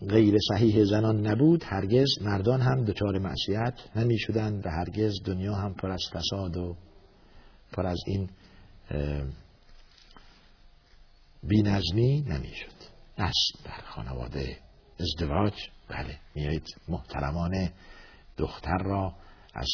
غیر 0.09 0.35
صحیح 0.49 0.85
زنان 0.85 1.27
نبود 1.27 1.65
هرگز 1.65 2.09
مردان 2.21 2.61
هم 2.61 2.85
دچار 2.85 3.19
معصیت 3.19 3.75
نمی 3.97 4.19
شدن 4.19 4.61
و 4.65 4.71
هرگز 4.71 5.13
دنیا 5.25 5.55
هم 5.55 5.75
پر 5.75 5.91
از 5.91 6.03
فساد 6.13 6.57
و 6.57 6.77
پر 7.73 7.87
از 7.87 7.99
این 8.07 8.31
بینظمی 11.43 12.21
نمی 12.21 12.55
شد 12.55 12.91
نسل 13.19 13.65
در 13.65 13.81
خانواده 13.87 14.57
ازدواج. 15.01 15.55
بله 15.89 16.19
میایید 16.35 16.67
محترمانه 16.89 17.73
دختر 18.37 18.79
را 18.85 19.15
از 19.55 19.69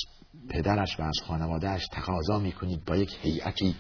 پدرش 0.51 1.01
و 1.01 1.03
از 1.03 1.18
خانوادهش 1.27 1.87
تقاضا 1.93 2.39
می‌کنید 2.39 2.85
با 2.85 2.97
یک 2.97 3.11
هیئتی 3.22 3.77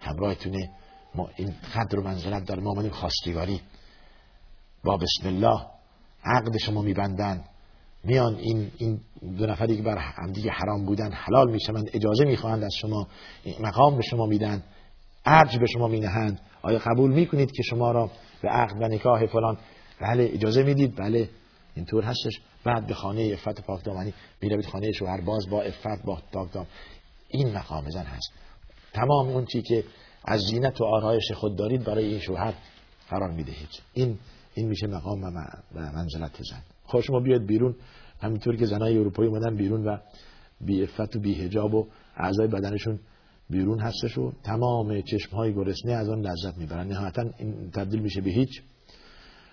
همراهتونه 0.00 0.70
ما 1.14 1.30
این 1.36 1.54
قدر 1.74 1.98
و 1.98 2.02
منزلت 2.02 2.44
در 2.44 2.60
ما 2.60 2.90
خواستگاری. 2.90 3.60
با 4.84 4.96
بسم 4.96 5.26
الله 5.28 5.79
عقد 6.24 6.56
شما 6.58 6.82
میبندن. 6.82 7.44
میان 8.04 8.34
این 8.34 8.70
این 8.78 9.00
دو 9.38 9.46
نفری 9.46 9.76
که 9.76 9.82
بر 9.82 9.98
همدیگه 9.98 10.50
حرام 10.50 10.86
بودن 10.86 11.12
حلال 11.12 11.50
می‌شوند 11.50 11.90
اجازه 11.92 12.24
می‌خواهند 12.24 12.64
از 12.64 12.74
شما 12.74 13.08
مقام 13.60 13.96
به 13.96 14.02
شما 14.02 14.26
میدن 14.26 14.62
ارج 15.24 15.58
به 15.58 15.66
شما 15.66 15.88
مینهند. 15.88 16.40
آیا 16.62 16.78
قبول 16.78 17.12
می‌کنید 17.12 17.50
که 17.50 17.62
شما 17.62 17.92
را 17.92 18.10
به 18.42 18.48
عقد 18.48 18.82
و 18.82 18.88
نکاح 18.88 19.26
فلان؟ 19.26 19.58
بله 20.00 20.30
اجازه 20.32 20.62
می‌دید. 20.62 20.96
بله 20.96 21.28
اینطور 21.76 22.04
هستش. 22.04 22.40
بعد 22.64 22.86
به 22.86 22.94
خانه 22.94 23.22
افت 23.32 23.60
پاک 23.60 23.84
دامنی 23.84 24.14
می‌روید. 24.40 24.66
خانه 24.66 24.92
شوهر 24.92 25.20
باز 25.20 25.48
با 25.50 25.62
افت 25.62 26.04
با 26.04 26.18
پاک 26.32 26.66
این 27.28 27.52
مقام 27.52 27.90
زن 27.90 28.04
هست. 28.04 28.32
تمام 28.92 29.28
اون 29.28 29.44
چی 29.44 29.62
که 29.62 29.84
از 30.24 30.40
زینت 30.40 30.80
و 30.80 30.84
آرایش 30.84 31.32
خود 31.32 31.56
دارید 31.56 31.84
برای 31.84 32.04
این 32.04 32.20
شوهر 32.20 32.54
قرار 33.10 33.30
می‌دهید. 33.30 33.68
این 33.94 34.18
این 34.54 34.68
میشه 34.68 34.86
مقام 34.86 35.22
و 35.74 35.80
منزلت 35.80 36.42
زن. 36.50 36.62
خوش 36.84 37.06
شما 37.06 37.20
بیاد 37.20 37.46
بیرون. 37.46 37.76
همینطور 38.20 38.56
که 38.56 38.66
زنای 38.66 38.98
اروپایی 38.98 39.28
اومدن 39.28 39.56
بیرون 39.56 39.88
و 39.88 39.96
بی 40.60 40.82
افت 40.82 41.16
و 41.16 41.20
بی 41.20 41.34
هجاب 41.34 41.74
و 41.74 41.88
اعضای 42.16 42.48
بدنشون 42.48 43.00
بیرون 43.50 43.80
هستش 43.80 44.18
و 44.18 44.32
تمام 44.42 45.02
چشم 45.02 45.36
های 45.36 45.54
گرسنه 45.54 45.92
از 45.92 46.08
آن 46.08 46.20
لذت 46.20 46.58
می‌برن. 46.58 46.86
نهایتا 46.86 47.24
این 47.38 47.70
تبدیل 47.70 48.00
میشه 48.00 48.20
به 48.20 48.30
هیچ. 48.30 48.62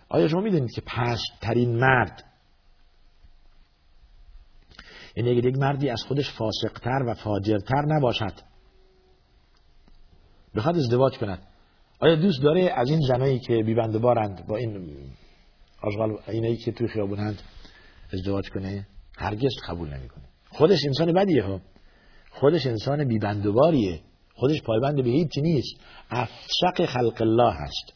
آیا 0.10 0.28
شما 0.28 0.42
می‌دونید 0.42 0.72
که 0.72 0.82
پشت 0.82 1.40
ترین 1.42 1.76
مرد 1.76 2.24
یعنی 5.16 5.30
اگر 5.30 5.46
یک 5.46 5.58
مردی 5.58 5.90
از 5.90 6.04
خودش 6.08 6.32
فاسقتر 6.32 7.04
و 7.08 7.14
فاجرتر 7.14 7.86
نباشد 7.88 8.34
بخواد 10.56 10.78
ازدواج 10.78 11.18
کند 11.18 11.47
آیا 12.00 12.16
دوست 12.16 12.44
داره 12.44 12.74
از 12.76 12.90
این 12.90 13.00
زنایی 13.08 13.40
که 13.40 13.64
بیبندبارند 13.64 14.48
با 14.48 14.58
این 14.58 14.98
آشغال 15.82 16.18
اینایی 16.28 16.58
که 16.58 16.72
توی 16.72 16.88
خیابونند 16.88 17.42
ازدواج 18.14 18.50
کنه 18.50 18.88
هرگز 19.18 19.52
قبول 19.68 19.94
نمی‌کنه؟ 19.94 20.24
خودش 20.50 20.80
انسان 20.86 21.14
بدیه 21.14 21.44
ها. 21.44 21.62
خودش 22.30 22.66
انسان 22.66 23.08
بیبندباریه 23.08 24.02
خودش 24.34 24.62
پایبند 24.62 25.04
به 25.04 25.10
هیچی 25.10 25.42
نیست. 25.42 25.76
افسق 26.10 26.86
خلق 26.86 27.22
الله 27.22 27.54
هست. 27.54 27.94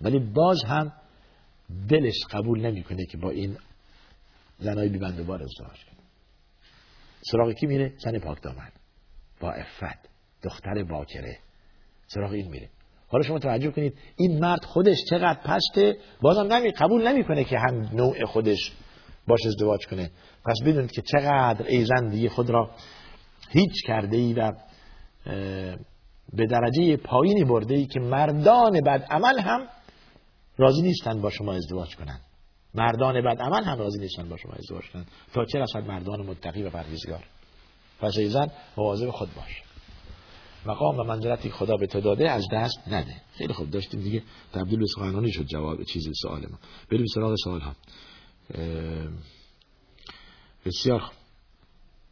ولی 0.00 0.18
باز 0.18 0.64
هم 0.64 0.92
دلش 1.88 2.24
قبول 2.30 2.66
نمی‌کنه 2.66 3.06
که 3.06 3.18
با 3.18 3.30
این 3.30 3.58
زنای 4.58 4.88
بیبندبار 4.88 5.42
ازدواج 5.42 5.84
کنه. 5.84 5.98
سراغ 7.32 7.52
کی 7.52 7.66
میره؟ 7.66 7.92
زن 7.98 8.18
پاک 8.18 8.42
دامن 8.42 8.68
با 9.40 9.52
افت. 9.52 10.08
دختر 10.42 10.84
باکره. 10.84 11.38
سراغ 12.06 12.32
این 12.32 12.50
میره. 12.50 12.68
حالا 13.08 13.24
شما 13.24 13.38
توجه 13.38 13.70
کنید 13.70 13.94
این 14.16 14.38
مرد 14.38 14.64
خودش 14.64 14.96
چقدر 15.10 15.40
پسته 15.44 15.96
بازم 16.20 16.52
نمی 16.52 16.70
قبول 16.70 17.08
نمی‌کنه 17.08 17.44
که 17.44 17.58
هم 17.58 17.88
نوع 17.92 18.24
خودش 18.24 18.72
باش 19.26 19.46
ازدواج 19.46 19.86
کنه. 19.86 20.10
پس 20.46 20.56
بدونید 20.66 20.90
که 20.90 21.02
چقدر 21.02 21.66
ایزن 21.66 22.08
دیگه 22.08 22.28
خود 22.28 22.50
را 22.50 22.70
هیچ 23.50 23.86
کرده 23.86 24.16
ای 24.16 24.32
و 24.32 24.52
به 26.32 26.46
درجه 26.46 26.96
پایینی 26.96 27.44
برده 27.44 27.74
ای 27.74 27.86
که 27.86 28.00
مردان 28.00 28.80
بد 28.80 29.06
عمل 29.10 29.40
هم 29.40 29.66
راضی 30.58 30.82
نیستن 30.82 31.20
با 31.20 31.30
شما 31.30 31.52
ازدواج 31.52 31.96
کنن 31.96 32.20
مردان 32.74 33.20
بد 33.20 33.42
عمل 33.42 33.64
هم 33.64 33.78
راضی 33.78 33.98
نیستن 33.98 34.28
با 34.28 34.36
شما 34.36 34.52
ازدواج 34.52 34.90
کنن 34.92 35.04
تا 35.34 35.44
چه 35.44 35.58
رسد 35.58 35.86
مردان 35.86 36.26
متقی 36.26 36.62
و 36.62 36.70
پرهیزگار. 36.70 37.24
پس 38.00 38.18
ایزن 38.18 38.46
مواظب 38.76 39.10
خود 39.10 39.28
باش. 39.34 39.67
مقام 40.68 40.98
و 40.98 41.02
منزلتی 41.02 41.50
خدا 41.50 41.76
به 41.76 41.86
تو 41.86 42.00
داده 42.00 42.30
از 42.30 42.44
دست 42.52 42.78
نده. 42.88 43.14
خیلی 43.32 43.52
خوب 43.52 43.70
داشتیم 43.70 44.00
دیگه 44.00 44.22
تبدیل 44.52 44.78
به 44.78 44.86
سخنرانی 44.94 45.32
شد 45.32 45.44
جواب 45.44 45.82
چیزی 45.82 46.12
سوال 46.22 46.40
ما. 46.40 46.58
بریم 46.90 47.06
سراغ 47.14 47.34
سوال 47.44 47.60
ها. 47.60 47.74
بسیار 50.66 50.98
خوب. 51.00 51.14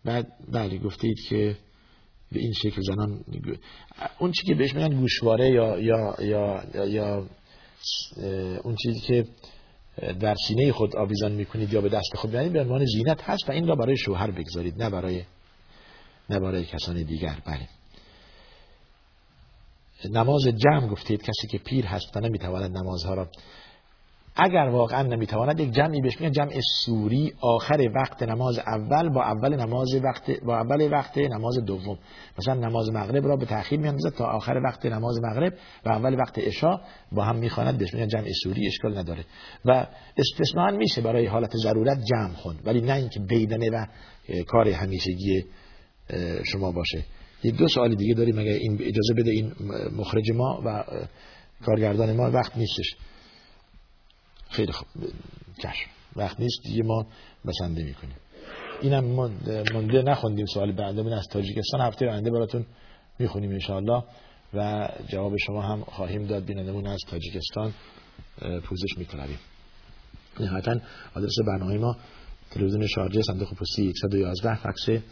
بعد 0.04 0.32
بله 0.52 0.78
گفتید 0.78 1.20
که 1.28 1.56
به 2.32 2.40
این 2.40 2.52
شکل 2.52 2.82
زنان 2.82 3.24
اون 4.18 4.32
چی 4.32 4.46
که 4.46 4.54
بهش 4.54 4.74
میگن 4.74 5.00
گوشواره 5.00 5.50
یا 5.50 5.80
یا 5.80 6.14
یا 6.20 6.86
یا 6.86 7.26
اون 8.62 8.76
چیزی 8.82 9.00
که 9.00 9.26
در 10.20 10.34
سینه 10.48 10.72
خود 10.72 10.96
آویزان 10.96 11.32
می‌کنید 11.32 11.72
یا 11.72 11.80
به 11.80 11.88
دست 11.88 12.16
خود 12.16 12.30
بیانید 12.30 12.52
به 12.52 12.60
عنوان 12.60 12.84
زینت 12.84 13.22
هست 13.22 13.48
و 13.48 13.52
این 13.52 13.66
را 13.66 13.74
برای 13.74 13.96
شوهر 13.96 14.30
بگذارید 14.30 14.82
نه 14.82 14.90
برای 14.90 15.22
نه 16.30 16.40
برای 16.40 16.64
کسان 16.64 17.02
دیگر. 17.02 17.38
بله. 17.46 17.68
نماز 20.04 20.42
جمع 20.42 20.86
گفتید 20.88 21.22
کسی 21.22 21.46
که 21.50 21.58
پیر 21.58 21.86
هست 21.86 22.16
و 22.16 22.20
نمی‌تواند 22.20 22.76
نمازها 22.78 23.14
را 23.14 23.28
اگر 24.38 24.68
واقعا 24.72 25.02
نمی‌تواند 25.02 25.60
یک 25.60 25.72
جمعی 25.72 26.00
بهش 26.00 26.20
میگن 26.20 26.32
جمع 26.32 26.60
سوری 26.84 27.32
آخر 27.40 27.90
وقت 27.94 28.22
نماز 28.22 28.58
اول 28.58 29.08
با 29.08 29.22
اول 29.22 29.56
نماز 29.56 29.94
وقت 30.04 30.30
با 30.30 30.56
اول 30.56 30.92
وقت 30.92 31.18
نماز 31.18 31.58
دوم. 31.66 31.98
مثلا 32.38 32.54
نماز 32.54 32.90
مغرب 32.90 33.26
را 33.26 33.36
به 33.36 33.46
تاخیر 33.46 33.80
میاندازد 33.80 34.16
تا 34.16 34.24
آخر 34.24 34.60
وقت 34.64 34.86
نماز 34.86 35.20
مغرب 35.22 35.52
و 35.86 35.88
اول 35.88 36.14
وقت 36.14 36.38
عشا 36.38 36.80
با 37.12 37.24
هم 37.24 37.36
می‌خواند 37.36 37.78
بهش 37.78 37.94
میگن 37.94 38.08
جمع 38.08 38.28
سوری 38.42 38.66
اشکال 38.66 38.98
نداره. 38.98 39.24
و 39.64 39.86
استثناء 40.16 40.70
میشه 40.70 41.00
برای 41.00 41.26
حالت 41.26 41.56
ضرورت 41.56 41.98
جمع 42.04 42.34
خوند. 42.34 42.58
ولی 42.64 42.80
نه 42.80 42.92
اینکه 42.92 43.20
بیدنه 43.20 43.70
و 43.70 43.86
کار 44.46 44.68
همیشگی 44.68 45.44
شما 46.44 46.72
باشه. 46.72 47.04
یک 47.42 47.56
دو 47.56 47.68
سوال 47.68 47.94
دیگه 47.94 48.14
داریم 48.14 48.38
اگر 48.38 48.52
این 48.52 48.72
اجازه 48.72 49.14
بده 49.16 49.30
این 49.30 49.52
مخرج 49.96 50.30
ما 50.30 50.62
و 50.64 50.84
کارگردان 51.64 52.16
ما 52.16 52.30
وقت 52.30 52.56
نیستش. 52.56 52.96
خیلی 54.50 54.72
خوب. 54.72 54.88
چشم. 55.62 55.90
وقت 56.16 56.40
نیست 56.40 56.62
دیگه 56.62 56.82
ما 56.82 57.06
بسنده 57.46 57.82
می‌کنیم. 57.82 58.16
اینم 58.82 59.04
مونده 59.72 60.02
نخوندیم 60.02 60.46
سوال 60.46 60.72
بعدمون 60.72 61.12
از 61.12 61.26
تاجیکستان. 61.30 61.80
هفته 61.80 62.06
آینده 62.06 62.30
براتون 62.30 62.66
می‌خونیم 63.18 63.50
انشاءالله. 63.50 64.02
و 64.54 64.88
جواب 65.08 65.36
شما 65.36 65.62
هم 65.62 65.80
خواهیم 65.84 66.26
داد. 66.26 66.44
بینندمون 66.44 66.86
از 66.86 67.00
تاجیکستان 67.08 67.74
پوزش 68.64 68.98
می‌کنیم 68.98 69.38
نهایتا 70.40 70.76
آدرس 71.14 71.34
برنامه 71.46 71.78
ما 71.78 71.96
تلویزیون 72.50 72.86
شارجه 72.86 73.22
صندوق 73.22 73.54
پستی 73.54 73.92
111 74.02 74.54
فکس 74.54 75.02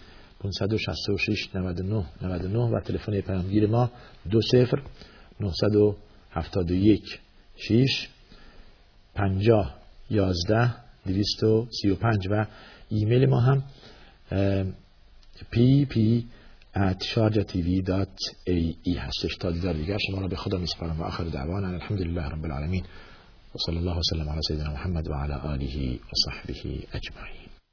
566 0.41 1.55
99 1.55 2.05
99 2.23 2.59
و 2.59 2.81
تلفن 2.81 3.21
پیامگیر 3.21 3.67
ما 3.67 3.91
20 4.27 4.55
971 5.41 7.21
6 7.57 8.09
50 9.15 9.75
11 10.11 10.75
235 11.07 12.29
و 12.31 12.47
ایمیل 12.89 13.27
ما 13.27 13.41
هم 13.41 13.63
pp 15.53 16.25
at 16.75 17.01
sharjatv.ae 17.03 18.99
هستش. 18.99 19.37
تا 19.41 19.51
دیدار 19.51 19.73
دیگر 19.75 19.99
شما 20.07 20.21
را 20.21 20.29
به 20.29 20.37
خدا 20.37 20.59
میسپارم 20.59 21.01
و 21.01 21.05
آخر 21.05 21.25
دعوانا. 21.25 21.69
الحمدلله 21.69 22.29
رب 22.29 22.45
العالمین. 22.45 22.85
و 23.55 23.59
صلی 23.67 23.77
الله 23.77 23.99
وسلم 23.99 24.29
علی 24.29 24.41
سیدنا 24.49 24.73
محمد 24.73 25.09
و 25.09 25.15
علی 25.15 25.33
آله 25.33 25.95
و 25.95 26.13
صحبه 26.25 26.55
اجمعین. 26.93 27.44